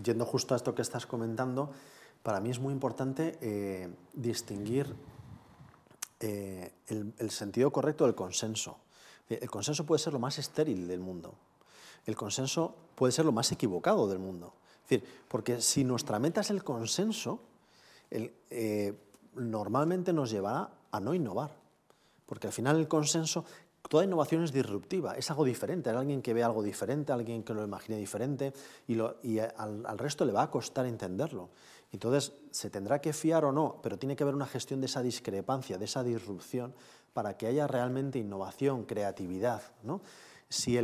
yendo 0.03 0.27
justo 0.27 0.53
a 0.53 0.57
esto 0.57 0.75
que 0.75 0.83
estás 0.83 1.07
comentando, 1.07 1.71
para 2.25 2.41
mí 2.41 2.51
es 2.51 2.59
muy 2.59 2.73
importante 2.73 3.37
eh, 3.43 3.95
distinguir 4.15 4.97
eh, 6.21 6.73
el, 6.87 7.31
sentido 7.31 7.71
correcto 7.71 8.07
del 8.07 8.15
consenso. 8.15 8.79
Eh, 9.29 9.41
el 9.43 9.51
consenso 9.51 9.85
puede 9.85 9.99
ser 9.99 10.15
lo 10.15 10.19
más 10.19 10.39
estéril 10.39 10.89
del 10.89 11.01
mundo. 11.01 11.35
El 12.07 12.17
consenso 12.17 12.75
puede 12.95 13.13
ser 13.13 13.27
lo 13.27 13.33
más 13.33 13.53
equivocado 13.53 14.09
del 14.09 14.21
mundo. 14.21 14.55
Es 14.89 15.03
porque 15.29 15.61
si 15.61 15.85
nuestra 15.85 16.19
meta 16.19 16.41
es 16.41 16.49
el 16.49 16.65
consenso, 16.65 17.41
normalmente 19.35 20.15
nos 20.15 20.31
llevará 20.31 20.71
a 20.91 21.01
no 21.01 21.13
innovar. 21.13 21.51
Porque 22.25 22.47
al 22.47 22.55
final 22.55 22.79
el 22.79 22.89
consenso, 22.89 23.45
toda 23.89 24.05
innovación 24.05 24.43
es 24.45 24.53
disruptiva, 24.53 25.15
es 25.15 25.31
algo 25.31 25.45
diferente, 25.45 25.91
hay 25.91 25.97
alguien 25.97 26.23
que 26.23 26.33
ve 26.33 26.43
algo 26.43 26.63
diferente, 26.63 27.13
alguien 27.13 27.43
que 27.43 27.53
lo 27.53 27.65
imagine 27.65 27.99
diferente 27.99 28.55
y, 28.87 28.99
al, 28.99 29.99
resto 29.99 30.25
le 30.25 30.33
va 30.33 30.45
a 30.45 30.51
costar 30.51 30.87
entenderlo. 30.87 31.51
Entonces, 31.95 32.33
se 32.51 32.71
tendrá 32.71 33.01
que 33.01 33.13
fiar 33.13 33.45
o 33.45 33.53
no, 33.53 33.79
pero 33.81 33.97
tiene 33.97 34.17
que 34.17 34.25
haber 34.25 34.35
una 34.35 34.47
gestión 34.47 34.81
de 34.81 34.87
esa 34.87 35.01
discrepancia, 35.01 35.79
de 35.79 35.85
esa 35.85 36.03
disrupción, 36.03 36.75
para 37.13 37.37
que 37.37 37.47
haya 37.47 37.69
realmente 37.69 38.19
innovación, 38.19 38.85
creatividad. 38.85 39.63
Si, 40.49 40.77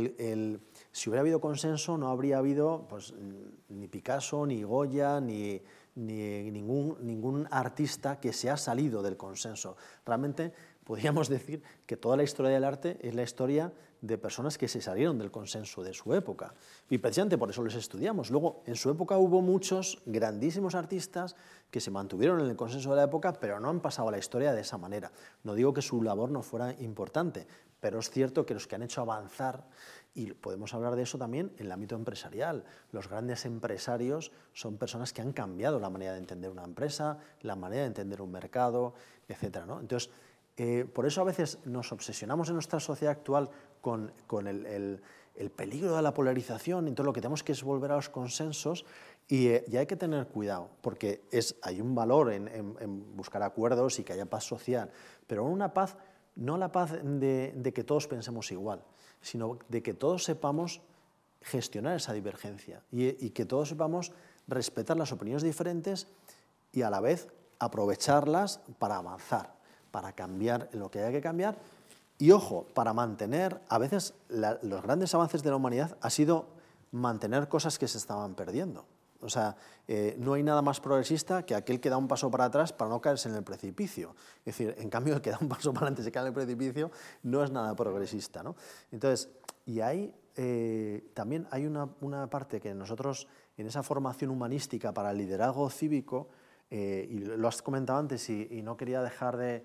si 0.93 1.09
hubiera 1.09 1.19
habido 1.19 1.41
consenso, 1.41 1.97
no 1.97 2.07
habría 2.07 2.37
habido 2.37 2.87
pues, 2.87 3.13
ni 3.67 3.89
Picasso, 3.89 4.45
ni 4.45 4.63
Goya, 4.63 5.19
ni, 5.19 5.61
ni 5.95 6.49
ningún, 6.49 6.95
ningún 7.01 7.45
artista 7.51 8.21
que 8.21 8.31
se 8.31 8.49
ha 8.49 8.55
salido 8.55 9.03
del 9.03 9.17
consenso. 9.17 9.75
Realmente 10.05 10.53
podríamos 10.85 11.27
decir 11.29 11.61
que 11.85 11.97
toda 11.97 12.15
la 12.15 12.23
historia 12.23 12.53
del 12.53 12.63
arte 12.63 12.97
es 13.01 13.13
la 13.13 13.23
historia 13.23 13.73
de 14.01 14.17
personas 14.17 14.57
que 14.57 14.67
se 14.67 14.81
salieron 14.81 15.17
del 15.19 15.31
consenso 15.31 15.83
de 15.83 15.93
su 15.93 16.13
época. 16.13 16.53
Y 16.89 16.97
precisamente 16.97 17.37
por 17.37 17.49
eso 17.49 17.63
les 17.63 17.75
estudiamos. 17.75 18.31
Luego, 18.31 18.63
en 18.65 18.75
su 18.75 18.89
época 18.89 19.17
hubo 19.17 19.41
muchos 19.41 20.01
grandísimos 20.05 20.75
artistas 20.75 21.35
que 21.69 21.79
se 21.79 21.91
mantuvieron 21.91 22.39
en 22.41 22.49
el 22.49 22.55
consenso 22.55 22.89
de 22.89 22.95
la 22.97 23.03
época, 23.03 23.33
pero 23.33 23.59
no 23.59 23.69
han 23.69 23.79
pasado 23.79 24.09
a 24.09 24.11
la 24.11 24.17
historia 24.17 24.53
de 24.53 24.61
esa 24.61 24.77
manera. 24.77 25.11
No 25.43 25.53
digo 25.53 25.73
que 25.73 25.81
su 25.81 26.01
labor 26.01 26.31
no 26.31 26.41
fuera 26.41 26.73
importante, 26.79 27.47
pero 27.79 27.99
es 27.99 28.09
cierto 28.09 28.45
que 28.45 28.53
los 28.53 28.67
que 28.67 28.75
han 28.75 28.83
hecho 28.83 29.01
avanzar, 29.01 29.65
y 30.13 30.33
podemos 30.33 30.73
hablar 30.73 30.95
de 30.95 31.03
eso 31.03 31.17
también 31.17 31.53
en 31.57 31.67
el 31.67 31.71
ámbito 31.71 31.95
empresarial, 31.95 32.65
los 32.91 33.07
grandes 33.07 33.45
empresarios 33.45 34.31
son 34.53 34.77
personas 34.77 35.13
que 35.13 35.21
han 35.21 35.31
cambiado 35.31 35.79
la 35.79 35.89
manera 35.89 36.13
de 36.13 36.19
entender 36.19 36.51
una 36.51 36.63
empresa, 36.63 37.17
la 37.41 37.55
manera 37.55 37.83
de 37.83 37.87
entender 37.87 38.21
un 38.21 38.31
mercado, 38.31 38.93
etc. 39.27 39.65
¿no? 39.65 39.79
Entonces, 39.79 40.11
eh, 40.63 40.85
por 40.85 41.07
eso 41.07 41.21
a 41.21 41.23
veces 41.23 41.57
nos 41.65 41.91
obsesionamos 41.91 42.49
en 42.49 42.53
nuestra 42.53 42.79
sociedad 42.79 43.13
actual 43.13 43.49
con, 43.81 44.11
el, 44.29 45.01
peligro 45.55 45.95
de 45.95 46.03
la 46.03 46.13
polarización, 46.13 46.87
entonces 46.87 47.07
lo 47.07 47.13
que 47.13 47.19
tenemos 47.19 47.41
que 47.41 47.53
es 47.53 47.63
volver 47.63 47.91
a 47.91 47.95
los 47.95 48.09
consensos 48.09 48.85
y, 49.27 49.47
eh, 49.47 49.65
hay 49.75 49.87
que 49.87 49.95
tener 49.95 50.27
cuidado, 50.27 50.69
porque 50.81 51.23
es, 51.31 51.55
hay 51.63 51.81
un 51.81 51.95
valor 51.95 52.31
en, 52.31 53.15
buscar 53.15 53.41
acuerdos 53.41 53.97
y 53.97 54.03
que 54.03 54.13
haya 54.13 54.27
paz 54.27 54.43
social, 54.43 54.91
pero 55.25 55.45
una 55.45 55.73
paz, 55.73 55.97
no 56.35 56.59
la 56.59 56.71
paz 56.71 56.91
de, 57.01 57.71
que 57.73 57.83
todos 57.83 58.05
pensemos 58.05 58.51
igual, 58.51 58.83
sino 59.19 59.57
de 59.67 59.81
que 59.81 59.95
todos 59.95 60.25
sepamos 60.25 60.83
gestionar 61.41 61.95
esa 61.95 62.13
divergencia 62.13 62.83
y, 62.91 63.25
y 63.25 63.31
que 63.31 63.45
todos 63.45 63.69
sepamos 63.69 64.11
respetar 64.47 64.95
las 64.95 65.11
opiniones 65.11 65.41
diferentes 65.41 66.07
y 66.71 66.83
a 66.83 66.91
la 66.91 67.01
vez 67.01 67.29
aprovecharlas 67.57 68.59
para 68.77 68.97
avanzar 68.97 69.59
para 69.91 70.13
cambiar 70.13 70.69
lo 70.73 70.89
que 70.89 70.99
haya 70.99 71.11
que 71.11 71.21
cambiar 71.21 71.57
Y 72.17 72.31
ojo, 72.31 72.65
para 72.73 72.93
mantener, 72.93 73.61
a 73.67 73.77
veces 73.77 74.13
los 74.29 74.81
grandes 74.81 75.13
avances 75.13 75.43
de 75.43 75.49
la 75.49 75.55
humanidad 75.55 75.97
ha 76.01 76.09
sido 76.09 76.47
mantener 76.91 77.47
cosas 77.47 77.79
que 77.79 77.87
se 77.87 77.97
estaban 77.97 78.35
perdiendo. 78.35 78.85
O 79.21 79.29
sea, 79.29 79.55
eh, 79.87 80.15
no 80.17 80.33
hay 80.33 80.43
nada 80.43 80.61
más 80.61 80.79
progresista 80.79 81.45
que 81.45 81.53
aquel 81.53 81.79
que 81.79 81.89
da 81.89 81.97
un 81.97 82.07
paso 82.07 82.29
para 82.31 82.45
atrás 82.45 82.73
para 82.73 82.89
no 82.89 82.99
caerse 82.99 83.29
en 83.29 83.35
el 83.35 83.43
precipicio. 83.43 84.15
Es 84.39 84.57
decir, 84.57 84.75
en 84.77 84.89
cambio, 84.89 85.13
el 85.13 85.21
que 85.21 85.29
da 85.29 85.37
un 85.39 85.47
paso 85.47 85.71
para 85.73 85.85
adelante 85.85 86.01
y 86.01 86.05
se 86.05 86.11
cae 86.11 86.23
en 86.23 86.27
el 86.27 86.33
precipicio 86.33 86.91
no 87.23 87.43
es 87.43 87.51
nada 87.51 87.75
progresista. 87.75 88.41
¿no? 88.41 88.55
Entonces, 88.91 89.29
y 89.65 89.79
ahí 89.81 90.13
eh, 90.35 91.11
también 91.13 91.47
hay 91.51 91.65
una, 91.67 92.27
parte 92.29 92.59
que 92.59 92.73
nosotros, 92.73 93.27
en 93.57 93.67
esa 93.67 93.83
formación 93.83 94.31
humanística 94.31 94.93
para 94.93 95.11
el 95.11 95.17
liderazgo 95.17 95.69
cívico, 95.69 96.29
eh, 96.69 97.05
y 97.09 97.19
lo 97.19 97.47
has 97.47 97.61
comentado 97.61 97.99
antes 97.99 98.29
y, 98.29 98.61
no 98.63 98.77
quería 98.77 99.01
dejar 99.01 99.37
de, 99.37 99.63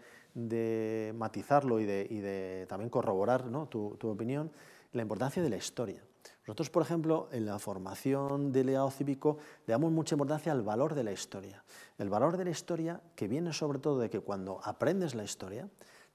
matizarlo 1.15 1.81
y 1.81 1.87
de, 1.87 2.67
también 2.69 2.91
corroborar 2.91 3.47
¿no? 3.47 3.67
tu, 3.67 3.97
tu 3.99 4.09
opinión, 4.09 4.51
la 4.93 5.03
importancia 5.03 5.43
de 5.43 5.51
la 5.51 5.57
historia. 5.57 6.03
Nosotros, 6.47 6.71
por 6.71 6.83
ejemplo, 6.83 7.29
en 7.33 7.45
la 7.47 7.59
formación 7.59 8.53
de 8.53 8.65
legado 8.65 8.91
cívico 8.91 9.39
le 9.67 9.73
damos 9.73 9.91
mucha 9.91 10.15
importancia 10.15 10.53
al 10.53 10.63
valor 10.63 10.95
de 10.95 11.05
la 11.05 11.13
historia. 11.13 11.65
El 11.99 12.09
valor 12.09 12.37
de 12.37 12.45
la 12.45 12.51
historia 12.51 13.01
que 13.15 13.29
viene 13.29 13.53
sobre 13.53 13.79
todo 13.79 13.99
de 13.99 14.11
que 14.11 14.21
cuando 14.21 14.61
aprendes 14.63 15.15
la 15.15 15.25
historia 15.25 15.69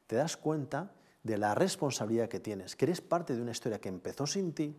te 0.07 0.15
das 0.15 0.37
cuenta 0.37 0.91
de 1.23 1.37
la 1.37 1.53
responsabilidad 1.53 2.29
que 2.29 2.39
tienes, 2.39 2.75
que 2.75 2.85
eres 2.85 3.01
parte 3.01 3.35
de 3.35 3.41
una 3.41 3.51
historia 3.51 3.79
que 3.79 3.89
empezó 3.89 4.25
sin 4.25 4.53
ti, 4.53 4.75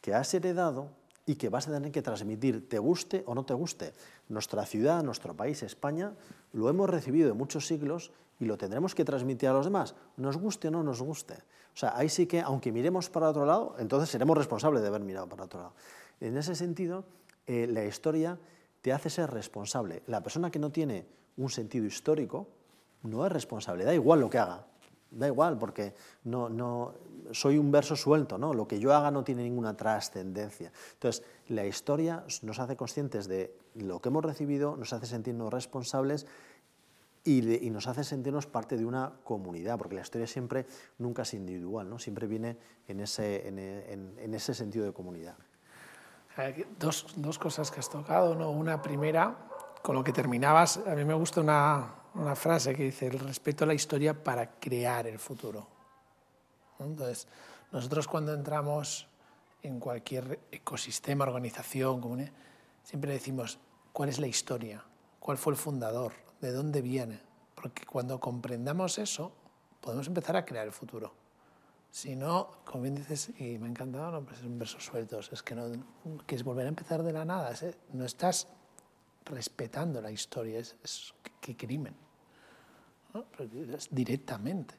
que 0.00 0.14
has 0.14 0.34
heredado 0.34 0.90
y 1.24 1.36
que 1.36 1.48
vas 1.48 1.68
a 1.68 1.72
tener 1.72 1.92
que 1.92 2.02
transmitir, 2.02 2.68
te 2.68 2.78
guste 2.78 3.22
o 3.26 3.34
no 3.34 3.44
te 3.44 3.54
guste. 3.54 3.92
Nuestra 4.28 4.66
ciudad, 4.66 5.02
nuestro 5.04 5.36
país, 5.36 5.62
España, 5.62 6.14
lo 6.52 6.68
hemos 6.68 6.90
recibido 6.90 7.30
en 7.30 7.38
muchos 7.38 7.66
siglos 7.66 8.10
y 8.42 8.44
lo 8.44 8.58
tendremos 8.58 8.92
que 8.96 9.04
transmitir 9.04 9.48
a 9.48 9.52
los 9.52 9.66
demás, 9.66 9.94
nos 10.16 10.36
guste 10.36 10.66
o 10.66 10.72
no 10.72 10.82
nos 10.82 11.00
guste. 11.00 11.34
O 11.34 11.76
sea, 11.76 11.96
ahí 11.96 12.08
sí 12.08 12.26
que, 12.26 12.40
aunque 12.40 12.72
miremos 12.72 13.08
para 13.08 13.28
otro 13.28 13.46
lado, 13.46 13.76
entonces 13.78 14.10
seremos 14.10 14.36
responsables 14.36 14.82
de 14.82 14.88
haber 14.88 15.02
mirado 15.02 15.28
para 15.28 15.44
otro 15.44 15.60
lado. 15.60 15.74
En 16.20 16.36
ese 16.36 16.56
sentido, 16.56 17.04
eh, 17.46 17.68
la 17.68 17.84
historia 17.84 18.36
te 18.80 18.92
hace 18.92 19.10
ser 19.10 19.30
responsable. 19.30 20.02
La 20.08 20.24
persona 20.24 20.50
que 20.50 20.58
no 20.58 20.72
tiene 20.72 21.06
un 21.36 21.50
sentido 21.50 21.86
histórico 21.86 22.48
no 23.04 23.24
es 23.24 23.30
responsable, 23.30 23.84
da 23.84 23.94
igual 23.94 24.18
lo 24.18 24.28
que 24.28 24.38
haga, 24.38 24.66
da 25.12 25.28
igual, 25.28 25.56
porque 25.56 25.94
no, 26.24 26.48
no, 26.48 26.94
soy 27.30 27.58
un 27.58 27.70
verso 27.70 27.94
suelto, 27.94 28.38
¿no? 28.38 28.54
lo 28.54 28.66
que 28.66 28.80
yo 28.80 28.92
haga 28.92 29.12
no 29.12 29.22
tiene 29.22 29.44
ninguna 29.44 29.76
trascendencia. 29.76 30.72
Entonces, 30.94 31.24
la 31.46 31.64
historia 31.64 32.24
nos 32.42 32.58
hace 32.58 32.76
conscientes 32.76 33.28
de 33.28 33.54
lo 33.76 34.00
que 34.00 34.08
hemos 34.08 34.24
recibido, 34.24 34.76
nos 34.76 34.92
hace 34.92 35.06
sentirnos 35.06 35.52
responsables 35.52 36.26
y, 37.24 37.70
nos 37.70 37.86
hace 37.86 38.04
sentirnos 38.04 38.46
parte 38.46 38.76
de 38.76 38.84
una 38.84 39.12
comunidad, 39.24 39.78
porque 39.78 39.94
la 39.94 40.02
historia 40.02 40.26
siempre 40.26 40.66
nunca 40.98 41.22
es 41.22 41.34
individual, 41.34 41.88
¿no? 41.88 41.98
siempre 41.98 42.26
viene 42.26 42.56
en 42.88 43.00
ese, 43.00 43.48
en, 43.48 44.34
ese 44.34 44.54
sentido 44.54 44.84
de 44.84 44.92
comunidad. 44.92 45.36
Dos, 46.78 47.06
dos, 47.16 47.38
cosas 47.38 47.70
que 47.70 47.78
has 47.78 47.90
tocado, 47.90 48.34
¿no? 48.34 48.50
una 48.50 48.80
primera, 48.80 49.36
con 49.82 49.94
lo 49.94 50.02
que 50.02 50.12
terminabas, 50.12 50.78
a 50.78 50.94
mí 50.94 51.04
me 51.04 51.14
gusta 51.14 51.40
una, 51.40 51.94
una 52.14 52.34
frase 52.34 52.74
que 52.74 52.84
dice, 52.84 53.06
el 53.06 53.18
respeto 53.18 53.64
a 53.64 53.66
la 53.66 53.74
historia 53.74 54.24
para 54.24 54.58
crear 54.58 55.06
el 55.06 55.18
futuro. 55.18 55.66
Entonces, 56.78 57.28
nosotros 57.70 58.08
cuando 58.08 58.34
entramos 58.34 59.06
en 59.62 59.78
cualquier 59.78 60.40
ecosistema, 60.50 61.24
organización, 61.24 62.30
siempre 62.82 63.12
decimos, 63.12 63.58
¿cuál 63.92 64.08
es 64.08 64.18
la 64.18 64.26
historia? 64.26 64.84
¿Cuál 65.20 65.38
fue 65.38 65.52
el 65.52 65.56
fundador? 65.56 66.12
De 66.42 66.52
dónde 66.52 66.82
viene. 66.82 67.20
Porque 67.54 67.86
cuando 67.86 68.20
comprendamos 68.20 68.98
eso, 68.98 69.32
podemos 69.80 70.06
empezar 70.06 70.36
a 70.36 70.44
crear 70.44 70.66
el 70.66 70.72
futuro. 70.72 71.14
Si 71.90 72.16
no, 72.16 72.50
como 72.64 72.82
bien 72.82 72.96
dices, 72.96 73.30
y 73.38 73.58
me 73.58 73.66
ha 73.66 73.70
encantado, 73.70 74.10
no, 74.10 74.24
pues 74.24 74.38
son 74.38 74.58
versos 74.58 74.84
sueltos, 74.84 75.30
es 75.32 75.42
que, 75.42 75.54
no, 75.54 75.70
que 76.26 76.34
es 76.34 76.42
volver 76.42 76.66
a 76.66 76.70
empezar 76.70 77.02
de 77.02 77.12
la 77.12 77.24
nada, 77.24 77.52
no 77.92 78.04
estás 78.04 78.48
respetando 79.26 80.00
la 80.00 80.10
historia, 80.10 80.58
es, 80.58 80.74
es 80.82 81.14
qué 81.40 81.54
crimen, 81.54 81.94
directamente. 83.90 84.74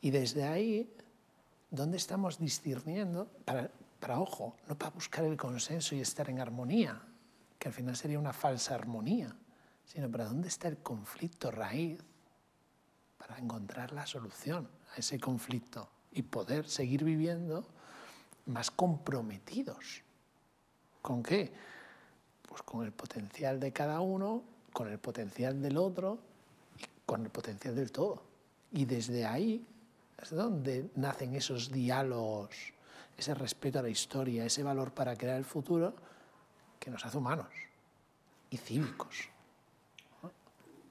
Y 0.00 0.10
desde 0.10 0.44
ahí, 0.44 0.88
¿dónde 1.70 1.96
estamos 1.96 2.38
discerniendo? 2.38 3.26
Para, 3.44 3.70
para, 3.98 4.20
ojo, 4.20 4.54
no 4.68 4.78
para 4.78 4.92
buscar 4.92 5.24
el 5.24 5.36
consenso 5.36 5.96
y 5.96 6.00
estar 6.00 6.30
en 6.30 6.38
armonía, 6.38 7.02
que 7.58 7.68
al 7.68 7.74
final 7.74 7.96
sería 7.96 8.20
una 8.20 8.32
falsa 8.32 8.76
armonía, 8.76 9.34
sino 9.84 10.10
para 10.10 10.26
dónde 10.26 10.48
está 10.48 10.68
el 10.68 10.78
conflicto 10.78 11.50
raíz 11.50 12.00
para 13.18 13.38
encontrar 13.38 13.92
la 13.92 14.06
solución 14.06 14.68
a 14.94 14.98
ese 14.98 15.18
conflicto 15.18 15.88
y 16.12 16.22
poder 16.22 16.68
seguir 16.68 17.04
viviendo 17.04 17.66
más 18.46 18.70
comprometidos. 18.70 20.02
¿Con 21.00 21.22
qué? 21.22 21.52
Pues 22.48 22.62
con 22.62 22.84
el 22.84 22.92
potencial 22.92 23.58
de 23.58 23.72
cada 23.72 24.00
uno, 24.00 24.42
con 24.72 24.88
el 24.88 24.98
potencial 24.98 25.60
del 25.60 25.76
otro 25.76 26.18
y 26.78 26.84
con 27.06 27.24
el 27.24 27.30
potencial 27.30 27.74
del 27.74 27.90
todo. 27.90 28.22
Y 28.72 28.84
desde 28.84 29.24
ahí 29.24 29.66
es 30.20 30.30
donde 30.30 30.90
nacen 30.96 31.34
esos 31.34 31.70
diálogos, 31.70 32.54
ese 33.16 33.34
respeto 33.34 33.78
a 33.78 33.82
la 33.82 33.88
historia, 33.88 34.44
ese 34.44 34.62
valor 34.62 34.92
para 34.92 35.16
crear 35.16 35.36
el 35.36 35.44
futuro 35.44 35.94
que 36.78 36.90
nos 36.90 37.04
hace 37.04 37.16
humanos 37.16 37.48
y 38.50 38.56
cívicos. 38.56 39.33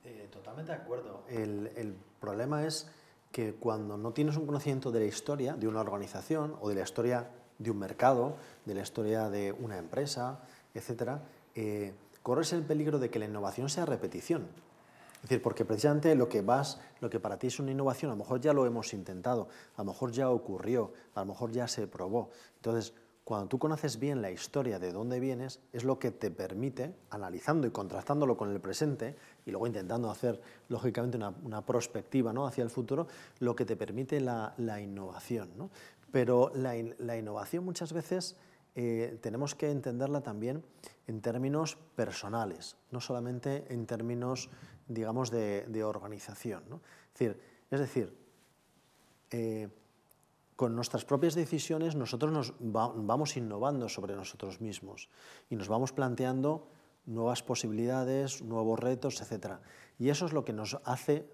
Eh, 0.06 0.28
totalmente 0.32 0.72
de 0.72 0.78
acuerdo. 0.78 1.24
El, 1.30 1.72
el, 1.76 1.96
problema 2.20 2.66
es 2.66 2.90
que 3.32 3.54
cuando 3.56 3.98
no 3.98 4.12
tienes 4.12 4.38
un 4.38 4.46
conocimiento 4.46 4.92
de 4.92 5.00
la 5.00 5.06
historia 5.06 5.56
de 5.56 5.68
una 5.68 5.82
organización 5.82 6.56
o 6.62 6.70
de 6.70 6.76
la 6.76 6.84
historia 6.84 7.30
de 7.58 7.72
un 7.72 7.80
mercado, 7.80 8.36
de 8.66 8.74
la 8.74 8.82
historia 8.82 9.30
de 9.30 9.52
una 9.52 9.78
empresa, 9.78 10.40
etc., 10.74 11.20
eh, 11.56 11.94
corres 12.22 12.54
el 12.54 12.64
peligro 12.64 13.00
de 13.00 13.10
que 13.10 13.20
la 13.20 13.26
innovación 13.26 13.70
sea 13.70 13.86
repetición. 13.86 14.48
Es 15.16 15.30
decir, 15.30 15.42
porque 15.42 15.64
precisamente 15.64 16.16
lo 16.16 16.28
que 16.28 16.42
vas, 16.42 16.82
lo 17.00 17.10
que 17.10 17.20
para 17.20 17.38
ti 17.38 17.48
es 17.48 17.60
una 17.60 17.72
innovación, 17.72 18.12
a 18.12 18.16
lo 18.16 18.20
mejor 18.20 18.42
ya 18.42 18.52
lo 18.52 18.66
hemos 18.66 18.94
intentado, 18.94 19.48
a 19.78 19.82
lo 19.82 19.92
mejor 19.92 20.12
ya 20.12 20.30
ocurrió, 20.30 20.92
a 21.16 21.22
lo 21.22 21.28
mejor 21.28 21.52
ya 21.52 21.68
se 21.68 21.88
probó. 21.88 22.30
Entonces, 22.58 22.94
cuando 23.24 23.48
tú 23.48 23.58
conoces 23.58 24.00
bien 24.00 24.22
la 24.22 24.32
historia 24.32 24.80
de 24.80 24.92
dónde 24.92 25.20
vienes, 25.20 25.62
es 25.72 25.86
lo 25.86 25.98
que 25.98 26.12
te 26.12 26.30
permite, 26.30 26.94
analizando 27.10 27.66
y 27.66 27.72
contrastándolo 27.72 28.36
con 28.36 28.52
el 28.52 28.60
presente, 28.60 29.16
y 29.46 29.52
luego 29.52 29.66
intentando 29.66 30.12
hacer, 30.12 30.42
lógicamente, 30.68 31.18
una, 31.18 31.34
una 31.44 31.66
prospectiva 31.66 32.34
¿no? 32.34 32.46
hacia 32.46 32.64
el 32.64 32.70
futuro, 32.70 33.08
lo 33.40 33.56
que 33.56 33.66
te 33.66 33.78
permite 33.78 34.20
la, 34.20 34.54
la 34.58 34.82
innovación. 34.82 35.52
¿no? 35.58 35.70
Pero 36.12 36.52
la, 36.54 36.76
la, 36.98 37.18
innovación 37.18 37.64
muchas 37.64 37.94
veces 37.94 38.36
eh, 38.76 39.18
tenemos 39.22 39.56
que 39.56 39.72
entenderla 39.72 40.22
también 40.22 40.64
en 41.08 41.22
términos 41.22 41.78
personales, 41.96 42.76
no 42.92 43.00
solamente 43.00 43.66
en 43.74 43.86
términos, 43.86 44.50
digamos, 44.88 45.32
de, 45.32 45.66
de 45.68 45.84
organización. 45.84 46.64
¿no? 46.70 46.82
Es 47.14 47.20
decir, 47.20 47.40
es 47.72 47.80
decir 47.80 48.24
eh, 49.32 49.70
con 50.56 50.76
nuestras 50.76 51.06
propias 51.06 51.36
decisiones 51.36 51.96
nosotros 51.96 52.32
nos 52.32 52.54
vamos 52.60 53.38
innovando 53.38 53.90
sobre 53.90 54.16
nosotros 54.16 54.62
mismos 54.62 55.10
y 55.50 55.56
nos 55.56 55.68
vamos 55.68 55.92
planteando 55.92 56.68
nuevas 57.06 57.44
posibilidades, 57.44 58.42
nuevos 58.42 58.80
retos, 58.80 59.22
etc. 59.22 59.58
Y 60.00 60.10
eso 60.10 60.26
es 60.26 60.34
lo 60.34 60.46
que 60.46 60.54
nos 60.54 60.80
hace 60.86 61.28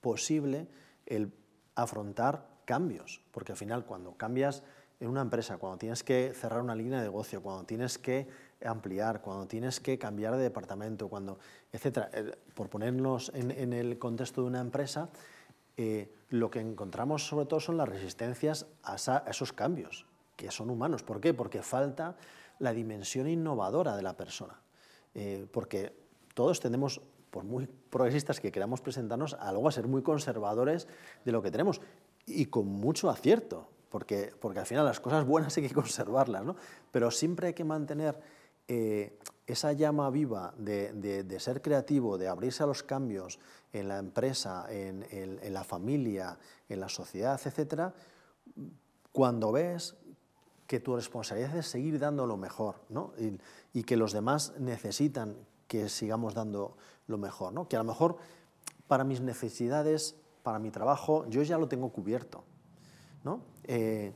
posible 0.00 0.68
el 1.06 1.32
afrontar 1.74 2.48
cambios, 2.64 3.22
porque 3.32 3.52
al 3.52 3.58
final 3.58 3.84
cuando 3.84 4.16
cambias 4.16 4.62
en 5.00 5.08
una 5.08 5.22
empresa, 5.22 5.56
cuando 5.56 5.78
tienes 5.78 6.04
que 6.04 6.32
cerrar 6.34 6.60
una 6.62 6.74
línea 6.74 6.98
de 6.98 7.04
negocio, 7.04 7.42
cuando 7.42 7.64
tienes 7.64 7.98
que 7.98 8.28
ampliar, 8.62 9.22
cuando 9.22 9.46
tienes 9.46 9.80
que 9.80 9.98
cambiar 9.98 10.36
de 10.36 10.42
departamento, 10.42 11.08
cuando, 11.08 11.38
etcétera, 11.72 12.10
eh, 12.12 12.32
por 12.54 12.68
ponernos 12.68 13.32
en 13.34 13.72
el 13.72 13.98
contexto 13.98 14.42
de 14.42 14.48
una 14.48 14.60
empresa, 14.60 15.08
eh, 15.76 16.12
lo 16.28 16.50
que 16.50 16.60
encontramos 16.60 17.26
sobre 17.26 17.46
todo 17.46 17.60
son 17.60 17.76
las 17.76 17.88
resistencias 17.88 18.66
a, 18.82 19.24
esos 19.28 19.52
cambios, 19.52 20.06
que 20.36 20.50
son 20.50 20.70
humanos. 20.70 21.02
¿Por 21.02 21.20
qué? 21.20 21.34
Porque 21.34 21.62
falta 21.62 22.16
la 22.58 22.72
dimensión 22.72 23.28
innovadora 23.28 23.96
de 23.96 24.02
la 24.02 24.16
persona. 24.16 24.60
Eh, 25.14 25.46
porque 25.50 25.92
todos 26.34 26.60
tenemos, 26.60 27.00
por 27.30 27.44
muy 27.44 27.66
progresistas 27.66 28.40
que 28.40 28.52
queramos 28.52 28.80
presentarnos, 28.80 29.34
algo 29.34 29.68
a 29.68 29.72
ser 29.72 29.86
muy 29.86 30.02
conservadores 30.02 30.86
de 31.24 31.32
lo 31.32 31.42
que 31.42 31.50
tenemos 31.50 31.80
y 32.26 32.46
con 32.46 32.66
mucho 32.66 33.10
acierto, 33.10 33.68
porque, 33.88 34.32
porque 34.40 34.60
al 34.60 34.66
final 34.66 34.84
las 34.84 35.00
cosas 35.00 35.24
buenas 35.26 35.56
hay 35.56 35.66
que 35.66 35.74
conservarlas, 35.74 36.44
¿no? 36.44 36.56
pero 36.92 37.10
siempre 37.10 37.48
hay 37.48 37.54
que 37.54 37.64
mantener 37.64 38.20
eh, 38.72 39.18
esa 39.48 39.72
llama 39.72 40.08
viva 40.10 40.54
de, 40.56 41.36
ser 41.40 41.60
creativo, 41.60 42.16
de 42.18 42.28
abrirse 42.28 42.62
a 42.62 42.66
los 42.66 42.84
cambios 42.84 43.40
en 43.72 43.88
la 43.88 43.98
empresa, 43.98 44.64
en, 44.70 45.52
la 45.52 45.64
familia, 45.64 46.38
en 46.68 46.78
la 46.78 46.88
sociedad, 46.88 47.40
etc., 47.44 47.92
cuando 49.10 49.50
ves 49.50 49.96
que 50.68 50.78
tu 50.78 50.94
responsabilidad 50.94 51.56
es 51.56 51.66
seguir 51.66 51.98
dando 51.98 52.28
lo 52.28 52.36
mejor 52.36 52.76
¿no? 52.90 53.12
y, 53.72 53.82
que 53.82 53.96
los 53.96 54.12
demás 54.12 54.52
necesitan 54.60 55.34
que 55.66 55.88
sigamos 55.88 56.34
dando 56.34 56.76
lo 57.08 57.18
mejor, 57.18 57.52
¿no? 57.52 57.66
que 57.66 57.74
a 57.74 57.80
lo 57.80 57.86
mejor 57.86 58.18
para 58.86 59.02
mis 59.02 59.20
necesidades 59.20 60.14
para 60.44 60.60
mi 60.60 60.70
trabajo, 60.70 61.26
yo 61.28 61.42
ya 61.42 61.58
lo 61.58 61.66
tengo 61.66 61.88
cubierto. 61.88 62.44
¿no? 63.24 63.40
Eh, 63.64 64.12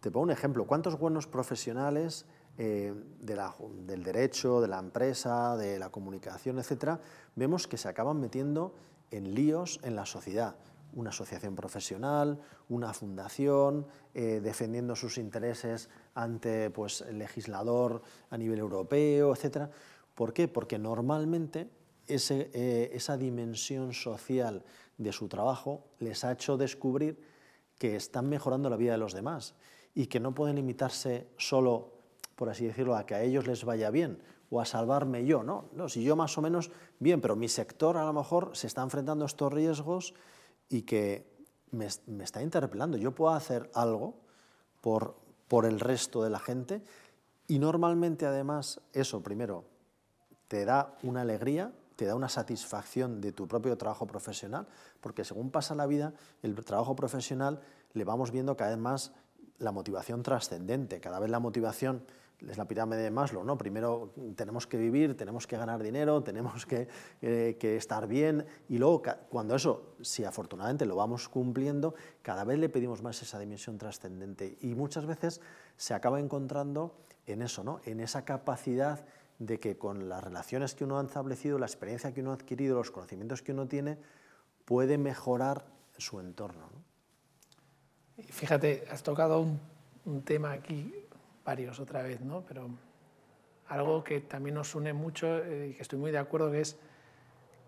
te 0.00 0.10
pongo 0.10 0.24
un 0.24 0.32
ejemplo. 0.32 0.66
¿Cuántos 0.66 0.98
buenos 0.98 1.28
profesionales 1.28 2.26
eh, 2.58 2.94
del 3.20 4.02
derecho, 4.02 4.60
de 4.60 4.68
la 4.68 4.78
empresa, 4.78 5.56
de 5.56 5.78
la 5.78 5.90
comunicación, 5.90 6.58
etcétera, 6.58 7.00
vemos 7.34 7.66
que 7.66 7.76
se 7.76 7.88
acaban 7.88 8.20
metiendo 8.20 8.74
en 9.10 9.34
líos 9.34 9.80
en 9.82 9.96
la 9.96 10.06
sociedad? 10.06 10.56
Una 10.92 11.10
asociación 11.10 11.56
profesional, 11.56 12.40
una 12.68 12.92
fundación, 12.92 13.86
eh, 14.14 14.40
defendiendo 14.42 14.94
sus 14.94 15.18
intereses 15.18 15.88
ante 16.14 16.70
pues, 16.70 17.00
el 17.00 17.18
legislador 17.18 18.02
a 18.30 18.38
nivel 18.38 18.60
europeo, 18.60 19.32
etcétera. 19.32 19.70
¿Por 20.14 20.32
qué? 20.32 20.46
Porque 20.46 20.78
normalmente 20.78 21.68
ese, 22.06 22.50
esa 22.94 23.16
dimensión 23.16 23.92
social 23.92 24.62
de 24.98 25.12
su 25.12 25.26
trabajo 25.26 25.84
les 25.98 26.22
ha 26.22 26.32
hecho 26.32 26.56
descubrir 26.56 27.18
que 27.78 27.96
están 27.96 28.28
mejorando 28.28 28.70
la 28.70 28.76
vida 28.76 28.92
de 28.92 28.98
los 28.98 29.12
demás 29.12 29.54
y 29.94 30.06
que 30.06 30.20
no 30.20 30.34
pueden 30.34 30.56
limitarse 30.56 31.28
solo, 31.36 31.92
por 32.36 32.48
así 32.48 32.66
decirlo, 32.66 32.96
a 32.96 33.06
que 33.06 33.14
a 33.14 33.22
ellos 33.22 33.46
les 33.46 33.64
vaya 33.64 33.90
bien 33.90 34.18
o 34.50 34.60
a 34.60 34.64
salvarme 34.64 35.24
yo, 35.24 35.42
¿no? 35.42 35.66
no 35.72 35.88
si 35.88 36.02
yo 36.02 36.16
más 36.16 36.36
o 36.38 36.42
menos 36.42 36.70
bien, 36.98 37.20
pero 37.20 37.36
mi 37.36 37.48
sector 37.48 37.96
a 37.96 38.04
lo 38.04 38.12
mejor 38.12 38.56
se 38.56 38.66
está 38.66 38.82
enfrentando 38.82 39.24
a 39.24 39.26
estos 39.26 39.52
riesgos 39.52 40.14
y 40.68 40.82
que 40.82 41.26
me, 41.70 41.88
me 42.06 42.24
está 42.24 42.42
interpelando. 42.42 42.96
Yo 42.96 43.14
puedo 43.14 43.34
hacer 43.34 43.70
algo 43.74 44.14
por, 44.80 45.16
por 45.48 45.66
el 45.66 45.80
resto 45.80 46.22
de 46.22 46.30
la 46.30 46.38
gente 46.38 46.82
y 47.48 47.58
normalmente 47.58 48.26
además 48.26 48.80
eso, 48.92 49.22
primero, 49.22 49.64
te 50.48 50.64
da 50.64 50.96
una 51.02 51.22
alegría 51.22 51.72
te 51.96 52.06
da 52.06 52.14
una 52.14 52.28
satisfacción 52.28 53.20
de 53.20 53.32
tu 53.32 53.46
propio 53.46 53.76
trabajo 53.76 54.06
profesional, 54.06 54.66
porque 55.00 55.24
según 55.24 55.50
pasa 55.50 55.74
la 55.74 55.86
vida, 55.86 56.12
el 56.42 56.54
trabajo 56.64 56.96
profesional 56.96 57.60
le 57.92 58.04
vamos 58.04 58.30
viendo 58.30 58.56
cada 58.56 58.70
vez 58.70 58.78
más 58.78 59.12
la 59.58 59.70
motivación 59.70 60.22
trascendente, 60.22 61.00
cada 61.00 61.20
vez 61.20 61.30
la 61.30 61.38
motivación 61.38 62.04
es 62.48 62.58
la 62.58 62.66
pirámide 62.66 63.02
de 63.02 63.10
Maslow, 63.10 63.44
¿no? 63.44 63.56
Primero 63.58 64.12
tenemos 64.36 64.66
que 64.66 64.76
vivir, 64.76 65.16
tenemos 65.16 65.46
que 65.46 65.56
ganar 65.56 65.82
dinero, 65.82 66.22
tenemos 66.24 66.66
que, 66.66 66.88
eh, 67.22 67.56
que, 67.58 67.76
estar 67.76 68.06
bien 68.06 68.46
y 68.68 68.78
luego 68.78 69.02
cuando 69.28 69.54
eso, 69.54 69.96
si 70.00 70.24
afortunadamente 70.24 70.86
lo 70.86 70.96
vamos 70.96 71.28
cumpliendo, 71.28 71.94
cada 72.22 72.44
vez 72.44 72.58
le 72.58 72.68
pedimos 72.68 73.02
más 73.02 73.20
esa 73.22 73.38
dimensión 73.38 73.78
trascendente 73.78 74.56
y 74.60 74.74
muchas 74.74 75.06
veces 75.06 75.40
se 75.76 75.94
acaba 75.94 76.20
encontrando 76.20 76.96
en 77.26 77.42
eso, 77.42 77.64
¿no? 77.64 77.80
En 77.84 78.00
esa 78.00 78.24
capacidad 78.24 79.04
de 79.38 79.58
que 79.58 79.76
con 79.76 80.08
las 80.08 80.22
relaciones 80.22 80.74
que 80.74 80.84
uno 80.84 80.98
ha 80.98 81.02
establecido, 81.02 81.58
la 81.58 81.66
experiencia 81.66 82.12
que 82.12 82.20
uno 82.20 82.30
ha 82.30 82.34
adquirido, 82.34 82.76
los 82.76 82.90
conocimientos 82.90 83.42
que 83.42 83.52
uno 83.52 83.66
tiene, 83.66 83.98
puede 84.64 84.98
mejorar 84.98 85.66
su 85.98 86.20
entorno. 86.20 86.68
Fíjate, 88.30 88.84
has 88.90 89.02
tocado 89.02 89.40
un, 89.40 90.22
tema 90.22 90.52
aquí, 90.52 90.94
varios 91.44 91.78
otra 91.80 92.02
vez, 92.02 92.20
¿no? 92.20 92.42
pero 92.42 92.70
algo 93.68 94.02
que 94.04 94.20
también 94.20 94.54
nos 94.54 94.74
une 94.74 94.92
mucho 94.92 95.38
eh, 95.38 95.68
y 95.70 95.74
que 95.74 95.82
estoy 95.82 95.98
muy 95.98 96.10
de 96.10 96.18
acuerdo 96.18 96.50
que 96.50 96.60
es 96.60 96.76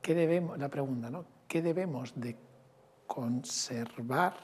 ¿qué 0.03 0.15
debemos, 0.15 0.59
la 0.59 0.69
pregunta, 0.69 1.11
¿no? 1.11 1.25
¿qué 1.49 1.63
debemos 1.63 2.13
de 2.15 2.37
conservar 3.07 4.37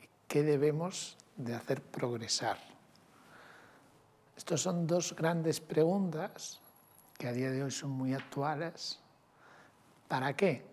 y 0.00 0.08
qué 0.26 0.42
debemos 0.42 1.16
de 1.36 1.54
hacer 1.54 1.82
progresar? 1.82 2.58
Estas 4.36 4.60
son 4.60 4.86
dos 4.86 5.14
grandes 5.14 5.60
preguntas 5.60 6.60
que 7.18 7.28
a 7.28 7.32
día 7.32 7.50
de 7.50 7.62
hoy 7.62 7.70
son 7.70 7.90
muy 7.90 8.14
actuales. 8.14 8.98
¿Para 10.08 10.34
qué? 10.34 10.64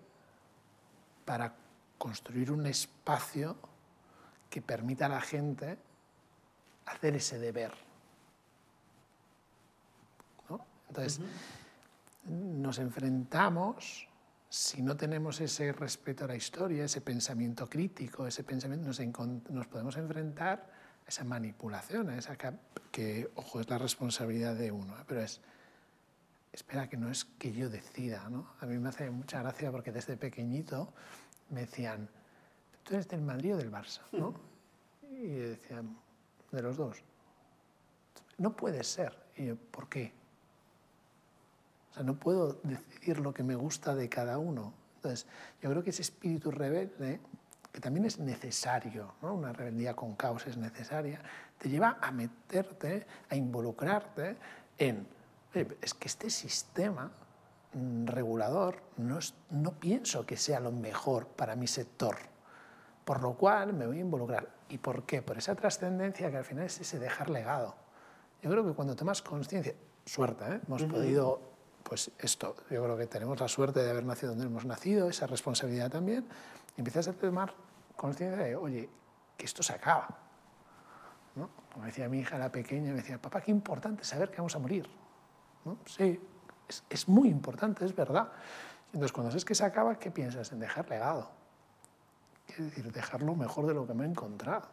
Para 1.26 1.54
construir 1.98 2.52
un 2.52 2.66
espacio 2.66 3.58
que 4.50 4.62
permita 4.62 5.08
a 5.08 5.10
la 5.10 5.22
gente 5.22 5.78
hacer 6.88 7.16
ese 7.16 7.40
deber. 7.40 7.74
Entonces, 10.90 11.20
nos 12.26 12.80
enfrentamos, 12.80 14.08
si 14.50 14.82
no 14.82 14.96
tenemos 14.96 15.40
ese 15.42 15.72
respeto 15.74 16.26
a 16.26 16.28
la 16.28 16.36
historia, 16.36 16.86
ese 16.86 17.02
pensamiento 17.02 17.70
crítico, 17.70 18.26
ese 18.26 18.44
pensamiento, 18.44 18.88
nos, 18.88 19.00
nos 19.50 19.68
podemos 19.68 19.98
enfrentar 19.98 20.72
a 21.06 21.10
esa 21.10 21.24
manipulación, 21.24 22.10
a 22.10 22.18
esa 22.18 22.38
que, 22.92 23.30
ojo, 23.36 23.60
es 23.60 23.70
la 23.70 23.78
responsabilidad 23.78 24.56
de 24.56 24.72
uno, 24.72 24.98
¿eh? 24.98 25.04
pero 25.06 25.22
es, 25.22 25.42
espera, 26.52 26.90
que 26.90 26.98
no 26.98 27.12
es 27.12 27.26
que 27.26 27.52
yo 27.52 27.70
decida, 27.70 28.28
¿no? 28.30 28.54
A 28.60 28.66
mí 28.66 28.78
me 28.78 28.90
hace 28.90 29.10
mucha 29.12 29.42
gracia 29.42 29.72
porque 29.72 29.92
desde 29.92 30.18
pequeñito 30.18 30.94
me 31.50 31.62
decían, 31.62 32.10
tú 32.84 32.94
eres 32.94 33.08
del 33.08 33.22
Madrid 33.22 33.56
o 33.56 33.58
del 33.58 33.72
Barça, 33.72 34.02
¿no? 34.14 34.34
Y 35.10 35.30
decían, 35.30 35.98
de 36.52 36.62
los 36.62 36.78
dos. 36.78 37.04
No 38.38 38.56
puede 38.56 38.84
ser. 38.84 39.18
Y 39.36 39.52
¿por 39.54 39.90
qué? 39.90 40.14
O 41.92 41.94
sea, 41.94 42.04
no 42.04 42.16
puedo 42.16 42.60
decidir 42.64 43.20
lo 43.20 43.34
que 43.34 43.44
me 43.44 43.56
gusta 43.56 43.96
de 43.96 44.10
cada 44.10 44.38
uno. 44.38 44.74
Entonces, 44.96 45.28
yo 45.62 45.70
creo 45.70 45.84
que 45.84 45.92
ese 45.92 46.02
espíritu 46.02 46.52
rebelde, 46.52 47.20
que 47.72 47.80
también 47.80 48.06
es 48.06 48.20
necesario, 48.20 49.14
¿no? 49.22 49.36
una 49.36 49.54
rebeldía 49.54 49.96
con 49.96 50.16
caos 50.16 50.48
es 50.48 50.58
necesaria, 50.58 51.22
te 51.58 51.70
lleva 51.70 51.98
a 52.02 52.12
meterte, 52.12 53.06
a 53.30 53.36
involucrarte 53.36 54.38
en, 54.78 55.08
es 55.54 55.94
que 55.94 56.08
este 56.08 56.30
sistema 56.30 57.12
mm, 57.74 58.08
regulador 58.08 58.82
no, 58.98 59.20
no 59.52 59.72
pienso 59.74 60.26
que 60.26 60.38
sea 60.38 60.60
lo 60.60 60.72
mejor 60.72 61.28
para 61.28 61.56
mi 61.56 61.68
sector, 61.68 62.18
por 63.08 63.22
lo 63.22 63.36
cual 63.36 63.72
me 63.72 63.88
voy 63.88 64.00
a 64.00 64.02
involucrar. 64.02 64.50
¿Y 64.68 64.80
por 64.80 65.04
qué? 65.04 65.22
Por 65.22 65.38
esa 65.38 65.56
trascendencia 65.56 66.30
que 66.30 66.36
al 66.36 66.44
final 66.44 66.66
es 66.66 66.82
ese 66.82 67.00
dejar 67.00 67.30
legado. 67.30 67.74
Yo 68.42 68.52
creo 68.52 68.66
que 68.66 68.74
cuando 68.74 68.98
tomas 68.98 69.22
conciencia, 69.22 69.74
suerte, 70.06 70.44
¿eh? 70.44 70.60
hemos 70.68 70.84
podido, 70.84 71.40
pues 71.84 72.12
esto, 72.20 72.58
yo 72.70 72.84
creo 72.84 72.98
que 72.98 73.08
tenemos 73.08 73.40
la 73.40 73.48
suerte 73.48 73.82
de 73.82 73.90
haber 73.90 74.06
nacido 74.06 74.34
donde 74.34 74.46
hemos 74.46 74.66
nacido, 74.66 75.08
esa 75.08 75.26
responsabilidad 75.26 75.90
también, 75.90 76.28
y 76.76 76.82
empiezas 76.82 77.08
a 77.08 77.14
tomar 77.14 77.54
conciencia 77.96 78.44
de, 78.44 78.58
oye, 78.58 78.90
que 79.38 79.46
esto 79.46 79.64
se 79.64 79.72
acaba 79.72 80.28
como 81.78 81.86
decía 81.86 82.10
mi 82.10 82.20
hija, 82.20 82.40
la 82.40 82.52
pequeña, 82.52 82.90
me 82.90 82.98
decía, 82.98 83.22
papá, 83.22 83.40
qué 83.40 83.52
importante 83.52 84.04
saber 84.04 84.32
que 84.32 84.38
vamos 84.38 84.56
a 84.56 84.60
morir. 84.60 84.90
¿No? 85.64 85.78
Sí, 85.86 86.20
es, 86.68 86.84
es, 86.90 87.08
muy 87.08 87.30
importante, 87.30 87.86
es 87.86 87.96
verdad. 87.96 88.32
Entonces, 88.88 89.12
cuando 89.12 89.30
sabes 89.30 89.46
que 89.46 89.54
se 89.54 89.64
acaba, 89.64 90.00
¿qué 90.00 90.10
piensas? 90.10 90.52
En 90.52 90.60
dejar 90.60 90.90
legado. 90.90 91.30
Quiere 92.48 92.64
decir, 92.64 92.92
dejar 92.92 93.22
lo 93.22 93.36
mejor 93.36 93.68
de 93.68 93.76
lo 93.76 93.86
que 93.86 93.94
me 93.94 94.06
he 94.06 94.10
encontrado. 94.10 94.68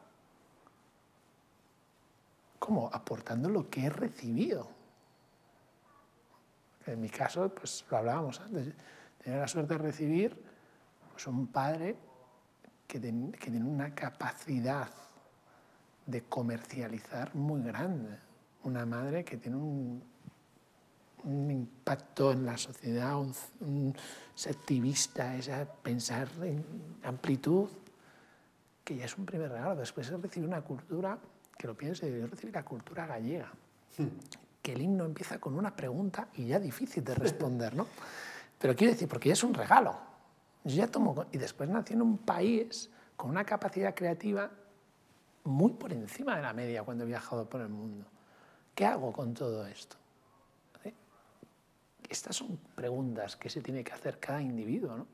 ¿Cómo? 2.59 2.89
Aportando 2.93 3.51
lo 3.51 3.69
que 3.69 3.85
he 3.85 3.91
recibido. 3.91 4.69
En 6.87 7.01
mi 7.01 7.11
caso, 7.11 7.55
pues 7.55 7.85
lo 7.91 7.99
hablábamos 7.99 8.41
antes, 8.41 8.75
tener 9.23 9.41
la 9.41 9.49
suerte 9.49 9.75
de 9.75 9.79
recibir 9.79 10.43
pues, 11.13 11.27
un 11.27 11.47
padre 11.49 11.97
que 12.87 13.01
tiene 13.01 13.65
una 13.65 13.95
capacidad 13.95 14.89
de 16.07 16.23
comercializar 16.25 17.35
muy 17.35 17.63
grande. 17.63 18.19
Una 18.63 18.87
madre 18.87 19.25
que 19.25 19.37
tiene 19.37 19.57
un, 19.57 20.03
un 21.25 21.51
impacto 21.51 22.33
en 22.33 22.45
la 22.45 22.57
sociedad, 22.57 23.19
un, 23.19 23.35
un 23.61 23.95
activista, 24.49 25.37
esa 25.37 25.65
pensar 25.65 26.29
en 26.43 26.65
amplitud, 27.03 27.69
que 28.85 28.97
ya 28.97 29.07
es 29.07 29.17
un 29.17 29.25
primer 29.25 29.51
regalo. 29.51 29.77
Después 29.77 30.09
es 30.09 30.21
recibir 30.21 30.49
una 30.49 30.63
cultura, 30.63 31.19
que 31.57 31.67
lo 31.67 31.77
piense, 31.77 32.07
yo 32.11 32.27
recibir 32.27 32.55
la 32.55 32.65
cultura 32.65 33.07
gallega, 33.07 33.51
que 34.61 34.73
el 34.73 34.83
himno 34.83 35.05
empieza 35.05 35.39
con 35.39 35.55
una 35.55 35.75
pregunta 35.75 36.29
y 36.35 36.47
ya 36.47 36.59
difícil 36.59 37.05
de 37.05 37.15
responder, 37.15 37.75
¿no? 37.75 37.87
Pero 38.59 38.75
quiero 38.75 38.93
decir, 38.93 39.09
porque 39.09 39.29
ya 39.29 39.35
es 39.35 39.45
un 39.45 39.55
regalo. 39.55 39.97
Yo 40.65 40.77
ya 40.77 40.87
tomo, 40.89 41.27
y 41.33 41.39
después 41.39 41.69
nací 41.69 41.95
en 41.95 42.03
un 42.03 42.19
país 42.19 42.91
con 43.17 43.31
una 43.31 43.45
capacidad 43.45 43.95
creativa 43.95 44.51
muy 45.45 45.73
por 45.73 45.93
encima 45.93 46.37
de 46.37 46.43
la 46.43 46.53
media 46.53 46.83
cuando 46.83 47.05
he 47.05 47.07
viajado 47.07 47.49
por 47.49 47.61
el 47.61 47.69
mundo. 47.69 48.07
¿Qué 48.75 48.87
hago 48.87 49.13
con 49.13 49.35
todo 49.35 49.67
esto? 49.67 49.97
Estas 52.09 52.37
son 52.37 52.59
preguntas 52.75 53.37
que 53.37 53.51
se 53.51 53.61
tiene 53.61 53.83
que 53.83 53.93
hacer 53.93 54.19
cada 54.19 54.43
individuo. 54.43 54.97
¿no? 54.97 55.07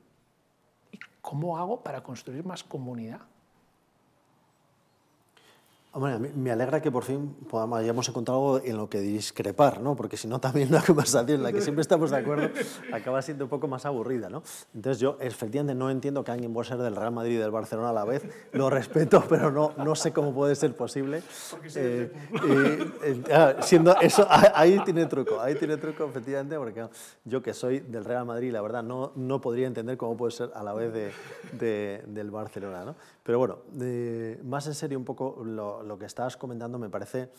¿Y 0.91 0.99
cómo 1.21 1.57
hago 1.57 1.81
para 1.83 2.03
construir 2.03 2.45
más 2.45 2.63
comunidad? 2.63 3.21
Hombre, 5.93 6.17
me 6.19 6.51
alegra 6.51 6.81
que 6.81 6.89
por 6.89 7.03
fin 7.03 7.35
podamos, 7.49 7.79
hayamos 7.79 8.07
encontrado 8.07 8.55
algo 8.55 8.65
en 8.65 8.77
lo 8.77 8.89
que 8.89 9.01
discrepar, 9.01 9.81
¿no? 9.81 9.93
porque 9.93 10.15
si 10.15 10.25
no 10.25 10.39
también 10.39 10.69
una 10.69 10.81
conversación 10.87 11.39
en 11.39 11.43
la 11.43 11.51
que 11.51 11.59
siempre 11.59 11.81
estamos 11.81 12.11
de 12.11 12.17
acuerdo 12.17 12.49
acaba 12.93 13.21
siendo 13.21 13.43
un 13.43 13.49
poco 13.49 13.67
más 13.67 13.85
aburrida. 13.85 14.29
¿no? 14.29 14.41
Entonces 14.73 15.01
yo 15.01 15.17
efectivamente 15.19 15.75
no 15.75 15.89
entiendo 15.89 16.23
que 16.23 16.31
alguien 16.31 16.53
pueda 16.53 16.69
ser 16.69 16.77
del 16.77 16.95
Real 16.95 17.11
Madrid 17.11 17.33
y 17.33 17.37
del 17.37 17.51
Barcelona 17.51 17.89
a 17.89 17.93
la 17.93 18.05
vez, 18.05 18.23
lo 18.53 18.69
respeto, 18.69 19.21
pero 19.29 19.51
no, 19.51 19.73
no 19.77 19.93
sé 19.95 20.13
cómo 20.13 20.33
puede 20.33 20.55
ser 20.55 20.73
posible. 20.77 21.23
Eh, 21.75 22.09
ah, 23.33 23.55
siendo 23.59 23.93
eso, 23.99 24.25
ahí 24.29 24.79
tiene 24.85 25.07
truco, 25.07 25.41
ahí 25.41 25.55
tiene 25.55 25.75
truco 25.75 26.05
efectivamente, 26.05 26.55
porque 26.55 26.87
yo 27.25 27.43
que 27.43 27.53
soy 27.53 27.81
del 27.81 28.05
Real 28.05 28.25
Madrid, 28.25 28.53
la 28.53 28.61
verdad, 28.61 28.81
no, 28.81 29.11
no 29.15 29.41
podría 29.41 29.67
entender 29.67 29.97
cómo 29.97 30.15
puede 30.15 30.31
ser 30.31 30.51
a 30.55 30.63
la 30.63 30.73
vez 30.73 30.93
de, 30.93 32.01
del 32.07 32.31
Barcelona. 32.31 32.85
¿no? 32.85 32.95
Pero 33.23 33.39
bueno, 33.39 33.57
más 34.45 34.67
en 34.67 34.73
serio 34.73 34.97
un 34.97 35.05
poco 35.05 35.43
lo, 35.43 35.80
que 35.97 36.05
estabas 36.05 36.37
comentando 36.37 36.79
me 36.79 36.89
parece 36.89 37.29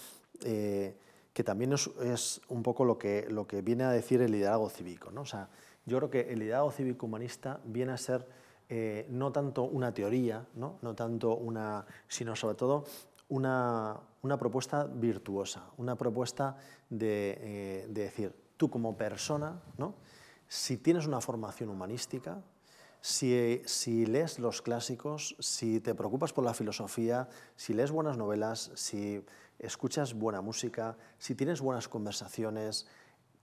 eh, 0.45 0.97
que 1.33 1.45
también 1.45 1.73
es, 1.73 2.41
un 2.49 2.63
poco 2.63 2.85
lo 2.85 2.99
que, 2.99 3.27
lo 3.31 3.47
que 3.47 3.63
viene 3.63 3.85
a 3.85 3.91
decir 3.91 4.21
el 4.21 4.33
liderazgo 4.33 4.69
cívico. 4.69 5.11
¿no? 5.11 5.23
O 5.23 5.27
sea, 5.27 5.49
yo 5.87 5.99
creo 5.99 6.11
que 6.11 6.33
el 6.33 6.41
liderazgo 6.41 6.71
cívico-humanista 6.73 7.61
viene 7.65 7.93
a 7.93 7.97
ser 7.97 8.27
eh, 8.69 9.07
no 9.11 9.33
tanto 9.33 9.65
una 9.65 9.93
teoría, 9.93 10.47
¿no? 10.55 10.79
no 10.83 10.95
tanto 10.95 11.37
una, 11.37 11.85
sino 12.09 12.37
sobre 12.37 12.55
todo 12.55 12.85
una, 13.29 13.99
una 14.23 14.39
propuesta 14.39 14.85
virtuosa, 14.85 15.65
una 15.79 15.97
propuesta 15.97 16.57
de, 16.89 17.39
eh, 17.41 17.87
de, 17.89 18.03
decir, 18.03 18.35
tú 18.57 18.71
como 18.71 18.97
persona, 18.97 19.61
¿no? 19.79 19.95
si 20.49 20.77
tienes 20.77 21.07
una 21.07 21.21
formación 21.21 21.71
humanística, 21.71 22.43
si, 23.03 24.07
lees 24.07 24.39
los 24.39 24.63
clásicos, 24.63 25.35
si 25.41 25.81
te 25.81 25.95
preocupas 25.95 26.33
por 26.33 26.45
la 26.45 26.55
filosofía, 26.55 27.29
si 27.57 27.75
lees 27.75 27.91
buenas 27.91 28.17
novelas, 28.17 28.71
si 28.75 29.25
escuchas 29.59 30.15
buena 30.15 30.41
música, 30.41 30.97
si 31.19 31.35
tienes 31.35 31.61
buenas 31.61 31.89
conversaciones, 31.89 32.87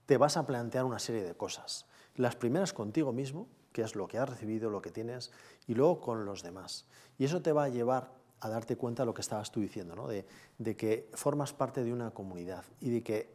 te 0.06 0.16
vas 0.16 0.38
a 0.38 0.46
plantear 0.46 0.86
una 0.86 0.98
serie 0.98 1.22
de 1.22 1.34
cosas. 1.34 1.86
Las 2.16 2.36
primeras 2.36 2.72
contigo 2.72 3.12
mismo, 3.12 3.48
que 3.72 3.82
es 3.82 3.94
lo 3.94 4.08
que 4.08 4.18
has 4.18 4.28
recibido, 4.28 4.70
lo 4.70 4.80
que 4.80 4.90
tienes, 4.90 5.30
y 5.66 5.74
luego 5.74 6.00
con 6.00 6.24
los 6.24 6.42
demás. 6.42 6.86
Y 7.18 7.26
eso 7.26 7.42
te 7.42 7.52
va 7.52 7.64
a 7.64 7.68
llevar 7.68 8.12
a 8.40 8.48
darte 8.48 8.76
cuenta 8.76 9.02
de 9.02 9.08
lo 9.08 9.14
que 9.14 9.20
estabas 9.20 9.52
tú 9.52 9.60
diciendo, 9.60 9.94
¿no? 9.94 10.08
de, 10.08 10.26
de 10.56 10.74
que 10.74 11.10
formas 11.12 11.52
parte 11.52 11.84
de 11.84 11.92
una 11.92 12.12
comunidad 12.12 12.64
y 12.80 12.88
de 12.88 13.02
que 13.02 13.28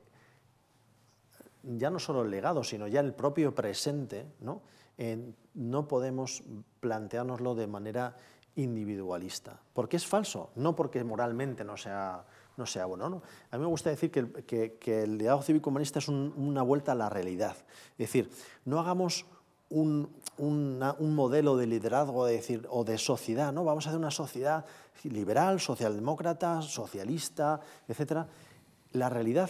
ya 1.62 1.92
no 1.92 2.00
solo 2.00 2.24
el 2.24 2.32
legado, 2.32 2.64
sino 2.64 2.88
ya 2.88 3.02
el 3.02 3.14
propio 3.14 3.54
presente, 3.54 4.26
¿no? 4.40 4.64
No 5.54 5.88
podemos 5.88 6.44
planteárnoslo 6.80 7.56
de 7.56 7.68
manera 7.68 8.16
individualista. 8.56 9.60
¿Por 9.74 9.90
qué 9.90 9.98
es 9.98 10.06
falso? 10.06 10.52
No 10.56 10.76
porque 10.76 11.04
moralmente 11.04 11.64
no 11.64 11.78
sea, 11.78 12.26
no 12.58 12.66
sea 12.66 12.86
bueno. 12.86 13.10
¿no? 13.10 13.22
A 13.52 13.58
mí 13.58 13.62
me 13.62 13.70
gusta 13.70 13.90
decir 13.90 14.12
que, 14.12 15.04
el 15.04 15.18
liderazgo 15.18 15.44
cívico-humanista 15.44 16.00
es 16.00 16.08
una 16.08 16.62
vuelta 16.62 16.94
a 16.94 16.96
la 16.96 17.10
realidad. 17.10 17.56
Es 17.98 18.08
decir, 18.08 18.30
no 18.64 18.80
hagamos 18.80 19.26
un, 19.70 20.10
modelo 21.00 21.58
de 21.58 21.68
liderazgo 21.68 22.26
de 22.26 22.34
decir, 22.34 22.68
o 22.70 22.84
de 22.84 22.98
sociedad, 22.98 23.52
¿no? 23.52 23.64
vamos 23.64 23.86
a 23.86 23.90
hacer 23.90 24.00
una 24.00 24.12
sociedad 24.12 24.66
liberal, 25.04 25.60
socialdemócrata, 25.60 26.62
socialista, 26.62 27.60
etc. 27.88 28.26
La 28.94 29.10
realidad 29.10 29.50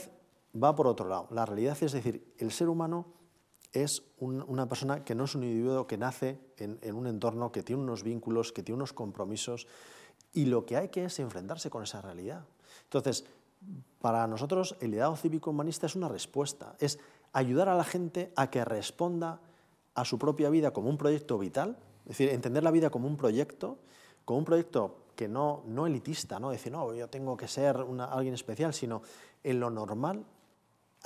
va 0.61 0.75
por 0.75 0.87
otro 0.87 1.07
lado. 1.07 1.27
La 1.31 1.45
realidad 1.45 1.77
es 1.79 1.91
decir, 1.91 2.33
el 2.39 2.51
ser 2.51 2.69
humano 2.69 3.14
es 3.75 4.03
una 4.19 4.67
persona 4.67 5.03
que 5.03 5.15
no 5.15 5.25
es 5.25 5.35
un 5.35 5.43
individuo 5.43 5.85
que 5.85 5.97
nace 5.97 6.39
en, 6.57 6.95
un 6.95 7.07
entorno, 7.07 7.51
que 7.51 7.61
tiene 7.61 7.81
unos 7.81 8.03
vínculos, 8.03 8.51
que 8.51 8.63
tiene 8.63 8.77
unos 8.77 8.93
compromisos, 8.93 9.67
y 10.33 10.45
lo 10.45 10.65
que 10.65 10.77
hay 10.77 10.89
que 10.89 11.05
es 11.05 11.19
enfrentarse 11.19 11.69
con 11.69 11.83
esa 11.83 12.01
realidad. 12.01 12.45
Entonces, 12.83 13.25
para 13.99 14.27
nosotros 14.27 14.77
el 14.79 14.91
liderazgo 14.91 15.17
cívico-humanista 15.17 15.87
es 15.87 15.95
una 15.95 16.07
respuesta, 16.07 16.75
es 16.79 16.99
ayudar 17.33 17.67
a 17.67 17.75
la 17.75 17.83
gente 17.83 18.31
a 18.35 18.49
que 18.49 18.63
responda 18.63 19.41
a 19.93 20.05
su 20.05 20.17
propia 20.17 20.49
vida 20.49 20.71
como 20.71 20.89
un 20.89 20.97
proyecto 20.97 21.37
vital, 21.37 21.77
es 22.03 22.09
decir, 22.09 22.29
entender 22.29 22.63
la 22.63 22.71
vida 22.71 22.89
como 22.89 23.07
un 23.07 23.17
proyecto, 23.17 23.77
como 24.23 24.39
un 24.39 24.45
proyecto 24.45 25.05
que 25.15 25.27
no, 25.27 25.63
no 25.67 25.87
elitista, 25.87 26.39
no 26.39 26.51
decir, 26.51 26.71
no, 26.71 26.93
yo 26.93 27.09
tengo 27.09 27.35
que 27.35 27.47
ser 27.47 27.77
alguien 28.09 28.33
especial, 28.33 28.73
sino 28.73 29.01
en 29.43 29.59
lo 29.59 29.69
normal 29.69 30.25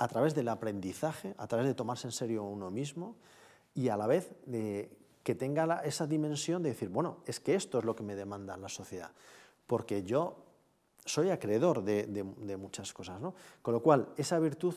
a 0.00 0.08
través 0.08 0.34
del 0.34 0.48
aprendizaje, 0.48 1.34
a 1.36 1.46
través 1.46 1.66
de 1.66 1.74
tomarse 1.74 2.08
en 2.08 2.12
serio 2.12 2.42
uno 2.42 2.70
mismo 2.70 3.16
y 3.74 3.88
a 3.88 3.98
la 3.98 4.06
vez 4.06 4.32
que 4.46 5.34
tenga 5.34 5.82
esa 5.84 6.06
dimensión 6.06 6.62
de 6.62 6.70
decir, 6.70 6.88
bueno, 6.88 7.18
es 7.26 7.38
que 7.38 7.54
esto 7.54 7.78
es 7.78 7.84
lo 7.84 7.94
que 7.94 8.02
me 8.02 8.16
demanda 8.16 8.56
la 8.56 8.70
sociedad, 8.70 9.12
porque 9.66 10.02
yo 10.02 10.42
soy 11.04 11.28
acreedor 11.28 11.84
de, 11.84 12.56
muchas 12.56 12.94
cosas. 12.94 13.20
¿no? 13.20 13.34
Con 13.60 13.74
lo 13.74 13.82
cual, 13.82 14.08
esa 14.16 14.38
virtud, 14.38 14.74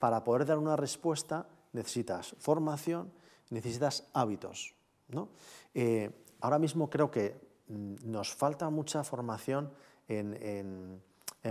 para 0.00 0.24
poder 0.24 0.46
dar 0.46 0.58
una 0.58 0.74
respuesta, 0.74 1.46
necesitas 1.72 2.34
formación, 2.40 3.12
necesitas 3.50 4.08
hábitos. 4.14 4.74
¿no? 5.08 5.28
Eh, 5.74 6.10
ahora 6.40 6.58
mismo 6.58 6.90
creo 6.90 7.08
que 7.08 7.40
mm, 7.68 8.10
nos 8.10 8.34
falta 8.34 8.68
mucha 8.68 9.04
formación 9.04 9.70
en 10.08 11.02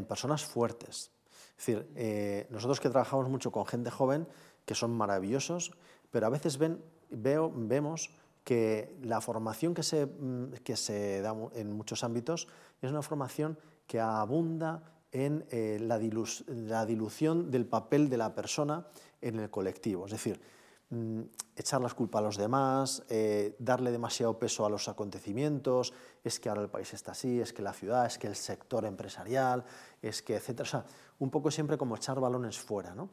personas 0.08 0.43
fuertes, 0.43 1.14
es 1.58 1.65
decir, 1.65 1.89
eh, 1.96 2.48
nosotros 2.50 2.80
que 2.80 2.89
trabajamos 2.89 3.30
mucho 3.30 3.52
con 3.52 3.65
gente 3.65 3.89
joven, 3.89 4.28
que 4.65 4.76
son 4.76 4.91
maravillosos, 4.91 5.72
pero 6.12 6.28
a 6.28 6.30
veces 6.30 6.58
ven, 6.58 6.84
veo, 7.10 7.52
vemos 7.56 8.10
que 8.44 8.96
la 9.02 9.22
formación 9.22 9.74
que 9.74 9.84
se, 9.84 10.06
mm, 10.06 10.54
que 10.63 10.76
se 10.76 11.22
da 11.22 11.36
en 11.54 11.72
muchos 11.72 12.04
ámbitos 12.04 12.48
es 12.82 12.91
una 12.91 13.02
formación 13.02 13.58
que 13.88 14.00
abunda 14.00 14.84
en 15.12 15.46
eh, 15.50 15.80
la, 15.82 15.98
dilución 15.98 17.50
del 17.50 17.65
papel 17.65 18.10
de 18.10 18.18
la 18.18 18.36
persona 18.36 18.86
en 19.22 19.39
el 19.39 19.50
colectivo. 19.50 20.06
Es 20.06 20.12
decir, 20.12 20.41
Mm, 20.89 21.24
echar 21.56 21.82
las 21.82 21.96
culpas 21.96 22.20
a 22.20 22.24
los 22.24 22.38
demás, 22.38 23.04
eh, 23.10 23.56
darle 23.58 23.91
demasiado 23.91 24.38
peso 24.38 24.68
a 24.68 24.70
los 24.70 24.88
acontecimientos, 24.88 25.94
es 26.24 26.39
que 26.39 26.48
ahora 26.48 26.62
el 26.62 26.70
país 26.70 26.94
está 26.94 27.13
así, 27.13 27.41
es 27.41 27.54
que 27.54 27.63
la 27.63 27.74
ciudad, 27.74 28.06
es 28.06 28.20
que 28.20 28.28
el 28.28 28.36
sector 28.36 28.86
empresarial, 28.86 29.65
es 30.02 30.22
que, 30.22 30.36
etcétera. 30.36 30.63
O 30.63 30.70
sea, 30.70 30.86
un 31.19 31.30
poco 31.30 31.51
siempre 31.51 31.78
como 31.78 31.95
echar 31.95 32.19
balones 32.19 32.60
fuera. 32.60 32.95
¿no? 32.95 33.10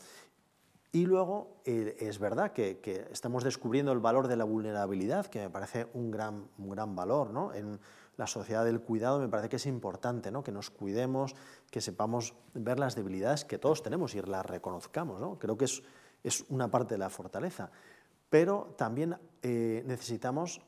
Y 0.93 1.07
luego 1.07 1.57
eh, 1.65 1.97
es 2.01 2.19
verdad 2.19 2.53
que, 2.53 2.79
que, 2.79 3.09
estamos 3.11 3.45
descubriendo 3.45 3.93
el 3.93 4.01
valor 4.01 4.29
de 4.29 4.37
la 4.37 4.45
vulnerabilidad, 4.45 5.27
que 5.27 5.41
me 5.41 5.51
parece 5.51 5.89
un 5.95 6.11
gran, 6.11 6.49
un 6.59 6.71
gran 6.71 6.95
valor. 6.95 7.31
¿no? 7.31 7.55
En 7.55 7.81
la 8.17 8.27
sociedad 8.27 8.65
del 8.65 8.81
cuidado 8.81 9.19
me 9.19 9.29
parece 9.29 9.49
que 9.49 9.57
es 9.57 9.67
importante 9.67 10.31
¿no? 10.31 10.43
que 10.43 10.53
nos 10.53 10.71
cuidemos, 10.71 11.35
que 11.71 11.81
sepamos 11.81 12.35
ver 12.55 12.79
las 12.79 12.95
debilidades 12.95 13.45
que 13.45 13.59
todos 13.59 13.83
tenemos 13.83 14.15
y 14.15 14.23
las 14.23 14.45
reconozcamos. 14.45 15.21
¿no? 15.21 15.39
Creo 15.39 15.57
que 15.57 15.65
es 15.65 15.83
es 16.23 16.45
una 16.49 16.71
parte 16.71 16.95
de 16.95 16.99
la 16.99 17.11
fortaleza. 17.11 17.71
Pero 18.29 18.75
también 18.77 19.17
eh, 19.43 19.83
necesitamos 19.87 20.61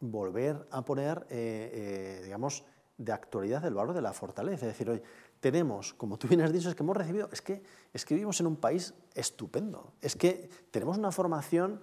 volver 0.00 0.66
a 0.70 0.82
poner, 0.82 1.26
eh, 1.30 2.18
eh, 2.20 2.20
digamos, 2.24 2.64
de 2.98 3.12
actualidad 3.12 3.64
el 3.64 3.74
valor 3.74 3.94
de 3.94 4.02
la 4.02 4.12
fortaleza. 4.12 4.66
Es 4.66 4.72
decir, 4.72 4.88
hoy 4.88 5.02
tenemos, 5.40 5.94
como 5.94 6.18
tú 6.18 6.28
bien 6.28 6.40
has 6.40 6.52
dicho, 6.52 6.68
es 6.68 6.74
que 6.74 6.82
hemos 6.82 6.96
recibido, 6.96 7.28
es 7.32 7.42
que, 7.42 7.62
es 7.92 8.04
que 8.04 8.14
vivimos 8.14 8.40
en 8.40 8.46
un 8.46 8.56
país 8.56 8.94
estupendo, 9.14 9.92
es 10.00 10.16
que 10.16 10.48
tenemos 10.70 10.98
una 10.98 11.12
formación 11.12 11.80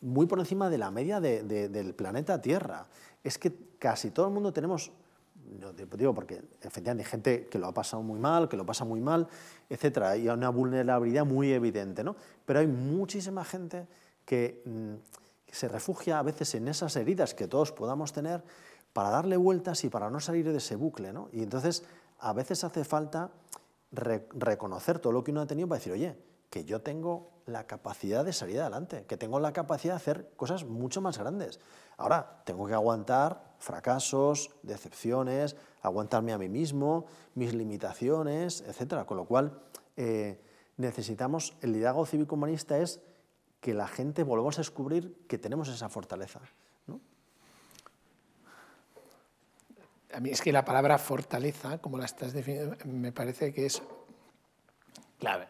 muy 0.00 0.26
por 0.26 0.38
encima 0.38 0.70
de 0.70 0.78
la 0.78 0.90
media 0.90 1.20
del 1.20 1.94
planeta 1.94 2.40
Tierra, 2.40 2.86
es 3.24 3.38
que 3.38 3.52
casi 3.78 4.10
todo 4.10 4.26
el 4.26 4.32
mundo 4.32 4.52
tenemos 4.52 4.92
no, 5.60 5.72
digo 5.72 6.14
porque 6.14 6.42
efectivamente 6.60 7.04
hay 7.04 7.10
gente 7.10 7.46
que 7.46 7.58
lo 7.58 7.66
ha 7.66 7.74
pasado 7.74 8.02
muy 8.02 8.18
mal, 8.18 8.48
que 8.48 8.56
lo 8.56 8.66
pasa 8.66 8.84
muy 8.84 9.00
mal, 9.00 9.28
etcétera, 9.68 10.16
y 10.16 10.22
hay 10.22 10.34
una 10.34 10.50
vulnerabilidad 10.50 11.24
muy 11.24 11.52
evidente, 11.52 12.02
¿no? 12.02 12.16
Pero 12.44 12.60
hay 12.60 12.66
muchísima 12.66 13.44
gente 13.44 13.86
que, 14.24 14.62
mm, 14.64 14.94
se 15.50 15.68
refugia 15.68 16.18
a 16.18 16.22
veces 16.22 16.54
en 16.56 16.68
esas 16.68 16.96
heridas 16.96 17.32
que 17.32 17.46
todos 17.46 17.72
podamos 17.72 18.12
tener 18.12 18.42
para 18.96 19.10
darle 19.10 19.36
vueltas 19.36 19.84
y 19.84 19.90
para 19.90 20.08
no 20.08 20.20
salir 20.20 20.50
de 20.50 20.56
ese 20.56 20.74
bucle, 20.74 21.12
¿no? 21.12 21.28
Y 21.30 21.42
entonces 21.42 21.84
a 22.18 22.32
veces 22.32 22.64
hace 22.64 22.82
falta 22.82 23.30
reconocer 23.92 25.00
todo 25.00 25.12
lo 25.12 25.22
que 25.22 25.32
uno 25.32 25.42
ha 25.42 25.46
tenido 25.46 25.68
para 25.68 25.78
decir, 25.78 25.92
oye, 25.92 26.16
que 26.48 26.64
yo 26.64 26.80
tengo 26.80 27.28
la 27.44 27.66
capacidad 27.66 28.24
de 28.24 28.32
salir 28.32 28.58
adelante, 28.58 29.04
que 29.06 29.18
tengo 29.18 29.38
la 29.38 29.52
capacidad 29.52 29.92
de 29.92 29.96
hacer 29.96 30.30
cosas 30.38 30.64
mucho 30.64 31.02
más 31.02 31.18
grandes. 31.18 31.60
Ahora, 31.98 32.40
tengo 32.46 32.66
que 32.66 32.72
aguantar 32.72 33.56
fracasos, 33.58 34.50
decepciones, 34.62 35.56
aguantarme 35.82 36.32
a 36.32 36.38
mí 36.38 36.48
mismo, 36.48 37.04
mis 37.34 37.52
limitaciones, 37.52 38.62
etc. 38.62 39.04
Con 39.04 39.18
lo 39.18 39.26
cual, 39.26 39.60
eh, 39.98 40.40
necesitamos, 40.78 41.54
el 41.60 41.72
liderazgo 41.72 42.06
cívico-humanista 42.06 42.78
es 42.78 43.02
que 43.60 43.74
la 43.74 43.88
gente 43.88 44.22
volvamos 44.22 44.56
a 44.56 44.62
descubrir 44.62 45.26
que 45.28 45.36
tenemos 45.36 45.68
esa 45.68 45.90
fortaleza. 45.90 46.40
A 50.16 50.20
mí 50.20 50.30
es 50.30 50.40
que 50.40 50.50
la 50.50 50.64
palabra 50.64 50.96
fortaleza, 50.96 51.76
como 51.76 51.98
la 51.98 52.06
estás 52.06 52.32
definiendo, 52.32 52.74
me 52.86 53.12
parece 53.12 53.52
que 53.52 53.66
es 53.66 53.82
clave. 55.18 55.46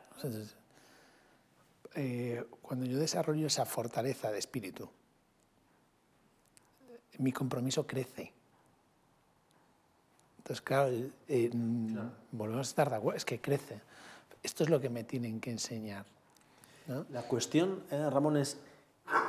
Eh, 1.94 2.44
cuando 2.62 2.84
yo 2.84 2.98
desarrollo 2.98 3.46
esa 3.46 3.64
fortaleza 3.64 4.32
de 4.32 4.40
espíritu, 4.40 4.90
mi 7.18 7.30
compromiso 7.30 7.86
crece. 7.86 8.32
Entonces, 10.38 10.60
claro, 10.62 10.90
eh, 11.28 11.50
volvemos 12.32 12.66
a 12.66 12.68
estar 12.68 12.90
de 12.90 12.96
acuerdo, 12.96 13.18
es 13.18 13.24
que 13.24 13.40
crece. 13.40 13.80
Esto 14.42 14.64
es 14.64 14.68
lo 14.68 14.80
que 14.80 14.90
me 14.90 15.04
tienen 15.04 15.38
que 15.38 15.52
enseñar. 15.52 16.06
La 17.10 17.22
cuestión, 17.22 17.84
eh, 17.92 18.10
Ramón, 18.10 18.36
es 18.36 18.58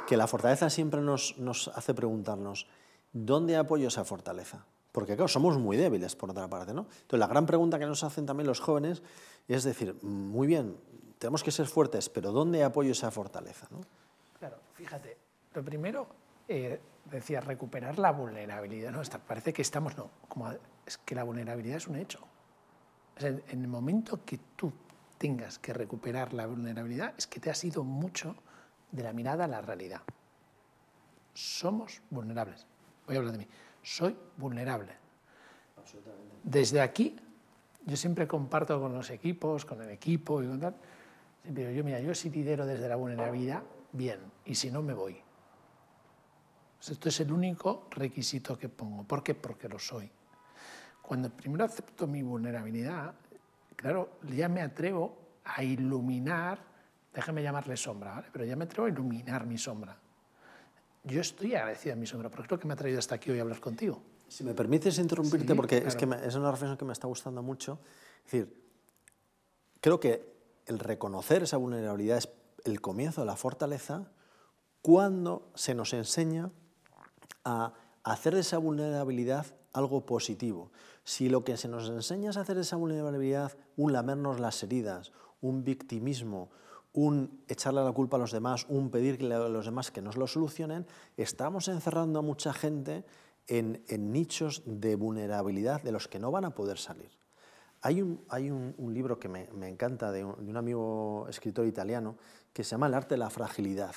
que 0.07 0.17
la 0.17 0.25
fortaleza 0.25 0.71
siempre 0.71 0.99
nos, 1.01 1.37
nos 1.37 1.67
hace 1.67 1.93
preguntarnos, 1.93 2.65
¿dónde 3.13 3.55
apoyo 3.55 3.89
esa 3.89 4.03
fortaleza? 4.03 4.65
Porque 4.97 5.15
claro, 5.15 5.27
somos 5.27 5.59
muy 5.59 5.77
débiles, 5.77 6.15
por 6.15 6.31
otra 6.31 6.47
parte, 6.47 6.73
¿no? 6.73 6.87
Entonces, 6.89 7.19
la 7.19 7.27
gran 7.27 7.45
pregunta 7.45 7.77
que 7.77 7.85
nos 7.85 8.03
hacen 8.03 8.25
también 8.25 8.47
los 8.47 8.59
jóvenes 8.59 9.03
es 9.47 9.63
decir, 9.63 9.95
muy 10.01 10.47
bien, 10.47 10.75
tenemos 11.19 11.43
que 11.43 11.51
ser 11.51 11.67
fuertes, 11.67 12.09
pero 12.09 12.31
¿dónde 12.31 12.63
apoyo 12.63 12.93
esa 12.93 13.11
fortaleza? 13.11 13.67
¿no? 13.69 13.81
Claro, 14.39 14.57
fíjate, 14.73 15.15
lo 15.53 15.63
primero, 15.63 16.07
eh, 16.47 16.81
decía, 17.11 17.41
recuperar 17.41 17.99
la 17.99 18.11
vulnerabilidad. 18.11 18.91
¿no? 18.91 19.03
Parece 19.27 19.53
que 19.53 19.61
estamos, 19.61 19.95
no, 19.95 20.09
como, 20.27 20.51
es 20.83 20.97
que 20.97 21.13
la 21.13 21.23
vulnerabilidad 21.23 21.77
es 21.77 21.87
un 21.87 21.97
hecho. 21.97 22.21
en 23.19 23.43
el 23.49 23.67
momento 23.67 24.25
que 24.25 24.39
tú 24.55 24.73
tengas 25.19 25.59
que 25.59 25.73
recuperar 25.73 26.33
la 26.33 26.47
vulnerabilidad, 26.47 27.13
es 27.15 27.27
que 27.27 27.39
te 27.39 27.51
has 27.51 27.63
ido 27.63 27.83
mucho 27.83 28.35
de 28.91 29.03
la 29.03 29.13
mirada 29.13 29.43
a 29.43 29.47
la 29.47 29.61
realidad. 29.61 30.01
Somos 31.35 32.01
vulnerables. 32.09 32.65
Voy 33.05 33.15
a 33.15 33.19
hablar 33.19 33.33
de 33.33 33.37
mí 33.37 33.47
soy 33.87 34.15
vulnerable. 34.35 34.91
Desde 36.43 36.81
aquí, 36.81 37.15
yo 37.85 37.95
siempre 37.95 38.27
comparto 38.27 38.79
con 38.81 38.93
los 38.93 39.09
equipos, 39.09 39.63
con 39.63 39.81
el 39.81 39.89
equipo 39.89 40.43
y 40.43 40.47
con 40.47 40.59
tal, 40.59 40.75
siempre 41.45 41.71
yo, 41.71 41.83
mira, 41.85 41.99
yo 42.01 42.13
si 42.13 42.29
lidero 42.29 42.65
desde 42.65 42.89
la 42.89 42.97
vulnerabilidad, 42.97 43.63
bien, 43.93 44.19
y 44.43 44.55
si 44.55 44.69
no, 44.69 44.81
me 44.81 44.93
voy. 44.93 45.17
esto 46.85 47.07
es 47.07 47.19
el 47.21 47.31
único 47.31 47.87
requisito 47.91 48.57
que 48.57 48.67
pongo. 48.67 49.05
¿Por 49.05 49.23
qué? 49.23 49.33
Porque 49.35 49.69
lo 49.69 49.79
soy. 49.79 50.11
Cuando 51.01 51.29
primero 51.29 51.63
acepto 51.63 52.07
mi 52.07 52.21
vulnerabilidad, 52.21 53.13
claro, 53.77 54.19
ya 54.35 54.49
me 54.49 54.61
atrevo 54.61 55.17
a 55.45 55.63
iluminar, 55.63 56.59
déjame 57.13 57.41
llamarle 57.41 57.77
sombra, 57.77 58.15
¿vale? 58.15 58.27
pero 58.33 58.43
ya 58.43 58.57
me 58.57 58.65
atrevo 58.65 58.87
a 58.87 58.89
iluminar 58.89 59.45
mi 59.45 59.57
sombra 59.57 59.97
yo 61.07 61.21
estoy 61.21 61.55
agradecido 61.55 61.93
a 61.93 61.95
mi 61.95 62.05
sombra, 62.05 62.29
porque 62.29 62.43
es 62.43 62.51
lo 62.51 62.59
que 62.59 62.67
me 62.67 62.73
ha 62.73 62.77
traído 62.77 62.99
hasta 62.99 63.15
aquí 63.15 63.31
hoy 63.31 63.39
a 63.39 63.41
hablar 63.41 63.59
contigo. 63.59 64.01
Si 64.27 64.43
me 64.43 64.53
permites 64.53 64.99
interrumpirte, 64.99 65.55
porque 65.55 65.77
es 65.77 65.95
que 65.95 66.05
es 66.05 66.35
una 66.35 66.51
reflexión 66.51 66.77
que 66.77 66.85
me 66.85 66.93
está 66.93 67.07
gustando 67.07 67.41
mucho. 67.41 67.79
Es 68.25 68.31
decir, 68.31 68.63
creo 69.79 69.99
que 69.99 70.35
el 70.65 70.79
reconocer 70.79 71.43
esa 71.43 71.57
vulnerabilidad 71.57 72.17
es 72.17 72.29
el 72.65 72.81
comienzo 72.81 73.21
de 73.21 73.27
la 73.27 73.37
fortaleza 73.37 74.11
cuando 74.81 75.49
se 75.55 75.73
nos 75.73 75.93
enseña 75.93 76.51
a 77.45 77.73
hacer 78.03 78.35
de 78.35 78.41
esa 78.41 78.57
vulnerabilidad 78.57 79.45
algo 79.73 80.05
positivo. 80.05 80.71
Si 81.05 81.29
lo 81.29 81.45
que 81.45 81.55
se 81.55 81.69
nos 81.69 81.89
enseña 81.89 82.31
es 82.31 82.37
hacer 82.37 82.55
de 82.55 82.63
esa 82.63 82.75
vulnerabilidad 82.75 83.57
un 83.77 83.93
lamernos 83.93 84.39
las 84.39 84.61
heridas, 84.63 85.13
un 85.39 85.63
victimismo, 85.63 86.49
un 86.97 87.43
echarle 87.47 87.83
la 87.83 87.91
culpa 87.91 88.17
a 88.17 88.19
los 88.19 88.31
demás, 88.31 88.65
un 88.69 88.89
pedir 88.89 89.31
a 89.31 89.49
los 89.49 89.65
demás 89.65 89.91
que 89.91 90.01
nos 90.01 90.17
lo 90.17 90.25
solucionen, 90.25 90.87
estamos 91.15 91.67
encerrando 91.67 92.17
a 92.17 92.21
mucha 92.23 92.53
gente 92.53 93.05
en, 93.45 93.83
nichos 94.11 94.63
de 94.65 94.95
vulnerabilidad 94.95 95.83
de 95.83 95.91
los 95.91 96.07
que 96.07 96.17
no 96.17 96.31
van 96.31 96.45
a 96.45 96.55
poder 96.55 96.79
salir. 96.79 97.11
Hay 97.83 98.01
un, 98.01 98.25
hay 98.29 98.49
un, 98.49 98.73
libro 98.95 99.19
que 99.19 99.29
me, 99.29 99.47
encanta 99.69 100.11
de 100.11 100.25
un, 100.25 100.57
amigo 100.57 101.27
escritor 101.29 101.67
italiano 101.67 102.15
que 102.51 102.63
se 102.63 102.71
llama 102.71 102.87
El 102.87 102.95
arte 102.95 103.13
de 103.13 103.19
la 103.19 103.29
fragilidad, 103.29 103.93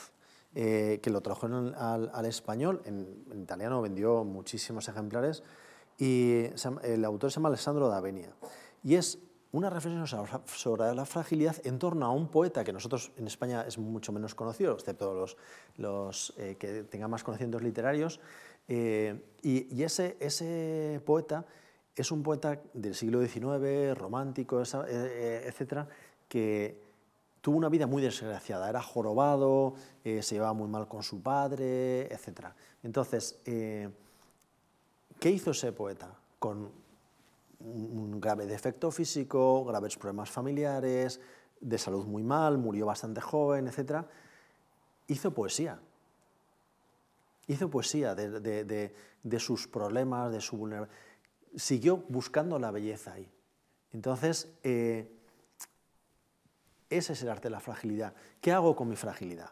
eh, 0.55 1.01
que 1.03 1.09
lo 1.09 1.22
trajo 1.22 1.46
al, 1.46 2.26
español, 2.26 2.82
en, 2.84 3.24
italiano 3.32 3.80
vendió 3.80 4.24
muchísimos 4.24 4.86
ejemplares, 4.90 5.42
y 5.96 6.48
el 6.82 7.05
autor 7.07 7.30
se 7.30 7.36
llama 7.36 7.48
Alessandro 7.48 7.88
D'Avenia. 7.88 8.36
Y 8.82 8.96
es 8.96 9.18
una 9.53 9.68
reflexión 9.68 10.07
sobre 10.46 10.94
la 10.94 11.05
fragilidad 11.05 11.57
en 11.64 11.78
torno 11.78 12.07
a 12.07 12.11
un 12.11 12.28
poeta 12.28 12.62
que 12.62 12.72
nosotros 12.72 13.11
en 13.16 13.26
España 13.26 13.64
es 13.66 13.78
mucho 13.78 14.12
menos 14.12 14.34
conocido, 14.34 14.74
excepto 14.74 15.26
los, 15.76 16.32
eh, 16.38 16.57
que 16.59 16.84
tengan 16.84 17.11
más 17.11 17.24
conocimientos 17.24 17.62
literarios. 17.62 18.20
Eh, 18.68 19.20
y, 19.42 19.82
ese, 19.82 20.16
ese, 20.20 21.01
poeta 21.05 21.44
es 21.96 22.12
un 22.12 22.22
poeta 22.22 22.61
del 22.72 22.94
siglo 22.94 23.20
XIX, 23.26 23.98
romántico, 23.98 24.62
eh, 24.62 25.42
etcétera, 25.44 25.88
que 26.28 26.80
tuvo 27.40 27.57
una 27.57 27.68
vida 27.68 27.88
muy 27.88 28.03
desgraciada. 28.03 28.70
Era 28.70 28.80
jorobado, 28.80 29.74
se 30.05 30.22
llevaba 30.22 30.53
muy 30.53 30.68
mal 30.68 30.86
con 30.86 31.03
su 31.03 31.20
padre, 31.20 32.07
etcétera. 32.12 32.55
Entonces, 32.84 33.40
¿qué 33.44 33.90
hizo 35.24 35.51
ese 35.51 35.72
poeta? 35.72 36.14
Con, 36.38 36.70
un 37.61 38.20
grave 38.20 38.46
defecto 38.46 38.90
físico, 38.90 39.64
graves 39.64 39.96
problemas 39.96 40.30
familiares, 40.30 41.20
de 41.61 41.78
salud 41.78 42.06
muy 42.06 42.22
mal, 42.22 42.58
murió 42.58 42.86
bastante 42.86 43.20
joven, 43.20 43.68
etc. 43.68 44.06
Hizo 45.06 45.32
poesía. 45.32 45.78
Hizo 47.46 47.70
poesía 47.70 48.14
de, 48.14 48.92
sus 49.38 49.68
problemas, 49.68 50.32
de 50.32 50.40
su 50.40 50.56
vulnerabilidad. 50.56 50.96
Siguió 51.56 51.98
buscando 52.08 52.58
la 52.58 52.70
belleza 52.70 53.12
ahí. 53.14 53.30
Entonces, 53.92 54.52
eh, 54.62 55.12
ese 56.88 57.12
es 57.12 57.22
el 57.22 57.28
arte 57.28 57.48
de 57.48 57.50
la 57.50 57.61
fragilidad. 57.61 58.14
¿Qué 58.40 58.52
hago 58.52 58.76
con 58.76 58.88
mi 58.88 58.96
fragilidad? 58.96 59.50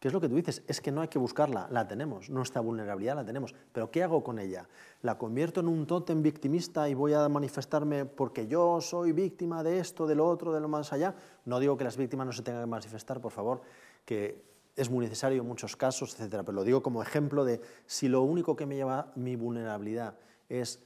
¿Qué 0.00 0.08
es 0.08 0.14
lo 0.14 0.20
que 0.20 0.30
tú 0.30 0.36
dices? 0.36 0.62
Es 0.66 0.80
que 0.80 0.90
no 0.90 1.02
hay 1.02 1.08
que 1.08 1.18
buscarla, 1.18 1.68
la 1.70 1.86
tenemos, 1.86 2.30
nuestra 2.30 2.62
vulnerabilidad 2.62 3.16
la 3.16 3.24
tenemos, 3.24 3.54
pero 3.70 3.90
¿qué 3.90 4.02
hago 4.02 4.24
con 4.24 4.38
ella? 4.38 4.66
¿La 5.02 5.18
convierto 5.18 5.60
en 5.60 5.68
un 5.68 5.86
tótem 5.86 6.22
victimista 6.22 6.88
y 6.88 6.94
voy 6.94 7.12
a 7.12 7.28
manifestarme 7.28 8.06
porque 8.06 8.46
yo 8.46 8.80
soy 8.80 9.12
víctima 9.12 9.62
de 9.62 9.78
esto, 9.78 10.06
de 10.06 10.14
lo 10.14 10.26
otro, 10.26 10.54
de 10.54 10.60
lo 10.60 10.68
más 10.68 10.94
allá? 10.94 11.14
No 11.44 11.60
digo 11.60 11.76
que 11.76 11.84
las 11.84 11.98
víctimas 11.98 12.26
no 12.26 12.32
se 12.32 12.42
tengan 12.42 12.62
que 12.62 12.70
manifestar, 12.70 13.20
por 13.20 13.30
favor, 13.30 13.60
que 14.06 14.42
es 14.74 14.88
muy 14.88 15.04
necesario 15.04 15.42
en 15.42 15.46
muchos 15.46 15.76
casos, 15.76 16.14
etcétera, 16.14 16.44
pero 16.44 16.56
lo 16.56 16.64
digo 16.64 16.82
como 16.82 17.02
ejemplo 17.02 17.44
de 17.44 17.60
si 17.84 18.08
lo 18.08 18.22
único 18.22 18.56
que 18.56 18.64
me 18.64 18.76
lleva 18.76 19.12
mi 19.16 19.36
vulnerabilidad 19.36 20.14
es 20.48 20.80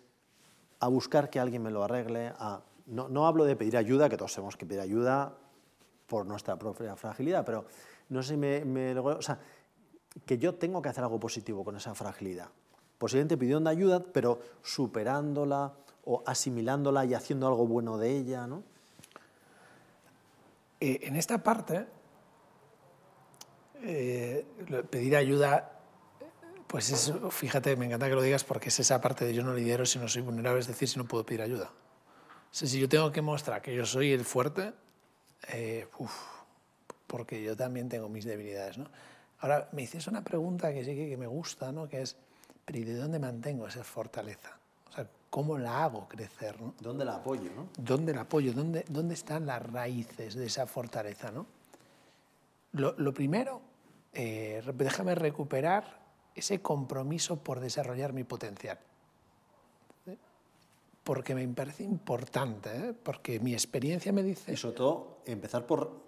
a 0.81 0.89
buscar 0.89 1.31
que 1.31 1.39
alguien 1.39 1.63
me 1.63 1.71
lo 1.71 1.85
arregle, 1.85 2.33
no, 2.87 3.09
no 3.09 3.29
hablo 3.29 3.45
de 3.45 3.55
pedir 3.55 3.77
ayuda, 3.77 4.09
que 4.09 4.17
todos 4.17 4.35
tenemos 4.35 4.57
que 4.57 4.67
pedir 4.67 4.81
ayuda 4.81 5.39
por 6.09 6.27
nuestra 6.27 6.59
propia 6.59 6.97
fragilidad, 6.97 7.45
pero 7.45 7.65
no 8.09 8.23
sé 8.23 8.31
si 8.31 8.37
me, 8.37 8.99
O 8.99 9.23
sea, 9.23 9.39
que 10.25 10.39
yo 10.39 10.55
tengo 10.55 10.81
que 10.83 10.89
hacer 10.89 11.05
algo 11.05 11.19
positivo 11.19 11.65
con 11.65 11.77
esa 11.77 11.95
fragilidad. 11.95 12.49
Posiblemente 12.99 13.37
pidiendo 13.37 13.69
ayuda, 13.71 14.01
pero 14.01 14.41
superándola 14.63 15.75
o 16.05 16.23
asimilándola 16.27 17.05
y 17.05 17.15
haciendo 17.15 17.47
algo 17.47 17.67
bueno 17.67 17.99
de 17.99 18.17
ella, 18.17 18.47
¿no? 18.47 18.63
Eh, 20.81 21.01
en 21.03 21.17
esta 21.17 21.43
parte, 21.43 21.87
eh, 23.83 24.47
pedir 24.91 25.17
ayuda, 25.17 25.81
pues 26.67 26.91
es, 26.91 27.13
fíjate, 27.31 27.77
me 27.77 27.87
encanta 27.87 28.09
que 28.09 28.15
lo 28.15 28.23
digas 28.23 28.45
porque 28.45 28.69
es 28.69 28.81
esa 28.81 29.01
parte 29.01 29.25
de 29.25 29.35
yo 29.35 29.43
no 29.43 29.55
lidero 29.55 29.87
si 29.87 29.99
no 29.99 30.09
soy 30.09 30.23
vulnerable, 30.23 30.61
es 30.61 30.67
decir, 30.67 30.89
si 30.89 30.99
no 30.99 31.05
puedo 31.05 31.25
pedir 31.25 31.43
ayuda. 31.43 31.71
si 32.51 32.79
yo 32.79 32.89
tengo 32.89 33.11
que 33.13 33.23
mostrar 33.23 33.63
que 33.63 33.75
yo 33.75 33.87
soy 33.87 34.13
el 34.13 34.25
fuerte, 34.25 34.73
eh, 35.49 35.87
porque 37.15 37.41
yo 37.41 37.57
también 37.57 37.89
tengo 37.89 38.09
mis 38.09 38.25
debilidades. 38.25 38.77
¿no? 38.77 38.87
Ahora, 39.39 39.69
me 39.71 39.83
hiciste 39.83 40.11
una 40.11 40.25
pregunta 40.25 40.75
que 40.75 40.85
sí 40.85 40.97
que 40.97 41.17
me 41.17 41.29
gusta, 41.29 41.71
¿no? 41.71 41.89
que 41.89 42.03
es, 42.03 42.17
¿pero 42.65 42.77
y 42.81 42.83
de 42.83 42.97
dónde 42.97 43.21
mantengo 43.21 43.69
esa 43.69 43.85
fortaleza? 43.85 44.59
O 44.91 44.93
sea, 44.93 45.07
¿cómo 45.31 45.57
la 45.57 45.85
hago 45.85 46.09
crecer? 46.09 46.61
¿no? 46.61 46.75
¿Dónde 46.81 47.05
la 47.05 47.15
apoyo? 47.15 47.53
¿no? 47.55 47.69
¿Dónde 47.79 48.13
la 48.13 48.23
apoyo? 48.23 48.53
¿Dónde, 48.53 48.85
¿Dónde 48.89 49.15
están 49.15 49.47
las 49.47 49.63
raíces 49.65 50.35
de 50.35 50.47
esa 50.47 50.67
fortaleza? 50.67 51.31
¿no? 51.31 51.47
Lo, 52.73 52.97
lo 52.99 53.15
primero, 53.15 53.61
eh, 54.13 54.61
déjame 54.75 55.15
recuperar 55.15 56.01
ese 56.35 56.63
compromiso 56.63 57.37
por 57.37 57.61
desarrollar 57.61 58.13
mi 58.13 58.25
potencial. 58.25 58.81
¿Eh? 60.09 60.17
Porque 61.05 61.37
me 61.37 61.47
parece 61.47 61.85
importante, 61.85 62.77
¿eh? 62.77 62.93
porque 62.93 63.39
mi 63.39 63.53
experiencia 63.53 64.13
me 64.13 64.25
dice... 64.25 64.53
Y 64.53 64.57
sobre 64.57 64.75
todo, 64.75 65.19
empezar 65.27 65.65
por 65.65 66.04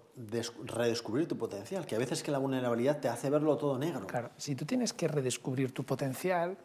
redescubrir 0.65 1.27
tu 1.27 1.37
potencial, 1.37 1.85
que 1.85 1.95
a 1.95 1.99
veces 1.99 2.23
que 2.23 2.31
la 2.31 2.39
vulnerabilidad 2.39 2.99
te 2.99 3.07
hace 3.07 3.29
verlo 3.29 3.55
todo 3.57 3.77
negro. 3.77 4.07
Claro, 4.07 4.31
si 4.37 4.55
tú 4.55 4.65
tienes 4.65 4.93
que 4.93 5.07
redescubrir 5.07 5.71
tu 5.71 5.85
potencial, 5.85 6.57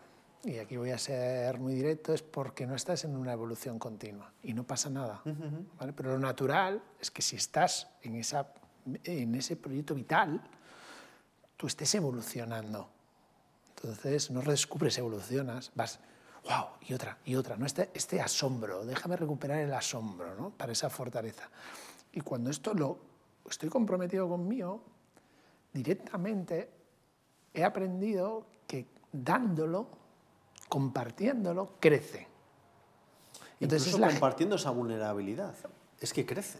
y 0.44 0.59
aquí 0.59 0.76
voy 0.76 0.90
a 0.90 0.98
ser 0.98 1.61
muy 1.61 1.74
directo, 1.74 2.12
es 2.12 2.22
porque 2.22 2.66
no 2.66 2.74
estás 2.74 3.05
en 3.05 3.14
una 3.14 3.32
evolución 3.32 3.78
continua 3.78 4.32
y 4.42 4.55
no 4.55 4.64
pasa 4.64 4.90
nada. 4.90 5.22
¿vale? 5.78 5.92
Pero 5.92 6.12
lo 6.12 6.18
natural 6.18 6.82
es 7.00 7.11
que 7.11 7.22
si 7.22 7.36
estás 7.36 7.88
en, 8.03 8.16
esa, 8.16 8.53
en 9.05 9.34
ese 9.34 9.57
proyecto 9.57 9.94
vital, 9.94 10.42
tú 11.57 11.66
estés 11.66 11.94
evolucionando. 11.94 12.88
Entonces 13.76 14.30
no 14.30 14.40
redescubres, 14.40 14.98
evolucionas, 14.98 15.70
vas, 15.74 16.00
wow, 16.44 16.70
y 16.88 16.94
otra, 16.94 17.18
y 17.24 17.36
otra. 17.36 17.57
¿no? 17.57 17.66
Este, 17.66 17.90
este 17.94 18.20
asombro, 18.20 18.84
déjame 18.84 19.16
recuperar 19.16 19.59
el 19.59 19.72
asombro 19.72 20.34
¿no? 20.34 20.50
para 20.50 20.72
esa 20.72 20.90
fortaleza. 20.90 21.50
Y 22.12 22.20
cuando 22.20 22.50
esto 22.50 22.74
lo 22.74 23.12
estoy 23.49 23.68
comprometido 23.68 24.28
conmigo, 24.28 24.82
directamente 25.72 26.70
he 27.55 27.64
aprendido 27.64 28.47
que 28.66 28.86
dándolo, 29.12 29.88
compartiéndolo, 30.68 31.76
crece. 31.80 32.28
Entonces 33.61 33.93
Incluso 33.93 34.11
compartiendo 34.11 34.57
esa 34.57 34.70
vulnerabilidad, 34.70 35.55
es 36.01 36.12
que 36.12 36.26
crece. 36.26 36.59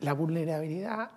La 0.00 0.12
vulnerabilidad, 0.14 1.10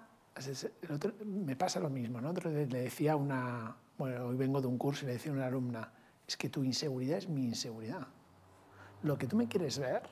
me 1.26 1.56
pasa 1.56 1.80
lo 1.80 1.90
mismo, 1.90 2.22
¿no? 2.22 2.34
le 2.34 2.66
decía 2.66 3.16
una, 3.16 3.76
bueno, 3.98 4.26
hoy 4.28 4.36
vengo 4.36 4.62
de 4.62 4.68
un 4.68 4.78
curso 4.78 5.06
y 5.06 5.08
le 5.08 5.14
decía 5.14 5.32
a 5.32 5.36
una 5.36 5.48
alumna, 5.48 5.92
es 6.28 6.38
que 6.38 6.50
tu 6.50 6.64
inseguridad 6.64 7.18
es 7.18 7.30
mi 7.30 7.46
inseguridad. 7.46 8.08
Lo 9.02 9.18
que 9.18 9.28
tú 9.28 9.36
me 9.36 9.48
quieres 9.48 9.80
ver 9.80 10.04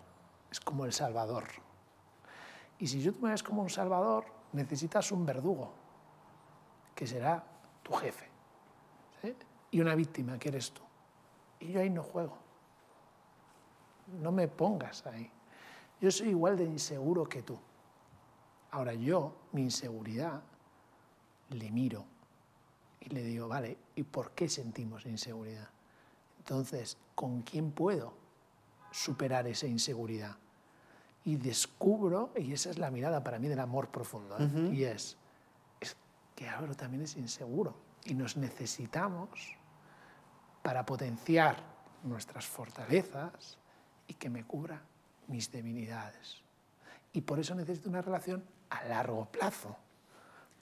es 0.52 0.60
como 0.60 0.86
el 0.86 0.94
Salvador. 0.94 1.46
Y 2.84 2.88
si 2.88 3.00
yo 3.00 3.14
tú 3.14 3.22
me 3.22 3.30
ves 3.30 3.42
como 3.42 3.62
un 3.62 3.70
Salvador, 3.70 4.26
necesitas 4.52 5.10
un 5.14 5.26
verdugo, 5.26 5.72
que 6.94 7.08
será 7.08 7.42
tu 7.82 7.94
jefe. 7.94 8.30
Y 9.72 9.80
una 9.80 9.96
víctima, 9.96 10.38
que 10.38 10.50
eres 10.50 10.74
tú. 10.74 10.82
Y 11.62 11.72
yo 11.72 11.80
ahí 11.80 11.90
no 11.90 12.04
juego. 12.04 12.38
No 14.22 14.34
me 14.34 14.50
pongas 14.50 15.08
ahí. 15.08 15.32
Yo 16.02 16.12
soy 16.12 16.32
igual 16.32 16.58
de 16.58 16.66
inseguro 16.66 17.24
que 17.24 17.42
tú. 17.42 17.58
Ahora 18.72 18.94
yo, 18.94 19.34
mi 19.54 19.62
inseguridad, 19.62 20.42
le 21.52 21.72
miro 21.72 22.04
y 23.00 23.12
le 23.12 23.24
digo, 23.24 23.48
vale, 23.48 23.78
¿y 23.96 24.04
por 24.04 24.32
qué 24.32 24.50
sentimos 24.50 25.06
inseguridad? 25.06 25.70
Entonces, 26.38 26.98
¿con 27.16 27.44
quién 27.44 27.72
puedo 27.72 28.14
superar 28.92 29.48
esa 29.48 29.68
inseguridad? 29.68 30.36
Y 31.26 31.38
descubro, 31.38 32.32
y 32.36 32.54
esa 32.54 32.70
es 32.70 32.78
la 32.78 32.92
mirada 32.92 33.24
para 33.24 33.40
mí 33.40 33.48
del 33.48 33.60
amor 33.60 33.90
profundo, 33.90 34.36
¿eh? 34.40 34.70
y 34.74 34.84
es, 34.84 35.18
es 35.80 35.96
que 36.36 36.50
Álvaro 36.50 36.76
también 36.76 37.04
es 37.04 37.16
inseguro 37.16 37.76
y 38.04 38.14
nos 38.14 38.36
necesitamos 38.36 39.30
para 40.62 40.86
potenciar 40.86 41.58
nuestras 42.04 42.46
fortalezas 42.46 43.58
y 44.08 44.16
que 44.16 44.30
me 44.30 44.44
cubra 44.44 44.82
mis 45.28 45.50
debilidades. 45.52 46.44
Y 47.14 47.22
por 47.22 47.40
eso 47.40 47.56
necesito 47.56 47.90
una 47.90 48.02
relación 48.02 48.44
a 48.70 48.84
largo 48.86 49.26
plazo 49.32 49.78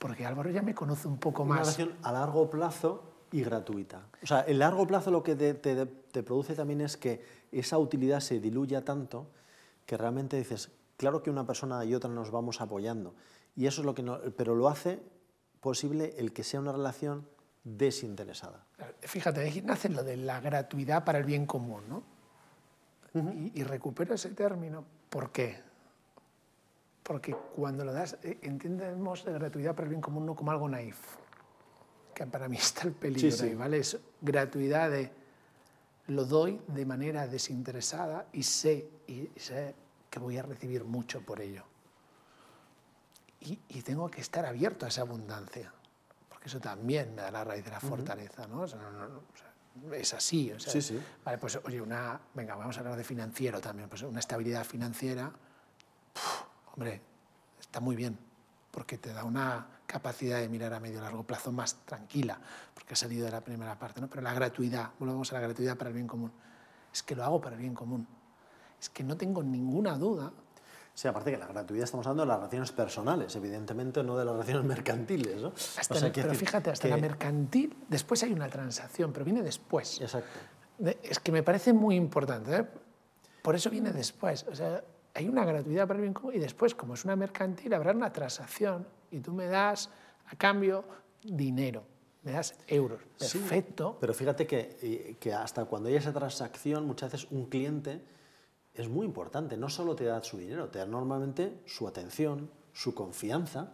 porque 0.02 0.26
Álvaro 0.26 0.50
ya 0.50 0.62
me 0.62 0.74
conoce 0.74 1.06
un 1.06 1.16
poco 1.16 1.44
más. 1.44 1.58
Una 1.58 1.62
relación 1.62 1.94
a 2.02 2.10
largo 2.10 2.50
plazo 2.50 3.04
y 3.30 3.40
gratuita. 3.44 4.02
O 4.20 4.26
sea, 4.26 4.40
el 4.40 4.58
largo 4.58 4.84
plazo 4.84 5.12
lo 5.12 5.22
que 5.22 5.36
te, 5.36 6.22
produce 6.24 6.56
también 6.56 6.80
es 6.80 6.96
que 6.96 7.24
esa 7.52 7.78
utilidad 7.78 8.18
se 8.18 8.40
diluya 8.40 8.84
tanto 8.84 9.28
que 9.92 9.98
realmente 9.98 10.38
dices, 10.38 10.70
claro 10.96 11.22
que 11.22 11.28
una 11.28 11.44
persona 11.44 11.84
y 11.84 11.94
otra 11.94 12.08
nos 12.08 12.30
vamos 12.30 12.62
apoyando. 12.62 13.14
Y 13.54 13.66
eso 13.66 13.82
es 13.82 13.84
lo 13.84 13.94
que 13.94 14.02
no, 14.02 14.18
pero 14.38 14.54
lo 14.54 14.70
hace 14.70 15.02
posible 15.60 16.14
el 16.16 16.32
que 16.32 16.44
sea 16.44 16.60
una 16.60 16.72
relación 16.72 17.28
desinteresada. 17.62 18.64
Fíjate, 19.02 19.60
nace 19.60 19.90
lo 19.90 20.02
de 20.02 20.16
la 20.16 20.40
gratuidad 20.40 21.04
para 21.04 21.18
el 21.18 21.24
bien 21.24 21.44
común, 21.44 21.82
¿no? 21.90 22.02
y, 23.34 23.60
y 23.60 23.64
recupero 23.64 24.14
ese 24.14 24.30
término. 24.30 24.82
¿Por 25.10 25.30
qué? 25.30 25.60
Porque 27.02 27.36
cuando 27.54 27.84
lo 27.84 27.92
das, 27.92 28.16
eh, 28.22 28.38
entendemos 28.40 29.26
de 29.26 29.32
gratuidad 29.34 29.74
para 29.74 29.82
el 29.82 29.90
bien 29.90 30.00
común 30.00 30.24
no 30.24 30.34
como 30.34 30.52
algo 30.52 30.70
naif, 30.70 31.18
que 32.14 32.26
para 32.26 32.48
mí 32.48 32.56
está 32.60 32.88
el 32.88 32.94
peligro 32.94 33.44
ahí, 33.44 33.54
¿vale? 33.54 33.76
Es 33.76 33.98
gratuidad 34.22 34.90
de 34.90 35.12
lo 36.06 36.24
doy 36.24 36.62
de 36.66 36.86
manera 36.86 37.28
desinteresada 37.28 38.28
y 38.32 38.42
sé, 38.42 38.88
y 39.06 39.28
sé 39.36 39.81
que 40.12 40.18
voy 40.18 40.36
a 40.36 40.42
recibir 40.42 40.84
mucho 40.84 41.22
por 41.22 41.40
ello. 41.40 41.64
Y, 43.40 43.56
tengo 43.82 44.08
que 44.08 44.20
estar 44.20 44.46
abierto 44.46 44.86
a 44.86 44.88
esa 44.88 45.00
abundancia, 45.00 45.72
porque 46.28 46.46
eso 46.46 46.60
también 46.60 47.12
me 47.16 47.22
da 47.22 47.30
la 47.32 47.42
raíz 47.42 47.64
de 47.64 47.72
la 47.72 47.80
fortaleza, 47.80 48.46
¿no? 48.46 48.64
es 49.92 50.14
así. 50.14 50.52
sí, 50.58 50.80
sí. 50.80 51.02
Vale, 51.24 51.38
pues 51.38 51.58
oye, 51.64 51.80
una, 51.80 52.20
venga, 52.34 52.54
vamos 52.54 52.76
a 52.76 52.80
hablar 52.80 52.96
de 52.96 53.02
financiero 53.02 53.60
también, 53.60 53.88
pues 53.88 54.02
una 54.02 54.20
estabilidad 54.20 54.64
financiera 54.64 55.32
hombre, 56.74 57.00
está 57.60 57.80
muy 57.80 57.96
bien, 57.96 58.18
porque 58.70 58.98
te 58.98 59.12
da 59.12 59.24
una 59.24 59.66
capacidad 59.86 60.38
de 60.38 60.48
mirar 60.48 60.72
a 60.74 60.80
medio 60.80 60.98
y 60.98 61.00
largo 61.00 61.24
plazo 61.24 61.52
más 61.52 61.76
tranquila, 61.84 62.38
porque 62.74 62.94
ha 62.94 62.96
salido 62.96 63.26
de 63.26 63.32
la 63.32 63.42
primera 63.42 63.78
parte, 63.78 64.00
¿no? 64.00 64.08
Pero 64.08 64.22
la 64.22 64.32
gratuidad, 64.32 64.90
volvemos 64.98 65.30
a 65.32 65.34
la 65.34 65.40
gratuidad 65.40 65.76
para 65.76 65.88
el 65.88 65.94
bien 65.94 66.06
común, 66.06 66.32
es 66.92 67.02
que 67.02 67.14
lo 67.14 67.24
hago 67.24 67.40
para 67.40 67.56
el 67.56 67.62
bien 67.62 67.74
común, 67.74 68.06
es 68.82 68.90
que 68.90 69.04
no 69.04 69.16
tengo 69.16 69.44
ninguna 69.44 69.96
duda. 69.96 70.32
Sí, 70.92 71.06
aparte 71.06 71.30
que 71.30 71.38
la 71.38 71.46
gratuidad 71.46 71.84
estamos 71.84 72.04
hablando 72.06 72.24
de 72.24 72.28
las 72.28 72.36
relaciones 72.38 72.72
personales, 72.72 73.34
evidentemente 73.36 74.02
no 74.02 74.18
de 74.18 74.24
las 74.24 74.34
relaciones 74.34 74.64
mercantiles, 74.76 75.40
¿no? 75.40 75.52
pero 76.12 76.34
fíjate, 76.34 76.70
hasta 76.70 76.88
la 76.88 76.96
mercantil, 76.96 77.74
después 77.88 78.22
hay 78.24 78.32
una 78.32 78.48
transacción, 78.48 79.12
pero 79.12 79.24
viene 79.24 79.42
después. 79.42 80.00
Exacto. 80.00 80.40
Es 81.02 81.20
que 81.20 81.30
me 81.30 81.44
parece 81.44 81.72
muy 81.72 81.94
importante, 81.94 82.56
¿eh? 82.56 82.66
Por 83.40 83.54
eso 83.54 83.70
viene 83.70 83.92
después. 83.92 84.44
O 84.50 84.54
sea, 84.54 84.82
hay 85.14 85.28
una 85.28 85.44
gratuidad 85.44 85.86
para 85.86 85.98
el 85.98 86.02
bien 86.02 86.14
común 86.14 86.34
y 86.34 86.38
después, 86.38 86.74
como 86.74 86.94
es 86.94 87.04
una 87.04 87.14
mercantil, 87.14 87.72
habrá 87.74 87.92
una 87.92 88.12
transacción 88.12 88.86
y 89.12 89.20
tú 89.20 89.32
me 89.32 89.46
das 89.46 89.90
a 90.26 90.36
cambio 90.36 90.84
dinero, 91.22 91.84
me 92.24 92.32
das 92.32 92.54
euros. 92.66 93.00
Perfecto. 93.16 93.96
pero 94.00 94.12
fíjate 94.12 94.46
que, 94.46 95.16
que, 95.20 95.32
hasta 95.32 95.64
cuando 95.66 95.88
hay 95.88 95.94
esa 95.94 96.12
transacción, 96.12 96.84
muchas 96.84 97.12
veces 97.12 97.30
un 97.30 97.46
cliente 97.46 98.02
es 98.74 98.88
muy 98.88 99.06
importante. 99.06 99.56
No 99.56 99.68
solo 99.68 99.94
te 99.94 100.04
da 100.04 100.22
su 100.22 100.38
dinero, 100.38 100.68
te 100.68 100.78
da 100.78 100.86
normalmente 100.86 101.60
su 101.66 101.86
atención, 101.86 102.50
su 102.72 102.94
confianza. 102.94 103.72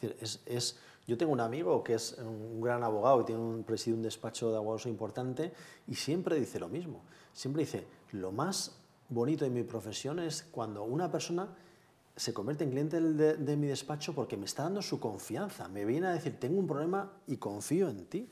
Es 0.00 0.40
es, 0.46 0.78
yo 1.06 1.18
tengo 1.18 1.32
un 1.32 1.40
amigo 1.40 1.82
que 1.82 1.94
es 1.94 2.16
un 2.18 2.60
gran 2.60 2.82
abogado 2.84 3.22
y 3.22 3.24
tiene 3.24 3.40
un, 3.40 3.64
preside 3.64 3.96
un 3.96 4.02
despacho 4.02 4.50
de 4.50 4.56
abogados 4.56 4.86
importante 4.86 5.52
y 5.88 5.94
siempre 5.94 6.38
dice 6.38 6.60
lo 6.60 6.68
mismo. 6.68 7.02
Siempre 7.32 7.62
dice, 7.62 7.86
lo 8.12 8.32
más 8.32 8.80
bonito 9.08 9.44
de 9.44 9.50
mi 9.50 9.64
profesión 9.64 10.20
es 10.20 10.44
cuando 10.50 10.84
una 10.84 11.10
persona 11.10 11.48
se 12.16 12.32
convierte 12.32 12.64
en 12.64 12.70
cliente 12.70 13.00
de, 13.00 13.56
mi 13.56 13.66
despacho 13.66 14.14
porque 14.14 14.36
me 14.36 14.44
está 14.44 14.64
dando 14.64 14.82
su 14.82 15.00
confianza, 15.00 15.68
me 15.68 15.84
viene 15.84 16.06
a 16.06 16.12
decir, 16.12 16.38
tengo 16.38 16.58
un 16.58 16.66
problema 16.66 17.10
y 17.26 17.38
confío 17.38 17.88
en 17.88 18.06
ti. 18.06 18.28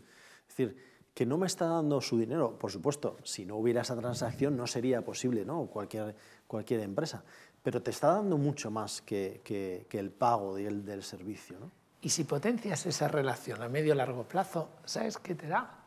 Es 0.49 0.57
decir, 0.57 0.77
que 1.19 1.27
no 1.27 1.37
me 1.37 1.49
está 1.49 1.67
dando 1.67 2.01
su 2.01 2.17
dinero, 2.17 2.57
por 2.57 2.71
supuesto, 2.71 3.17
si 3.25 3.45
no 3.45 3.57
hubiera 3.57 3.81
esa 3.81 3.97
transacción 3.97 4.57
no 4.57 4.69
sería 4.69 5.03
posible, 5.03 5.45
¿no? 5.45 5.67
Cualquier, 5.67 6.15
cualquier 6.47 6.79
empresa, 6.79 7.25
pero 7.61 7.83
te 7.83 7.91
está 7.91 8.13
dando 8.13 8.39
mucho 8.39 8.71
más 8.71 9.03
que, 9.03 9.41
que, 9.43 9.99
el 9.99 10.13
pago 10.13 10.55
del, 10.55 10.85
del 10.85 11.03
servicio. 11.03 11.59
¿no? 11.59 11.73
Y 12.03 12.11
si 12.11 12.23
potencias 12.23 12.87
esa 12.87 13.09
relación 13.09 13.61
a 13.65 13.69
medio 13.69 13.97
largo 13.97 14.29
plazo, 14.29 14.69
¿sabes 14.85 15.19
qué 15.19 15.35
te 15.35 15.49
da? 15.49 15.81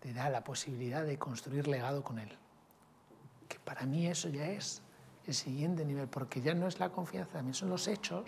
Te 0.00 0.14
da 0.14 0.30
la 0.30 0.42
posibilidad 0.42 1.04
de 1.04 1.18
construir 1.18 1.68
legado 1.68 2.02
con 2.02 2.18
él 2.18 2.30
que 3.46 3.58
para 3.58 3.84
mí 3.84 4.06
eso 4.06 4.30
ya 4.30 4.46
es 4.46 4.80
el 5.28 5.34
siguiente 5.34 5.84
nivel, 5.84 6.08
porque 6.08 6.40
ya 6.40 6.54
no 6.54 6.66
es 6.66 6.80
la 6.80 6.90
confianza, 6.90 7.34
también 7.34 7.54
son 7.54 7.68
los 7.68 7.86
hechos, 7.86 8.24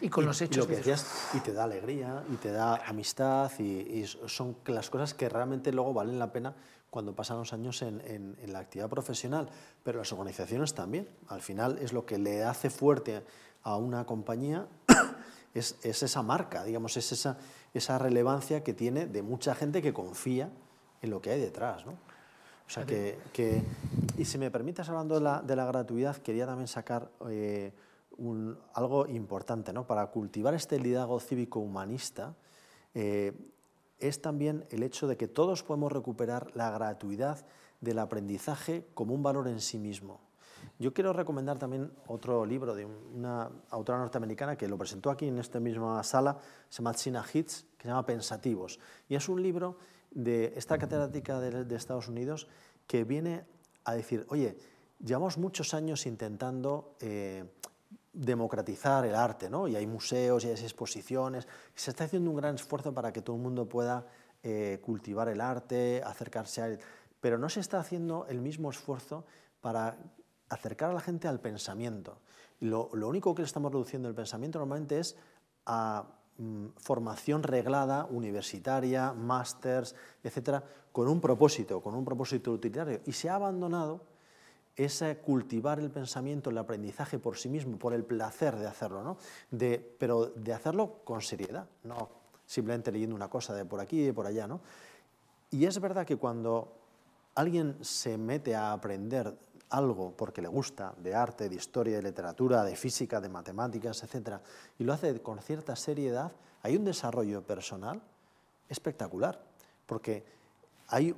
y 0.00 0.08
con 0.08 0.26
los 0.26 0.42
hechos... 0.42 0.68
Y, 0.68 1.36
y 1.36 1.40
te 1.40 1.52
da 1.52 1.64
alegría, 1.64 2.24
y 2.30 2.36
te 2.36 2.50
da 2.50 2.76
amistad, 2.86 3.50
y, 3.60 4.04
son 4.04 4.56
las 4.66 4.90
cosas 4.90 5.14
que 5.14 5.28
realmente 5.28 5.72
luego 5.72 5.94
valen 5.94 6.18
la 6.18 6.32
pena 6.32 6.54
cuando 6.90 7.14
pasan 7.14 7.38
los 7.38 7.52
años 7.52 7.82
en, 7.82 8.00
en, 8.04 8.52
la 8.52 8.58
actividad 8.58 8.88
profesional, 8.88 9.48
pero 9.84 10.00
las 10.00 10.12
organizaciones 10.12 10.74
también. 10.74 11.08
Al 11.28 11.40
final 11.40 11.78
es 11.78 11.92
lo 11.92 12.04
que 12.04 12.18
le 12.18 12.42
hace 12.42 12.68
fuerte 12.68 13.24
a 13.62 13.76
una 13.76 14.04
compañía, 14.04 14.66
es, 15.54 15.76
es 15.84 16.02
esa 16.02 16.22
marca, 16.22 16.64
digamos, 16.64 16.96
es 16.96 17.12
esa, 17.12 17.38
esa 17.72 17.96
relevancia 17.98 18.64
que 18.64 18.74
tiene 18.74 19.06
de 19.06 19.22
mucha 19.22 19.54
gente 19.54 19.82
que 19.82 19.92
confía 19.92 20.50
en 21.00 21.10
lo 21.10 21.22
que 21.22 21.30
hay 21.30 21.40
detrás, 21.40 21.86
¿no? 21.86 21.92
O 22.70 22.72
sea 22.72 22.86
que, 22.86 23.18
y 24.20 24.26
si 24.26 24.36
me 24.36 24.50
permites, 24.50 24.86
hablando 24.86 25.14
de 25.14 25.22
la, 25.22 25.40
de 25.40 25.54
gratuidad, 25.54 26.18
quería 26.18 26.44
también 26.44 26.68
sacar 26.68 27.10
eh, 27.30 27.72
algo 28.74 29.06
importante, 29.06 29.72
¿no? 29.72 29.86
Para 29.86 30.08
cultivar 30.08 30.52
este 30.52 30.78
liderazgo 30.78 31.18
cívico-humanista, 31.20 32.34
eh, 32.92 33.32
es 33.98 34.20
también 34.20 34.66
el 34.68 34.82
hecho 34.82 35.08
de 35.08 35.16
que 35.16 35.26
todos 35.26 35.62
podemos 35.62 35.90
recuperar 35.90 36.54
la 36.54 36.70
gratuidad 36.70 37.46
del 37.80 37.98
aprendizaje 37.98 38.86
como 38.92 39.14
un 39.14 39.22
valor 39.22 39.48
en 39.48 39.58
sí 39.58 39.78
mismo. 39.78 40.20
Yo 40.78 40.92
quiero 40.92 41.14
recomendar 41.14 41.58
también 41.58 41.90
otro 42.06 42.44
libro 42.44 42.74
de 42.74 42.84
una 42.84 43.50
autora 43.70 44.00
norteamericana 44.00 44.54
que 44.54 44.68
lo 44.68 44.76
presentó 44.76 45.10
aquí 45.10 45.28
en 45.28 45.38
esta 45.38 45.60
misma 45.60 46.02
sala, 46.02 46.36
se 46.68 46.82
llama 46.82 46.92
China 46.92 47.24
Hits, 47.32 47.64
que 47.78 47.84
se 47.84 47.88
llama 47.88 48.04
Pensativos. 48.04 48.80
Y 49.08 49.14
es 49.14 49.30
un 49.30 49.42
libro 49.42 49.78
de 50.10 50.52
esta 50.56 50.76
catedrática 50.76 51.40
de, 51.40 51.74
Estados 51.74 52.08
Unidos 52.08 52.48
que 52.86 53.04
viene 53.04 53.46
a 53.90 53.94
decir, 53.94 54.26
oye, 54.28 54.56
llevamos 54.98 55.38
muchos 55.38 55.74
años 55.74 56.06
intentando 56.06 56.96
eh, 57.00 57.44
democratizar 58.12 59.04
el 59.06 59.14
arte, 59.14 59.48
¿no? 59.48 59.68
Y 59.68 59.76
hay 59.76 59.86
museos 59.86 60.44
y 60.44 60.48
hay 60.48 60.54
exposiciones, 60.54 61.46
se 61.74 61.90
está 61.90 62.04
haciendo 62.04 62.30
un 62.30 62.36
gran 62.36 62.54
esfuerzo 62.54 62.92
para 62.92 63.12
que 63.12 63.22
todo 63.22 63.36
el 63.36 63.42
mundo 63.42 63.68
pueda 63.68 64.06
eh, 64.42 64.80
cultivar 64.82 65.28
el 65.28 65.40
arte, 65.40 66.02
acercarse 66.04 66.62
a 66.62 66.66
él, 66.66 66.80
pero 67.20 67.38
no 67.38 67.48
se 67.48 67.60
está 67.60 67.78
haciendo 67.78 68.26
el 68.28 68.40
mismo 68.40 68.70
esfuerzo 68.70 69.24
para 69.60 69.96
acercar 70.48 70.90
a 70.90 70.94
la 70.94 71.00
gente 71.00 71.28
al 71.28 71.40
pensamiento. 71.40 72.18
Lo, 72.60 72.90
lo 72.92 73.08
único 73.08 73.34
que 73.34 73.42
le 73.42 73.46
estamos 73.46 73.72
reduciendo 73.72 74.08
el 74.08 74.14
pensamiento 74.14 74.58
normalmente 74.58 74.98
es 74.98 75.16
a 75.66 76.04
formación 76.76 77.42
reglada, 77.42 78.06
universitaria, 78.06 79.12
másters, 79.12 79.94
etcétera, 80.22 80.64
con 80.92 81.08
un 81.08 81.20
propósito, 81.20 81.80
con 81.80 81.94
un 81.94 82.04
propósito 82.04 82.52
utilitario. 82.52 83.00
Y 83.06 83.12
se 83.12 83.28
ha 83.28 83.34
abandonado 83.34 84.00
es 84.76 85.04
cultivar 85.22 85.78
el 85.78 85.90
pensamiento, 85.90 86.48
el 86.48 86.56
aprendizaje 86.56 87.18
por 87.18 87.36
sí 87.36 87.48
mismo, 87.48 87.76
por 87.76 87.92
el 87.92 88.04
placer 88.04 88.56
de 88.56 88.66
hacerlo, 88.66 89.02
¿no? 89.02 89.18
de, 89.50 89.78
pero 89.98 90.26
de 90.26 90.54
hacerlo 90.54 91.00
con 91.04 91.20
seriedad, 91.20 91.66
no 91.84 92.20
simplemente 92.50 92.90
leyendo 92.90 93.14
una 93.14 93.28
cosa 93.28 93.54
de 93.54 93.64
por 93.64 93.78
aquí 93.78 94.08
y 94.08 94.12
por 94.12 94.26
allá. 94.26 94.48
¿no? 94.48 94.60
Y 95.50 95.66
es 95.66 95.78
verdad 95.80 96.04
que 96.04 96.16
cuando 96.16 96.72
alguien 97.36 97.76
se 97.80 98.18
mete 98.18 98.56
a 98.56 98.72
aprender 98.72 99.38
algo 99.70 100.12
porque 100.16 100.42
le 100.42 100.48
gusta, 100.48 100.94
de 100.98 101.14
arte, 101.14 101.48
de 101.48 101.56
historia, 101.56 101.96
de 101.96 102.02
literatura, 102.02 102.64
de 102.64 102.76
física, 102.76 103.20
de 103.20 103.28
matemáticas, 103.28 104.02
etc., 104.02 104.36
y 104.78 104.84
lo 104.84 104.92
hace 104.92 105.20
con 105.22 105.38
cierta 105.38 105.76
seriedad, 105.76 106.32
hay 106.62 106.76
un 106.76 106.84
desarrollo 106.84 107.42
personal 107.42 108.02
espectacular, 108.68 109.40
porque 109.86 110.24
hay 110.88 111.14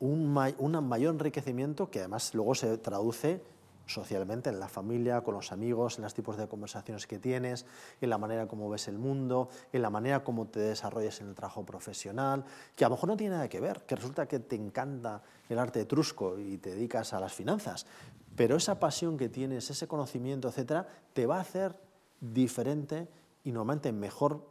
un, 0.00 0.32
mayor 0.32 1.14
enriquecimiento 1.14 1.90
que 1.90 2.00
además 2.00 2.34
luego 2.34 2.54
se 2.54 2.78
traduce 2.78 3.42
socialmente, 3.86 4.50
en 4.50 4.60
la 4.60 4.68
familia, 4.68 5.22
con 5.22 5.34
los 5.34 5.52
amigos, 5.52 5.98
en 5.98 6.04
los 6.04 6.14
tipos 6.14 6.36
de 6.36 6.48
conversaciones 6.48 7.06
que 7.06 7.18
tienes, 7.18 7.66
en 8.00 8.10
la 8.10 8.18
manera 8.18 8.46
como 8.46 8.68
ves 8.68 8.88
el 8.88 8.98
mundo, 8.98 9.48
en 9.72 9.82
la 9.82 9.90
manera 9.90 10.24
como 10.24 10.46
te 10.46 10.60
desarrollas 10.60 11.20
en 11.20 11.28
el 11.28 11.34
trabajo 11.34 11.64
profesional, 11.64 12.44
que 12.74 12.84
a 12.84 12.88
lo 12.88 12.96
mejor 12.96 13.08
no 13.08 13.16
tiene 13.16 13.34
nada 13.34 13.48
que 13.48 13.60
ver, 13.60 13.82
que 13.86 13.96
resulta 13.96 14.26
que 14.26 14.40
te 14.40 14.56
encanta 14.56 15.22
el 15.48 15.58
arte 15.58 15.80
etrusco 15.80 16.38
y 16.38 16.58
te 16.58 16.70
dedicas 16.70 17.12
a 17.12 17.20
las 17.20 17.32
finanzas, 17.32 17.86
pero 18.34 18.56
esa 18.56 18.78
pasión 18.78 19.16
que 19.16 19.28
tienes, 19.28 19.70
ese 19.70 19.88
conocimiento, 19.88 20.48
etcétera, 20.48 20.86
te 21.12 21.26
va 21.26 21.38
a 21.38 21.40
hacer 21.40 21.78
diferente 22.20 23.08
y 23.44 23.52
normalmente 23.52 23.92
mejor, 23.92 24.44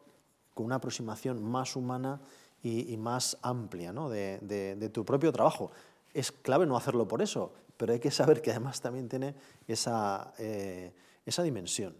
con 0.53 0.65
una 0.65 0.75
aproximación 0.75 1.43
más 1.43 1.75
humana 1.75 2.21
y, 2.63 2.97
más 2.97 3.37
amplia 3.43 3.93
¿no? 3.93 4.09
de, 4.09 4.89
tu 4.91 5.05
propio 5.05 5.31
trabajo. 5.31 5.71
Es 6.13 6.31
clave 6.31 6.65
no 6.65 6.77
hacerlo 6.77 7.07
por 7.07 7.21
eso, 7.21 7.53
pero 7.77 7.93
hay 7.93 7.99
que 7.99 8.11
saber 8.11 8.41
que 8.41 8.51
además 8.51 8.81
también 8.81 9.09
tiene 9.09 9.35
esa, 9.67 10.33
eh, 10.37 10.93
esa 11.25 11.43
dimensión. 11.43 11.95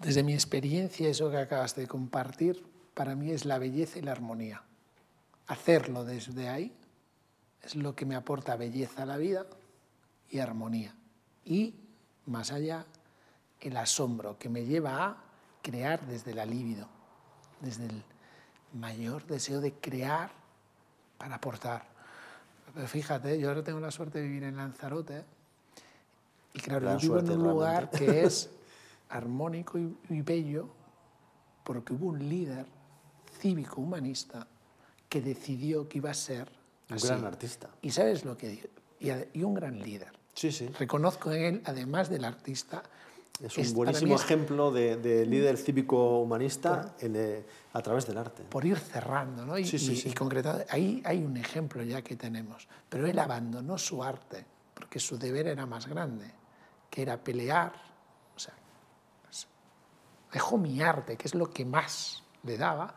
Desde 0.00 0.22
mi 0.22 0.34
experiencia, 0.34 1.08
eso 1.08 1.30
que 1.30 1.36
acabas 1.36 1.76
de 1.76 1.86
compartir, 1.86 2.64
para 2.94 3.14
mí 3.14 3.30
es 3.30 3.44
la 3.44 3.58
belleza 3.58 3.98
y 3.98 4.02
la 4.02 4.12
armonía. 4.12 4.62
Hacerlo 5.46 6.04
desde 6.04 6.48
ahí 6.48 6.74
es 7.62 7.76
lo 7.76 7.94
que 7.94 8.04
me 8.04 8.16
aporta 8.16 8.56
belleza 8.56 9.04
a 9.04 9.06
la 9.06 9.16
vida 9.16 9.46
y 10.28 10.40
armonía. 10.40 10.94
Y, 11.44 11.76
más 12.26 12.50
allá, 12.50 12.86
el 13.60 13.76
asombro 13.76 14.38
que 14.38 14.48
me 14.48 14.64
lleva 14.64 15.04
a 15.04 15.16
crear 15.62 16.04
desde 16.06 16.34
la 16.34 16.44
libido, 16.44 16.88
desde 17.60 17.86
el 17.86 18.02
mayor 18.72 19.26
deseo 19.26 19.60
de 19.60 19.74
crear 19.74 20.32
para 21.18 21.36
aportar. 21.36 21.91
Fíjate, 22.86 23.38
yo 23.38 23.48
ahora 23.48 23.62
tengo 23.62 23.80
la 23.80 23.90
suerte 23.90 24.20
de 24.20 24.26
vivir 24.26 24.44
en 24.44 24.56
Lanzarote 24.56 25.24
y 26.54 26.60
claro, 26.60 26.98
yo 26.98 26.98
vivo 26.98 27.18
en 27.18 27.30
un 27.30 27.48
lugar 27.48 27.90
que 27.90 28.24
es 28.24 28.50
armónico 29.08 29.78
y, 29.78 30.22
bello 30.22 30.68
porque 31.64 31.92
hubo 31.92 32.06
un 32.06 32.28
líder 32.28 32.66
cívico 33.38 33.80
humanista 33.80 34.46
que 35.08 35.20
decidió 35.20 35.88
que 35.88 35.98
iba 35.98 36.10
a 36.10 36.14
ser 36.14 36.50
un 36.90 36.96
gran 36.96 37.24
artista. 37.24 37.70
Y 37.80 37.90
sabes 37.90 38.24
lo 38.24 38.36
que 38.36 38.48
digo, 38.48 38.68
y, 39.00 39.42
un 39.42 39.54
gran 39.54 39.78
líder. 39.78 40.12
Sí, 40.34 40.50
sí. 40.50 40.68
Reconozco 40.68 41.32
en 41.32 41.42
él, 41.42 41.62
además 41.64 42.08
del 42.08 42.24
artista, 42.24 42.82
es 43.40 43.58
un 43.58 43.74
buenísimo 43.74 44.14
ejemplo 44.14 44.70
de, 44.70 45.26
líder 45.26 45.56
cívico 45.56 46.20
humanista 46.20 46.94
eh, 47.00 47.44
a 47.72 47.82
través 47.82 48.06
del 48.06 48.18
arte. 48.18 48.44
Por 48.44 48.64
ir 48.64 48.78
cerrando, 48.78 49.44
¿no? 49.44 49.58
Y, 49.58 49.64
y, 49.64 50.14
concretando, 50.14 50.64
ahí 50.68 51.02
hay 51.04 51.24
un 51.24 51.36
ejemplo 51.36 51.82
ya 51.82 52.02
que 52.02 52.16
tenemos. 52.16 52.68
Pero 52.88 53.06
él 53.06 53.18
abandonó 53.18 53.78
su 53.78 54.02
arte 54.02 54.44
porque 54.74 54.98
su 54.98 55.18
deber 55.18 55.46
era 55.46 55.66
más 55.66 55.86
grande, 55.86 56.30
que 56.90 57.02
era 57.02 57.22
pelear. 57.22 57.72
O 58.34 58.38
sea, 58.38 58.54
dejó 60.32 60.58
mi 60.58 60.80
arte, 60.80 61.16
que 61.16 61.28
es 61.28 61.34
lo 61.34 61.50
que 61.50 61.64
más 61.64 62.22
le 62.42 62.56
daba, 62.56 62.94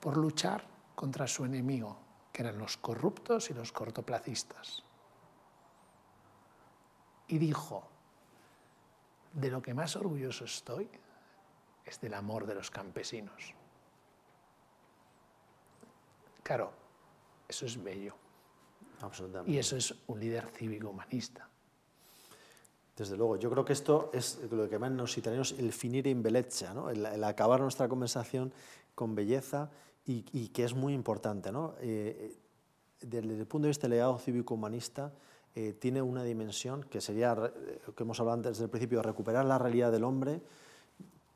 por 0.00 0.16
luchar 0.16 0.64
contra 0.94 1.26
su 1.26 1.44
enemigo, 1.44 1.98
que 2.32 2.42
eran 2.42 2.58
los 2.58 2.76
corruptos 2.76 3.50
y 3.50 3.54
los 3.54 3.72
cortoplacistas. 3.72 4.82
Y 7.28 7.38
dijo, 7.38 7.91
de 9.32 9.50
lo 9.50 9.62
que 9.62 9.74
más 9.74 9.96
orgulloso 9.96 10.44
estoy 10.44 10.88
es 11.84 12.00
del 12.00 12.14
amor 12.14 12.46
de 12.46 12.54
los 12.54 12.70
campesinos. 12.70 13.54
Claro, 16.42 16.72
eso 17.48 17.66
es 17.66 17.82
bello. 17.82 18.14
Absolutamente. 19.00 19.52
Y 19.52 19.58
eso 19.58 19.76
es 19.76 19.94
un 20.06 20.20
líder 20.20 20.48
cívico 20.50 20.90
humanista. 20.90 21.48
Desde 22.96 23.16
luego, 23.16 23.36
yo 23.36 23.50
creo 23.50 23.64
que 23.64 23.72
esto 23.72 24.10
es 24.12 24.38
lo 24.50 24.66
que 24.68 24.72
llaman 24.72 24.96
los 24.96 25.16
italianos 25.16 25.52
el 25.58 25.72
finire 25.72 26.10
in 26.10 26.22
bellezza, 26.22 26.74
¿no? 26.74 26.90
el, 26.90 27.24
acabar 27.24 27.60
nuestra 27.60 27.88
conversación 27.88 28.52
con 28.94 29.14
belleza 29.14 29.70
y, 30.04 30.48
que 30.48 30.64
es 30.64 30.74
muy 30.74 30.92
importante. 30.92 31.50
¿no? 31.50 31.74
Eh, 31.80 32.36
desde 33.00 33.40
el 33.40 33.46
punto 33.46 33.64
de 33.64 33.70
vista 33.70 33.88
del 33.88 33.92
legado 33.92 34.18
cívico-humanista, 34.18 35.12
eh, 35.54 35.74
tiene 35.74 36.00
una 36.00 36.24
dimensión 36.24 36.82
que 36.84 37.02
sería, 37.02 37.32
eh, 37.32 37.80
que 37.94 38.02
hemos 38.02 38.18
hablado 38.20 38.36
antes 38.36 38.52
desde 38.52 38.64
el 38.64 38.70
principio, 38.70 39.02
recuperar 39.02 39.44
la 39.44 39.58
realidad 39.58 39.92
del 39.92 40.04
hombre, 40.04 40.40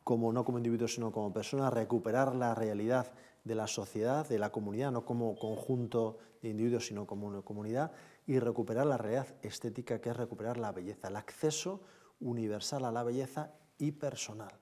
como, 0.04 0.32
no 0.32 0.44
como 0.44 0.58
individuo, 0.58 0.88
sino 0.88 1.12
como 1.12 1.32
persona, 1.32 1.68
recuperar 1.68 2.34
la 2.34 2.54
realidad 2.54 3.12
de 3.44 3.54
la 3.54 3.66
sociedad, 3.66 4.26
de 4.26 4.38
la 4.38 4.50
comunidad, 4.50 4.90
no 4.90 5.04
como 5.04 5.36
conjunto 5.38 6.16
de 6.40 6.48
individuos, 6.48 6.86
sino 6.86 7.06
como 7.06 7.26
una 7.26 7.42
comunidad, 7.42 7.92
y 8.26 8.38
recuperar 8.38 8.86
la 8.86 8.96
realidad 8.96 9.26
estética, 9.42 10.00
que 10.00 10.10
es 10.10 10.16
recuperar 10.16 10.56
la 10.56 10.72
belleza, 10.72 11.08
el 11.08 11.16
acceso 11.16 11.82
universal 12.20 12.86
a 12.86 12.92
la 12.92 13.02
belleza 13.02 13.52
y 13.78 13.92
personal, 13.92 14.52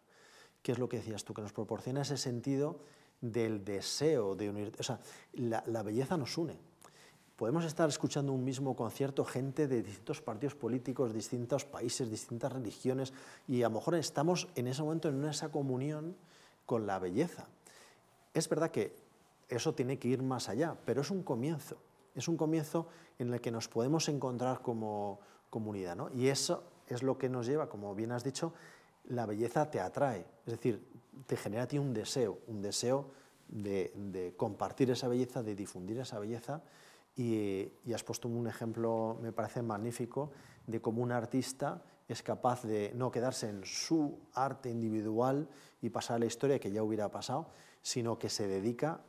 que 0.63 0.73
es 0.73 0.79
lo 0.79 0.89
que 0.89 0.97
decías 0.97 1.25
tú, 1.25 1.33
que 1.33 1.43
nos 1.43 1.53
proporciona 1.53 2.03
ese 2.03 2.17
sentido 2.17 2.81
del 3.21 3.65
deseo 3.65 4.35
de 4.35 4.51
unir. 4.51 4.73
O 4.81 4.83
sea, 4.83 4.99
la 5.35 5.83
belleza 5.83 6.17
nos 6.17 6.37
une, 6.37 6.59
podemos 7.37 7.65
estar 7.65 7.89
escuchando 7.89 8.33
un 8.33 8.45
mismo 8.45 8.77
concierto 8.77 9.25
gente 9.25 9.67
de 9.67 9.83
distintos 9.83 10.21
partidos 10.21 10.55
políticos, 10.55 11.13
distintos 11.13 11.65
países, 11.65 12.11
distintas 12.11 12.53
religiones, 12.53 13.13
y 13.49 13.63
a 13.63 13.69
lo 13.69 13.77
mejor 13.77 13.97
estamos 13.97 14.49
en 14.55 14.69
ese 14.69 14.83
momento 14.83 15.09
en 15.09 15.25
esa 15.25 15.51
comunión 15.51 16.17
con 16.67 16.87
la 16.87 16.99
belleza. 16.99 17.47
Es 18.33 18.49
verdad 18.49 18.71
que 18.71 18.95
eso 19.49 19.75
tiene 19.75 19.99
que 19.99 20.09
ir 20.09 20.23
más 20.23 20.49
allá, 20.49 20.77
pero 20.85 21.03
es 21.03 21.11
un 21.11 21.23
comienzo, 21.23 21.77
es 22.15 22.29
un 22.29 22.37
comienzo 22.37 22.87
en 23.19 23.33
el 23.33 23.41
que 23.41 23.51
nos 23.51 23.69
podemos 23.69 24.09
encontrar 24.09 24.63
como 24.63 25.21
comunidad, 25.51 25.97
¿no? 25.97 26.11
Y 26.11 26.29
eso 26.29 26.63
es 26.89 27.03
lo 27.03 27.19
que 27.19 27.29
nos 27.29 27.47
lleva, 27.47 27.69
como 27.69 27.95
bien 27.95 28.13
has 28.13 28.25
dicho, 28.25 28.53
la 29.09 29.27
belleza 29.27 29.71
te 29.71 29.81
atrae, 29.81 30.25
es 30.47 30.53
decir, 30.53 30.85
te 31.27 31.37
genera 31.37 31.65
a 31.65 31.69
ti 31.69 31.79
un 31.79 31.93
deseo, 31.93 32.39
un 32.47 32.63
deseo 32.63 33.07
de, 33.49 33.93
de 33.95 34.35
compartir 34.37 34.91
esa 34.91 35.09
belleza, 35.09 35.43
de 35.43 35.55
difundir 35.55 35.99
esa 35.99 36.19
belleza, 36.19 36.63
y, 37.17 37.93
has 37.93 38.03
puesto 38.03 38.29
un 38.29 38.47
ejemplo, 38.47 39.19
me 39.23 39.33
parece 39.33 39.63
magnífico, 39.63 40.33
de 40.67 40.81
cómo 40.81 41.03
un 41.03 41.13
artista 41.13 41.83
es 42.09 42.23
capaz 42.23 42.65
de 42.65 42.93
no 42.95 43.11
quedarse 43.11 43.49
en 43.49 43.65
su 43.65 44.19
arte 44.35 44.71
individual 44.71 45.49
y 45.81 45.91
pasar 45.91 46.17
a 46.17 46.19
la 46.19 46.27
historia 46.27 46.59
que 46.59 46.71
ya 46.71 46.83
hubiera 46.83 47.11
pasado, 47.11 47.49
sino 47.83 48.19
que 48.19 48.29
se 48.29 48.47
dedica, 48.49 49.01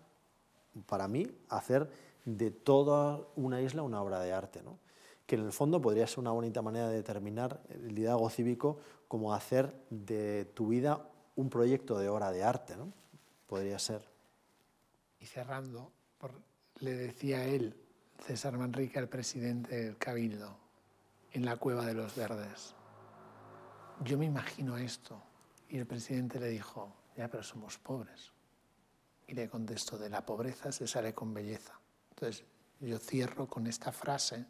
para 0.86 1.08
mí, 1.08 1.28
a 1.50 1.58
hacer 1.58 1.90
de 2.26 2.52
toda 2.52 3.22
una 3.36 3.62
isla 3.62 3.84
una 3.84 4.02
obra 4.02 4.20
de 4.20 4.34
arte, 4.34 4.62
¿no? 4.64 4.78
que 5.26 5.36
en 5.36 5.46
el 5.46 5.52
fondo 5.52 5.82
podría 5.82 6.06
ser 6.06 6.20
una 6.20 6.32
bonita 6.32 6.62
manera 6.62 6.90
de 6.90 6.98
determinar 6.98 7.62
el 7.70 7.96
liderazgo 7.96 8.30
cívico 8.30 8.78
como 9.08 9.34
hacer 9.34 9.74
de 9.90 10.46
tu 10.54 10.68
vida 10.68 11.10
un 11.36 11.50
proyecto 11.50 11.98
de 11.98 12.10
obra 12.10 12.32
de 12.32 12.44
arte, 12.44 12.76
¿no? 12.78 12.92
podría 13.48 13.80
ser. 13.80 14.08
Y 15.20 15.26
cerrando, 15.26 15.92
le 16.80 16.94
decía 16.94 17.46
él, 17.46 17.76
César 18.20 18.58
Manrique 18.58 19.00
al 19.00 19.10
presidente 19.10 19.76
del 19.76 19.98
Cabildo 19.98 20.58
en 21.34 21.46
la 21.46 21.58
Cueva 21.58 21.86
de 21.86 21.94
los 21.94 22.16
Verdes. 22.16 22.74
Yo 24.04 24.18
me 24.18 24.26
imagino 24.26 24.78
esto. 24.78 25.22
Y 25.70 25.78
el 25.78 25.86
presidente 25.86 26.40
le 26.40 26.50
dijo, 26.50 26.96
ya, 27.18 27.28
pero 27.28 27.44
somos 27.44 27.78
pobres. 27.78 28.32
Y 29.28 29.34
le 29.34 29.50
contestó, 29.50 29.98
de 29.98 30.10
la 30.10 30.26
pobreza 30.26 30.72
se 30.72 30.88
sale 30.88 31.14
con 31.14 31.34
belleza. 31.34 31.80
Entonces, 32.12 32.46
yo 32.80 33.00
cierro 33.00 33.48
con 33.48 33.68
esta 33.68 33.92
frase, 33.92 34.46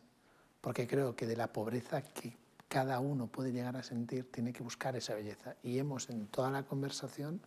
porque 0.61 0.87
creo 0.87 1.15
que 1.15 1.25
de 1.25 1.37
la 1.37 1.51
pobreza 1.51 2.01
que 2.01 2.37
cada 2.67 2.99
uno 2.99 3.27
puede 3.27 3.51
llegar 3.51 3.77
a 3.77 3.83
sentir, 3.83 4.31
tiene 4.31 4.51
que 4.51 4.63
buscar 4.63 4.95
esa 4.95 5.15
belleza. 5.15 5.55
Y 5.63 5.79
hemos 5.79 6.09
en 6.09 6.27
toda 6.27 6.51
la 6.51 6.63
conversación 6.63 7.41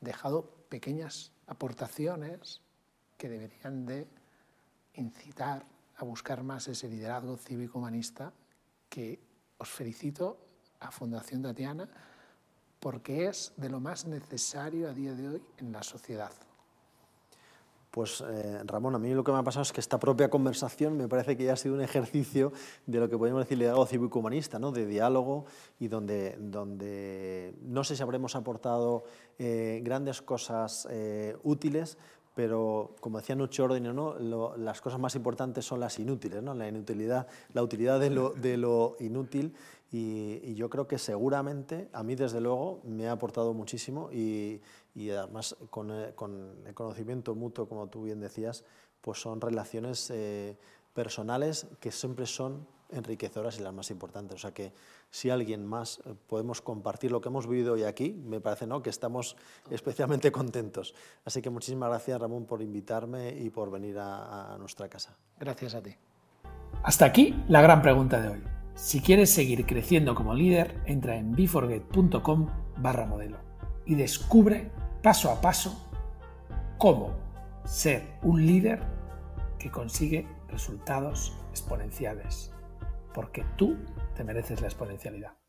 dejado 0.00 0.50
pequeñas 0.68 1.32
aportaciones 1.46 2.60
que 3.16 3.28
deberían 3.28 3.86
de 3.86 4.06
incitar 4.94 5.64
a 5.96 6.04
buscar 6.04 6.42
más 6.42 6.68
ese 6.68 6.88
liderazgo 6.88 7.36
cívico-humanista 7.36 8.32
que 8.88 9.20
os 9.58 9.68
felicito 9.68 10.38
a 10.80 10.90
Fundación 10.90 11.42
Tatiana 11.42 11.88
porque 12.80 13.28
es 13.28 13.52
de 13.56 13.68
lo 13.68 13.78
más 13.78 14.06
necesario 14.06 14.88
a 14.88 14.94
día 14.94 15.12
de 15.14 15.28
hoy 15.28 15.42
en 15.58 15.70
la 15.70 15.82
sociedad. 15.82 16.32
Pues 17.90 18.22
eh, 18.24 18.62
Ramón, 18.66 18.94
a 18.94 18.98
mí 18.98 19.12
lo 19.12 19.24
que 19.24 19.32
me 19.32 19.38
ha 19.38 19.42
pasado 19.42 19.62
es 19.62 19.72
que 19.72 19.80
esta 19.80 19.98
propia 19.98 20.30
conversación 20.30 20.96
me 20.96 21.08
parece 21.08 21.36
que 21.36 21.44
ya 21.44 21.54
ha 21.54 21.56
sido 21.56 21.74
un 21.74 21.80
ejercicio 21.80 22.52
de 22.86 23.00
lo 23.00 23.10
que 23.10 23.18
podemos 23.18 23.40
decir 23.40 23.58
liderazgo 23.58 23.84
cívico-humanista, 23.84 24.60
¿no? 24.60 24.70
de 24.70 24.86
diálogo 24.86 25.44
y 25.80 25.88
donde, 25.88 26.36
donde 26.38 27.52
no 27.62 27.82
sé 27.82 27.96
si 27.96 28.02
habremos 28.02 28.36
aportado 28.36 29.04
eh, 29.40 29.80
grandes 29.82 30.22
cosas 30.22 30.86
eh, 30.88 31.36
útiles, 31.42 31.98
pero 32.40 32.96
como 33.00 33.18
decía 33.18 33.36
Nucho 33.36 33.64
Ordine, 33.64 33.92
¿no? 33.92 34.16
las 34.56 34.80
cosas 34.80 34.98
más 34.98 35.14
importantes 35.14 35.62
son 35.62 35.78
las 35.78 35.98
inútiles, 35.98 36.42
¿no? 36.42 36.54
la, 36.54 36.66
inutilidad, 36.66 37.28
la 37.52 37.62
utilidad 37.62 38.00
de 38.00 38.08
lo, 38.08 38.30
de 38.30 38.56
lo 38.56 38.96
inútil 38.98 39.54
y, 39.92 40.54
yo 40.54 40.70
creo 40.70 40.88
que 40.88 40.96
seguramente, 40.96 41.90
a 41.92 42.02
mí 42.02 42.14
desde 42.14 42.40
luego, 42.40 42.80
me 42.84 43.08
ha 43.08 43.12
aportado 43.12 43.52
muchísimo 43.52 44.08
y, 44.10 44.62
y 44.94 45.10
además 45.10 45.54
con, 45.68 45.90
eh, 45.90 46.12
con, 46.14 46.54
el 46.64 46.72
conocimiento 46.72 47.34
mutuo, 47.34 47.68
como 47.68 47.88
tú 47.88 48.04
bien 48.04 48.20
decías, 48.20 48.64
pues 49.02 49.20
son 49.20 49.38
relaciones 49.38 50.10
eh, 50.10 50.56
personales 50.94 51.66
que 51.78 51.92
siempre 51.92 52.24
son 52.24 52.66
enriquecedoras 52.92 53.58
y 53.58 53.62
las 53.62 53.72
más 53.72 53.90
importantes. 53.90 54.34
O 54.34 54.38
sea 54.38 54.52
que 54.52 54.72
si 55.10 55.30
alguien 55.30 55.66
más 55.66 56.00
eh, 56.04 56.14
podemos 56.26 56.60
compartir 56.60 57.10
lo 57.10 57.20
que 57.20 57.28
hemos 57.28 57.46
vivido 57.46 57.74
hoy 57.74 57.84
aquí, 57.84 58.12
me 58.12 58.40
parece 58.40 58.66
¿no? 58.66 58.82
que 58.82 58.90
estamos 58.90 59.36
especialmente 59.70 60.32
contentos. 60.32 60.94
Así 61.24 61.42
que 61.42 61.50
muchísimas 61.50 61.88
gracias 61.88 62.20
Ramón 62.20 62.46
por 62.46 62.62
invitarme 62.62 63.30
y 63.30 63.50
por 63.50 63.70
venir 63.70 63.98
a, 63.98 64.54
a 64.54 64.58
nuestra 64.58 64.88
casa. 64.88 65.16
Gracias 65.38 65.74
a 65.74 65.82
ti. 65.82 65.94
Hasta 66.82 67.04
aquí 67.04 67.42
la 67.48 67.60
gran 67.60 67.82
pregunta 67.82 68.20
de 68.20 68.28
hoy. 68.28 68.42
Si 68.74 69.00
quieres 69.00 69.30
seguir 69.30 69.66
creciendo 69.66 70.14
como 70.14 70.34
líder, 70.34 70.80
entra 70.86 71.16
en 71.16 71.32
beforget.com 71.32 72.48
barra 72.78 73.04
modelo 73.04 73.38
y 73.84 73.94
descubre 73.94 74.70
paso 75.02 75.30
a 75.30 75.40
paso 75.40 75.90
cómo 76.78 77.10
ser 77.64 78.02
un 78.22 78.46
líder 78.46 78.80
que 79.58 79.70
consigue 79.70 80.26
resultados 80.48 81.32
exponenciales, 81.50 82.52
porque 83.12 83.44
tú 83.56 83.76
te 84.14 84.24
mereces 84.24 84.60
la 84.60 84.68
exponencialidad. 84.68 85.39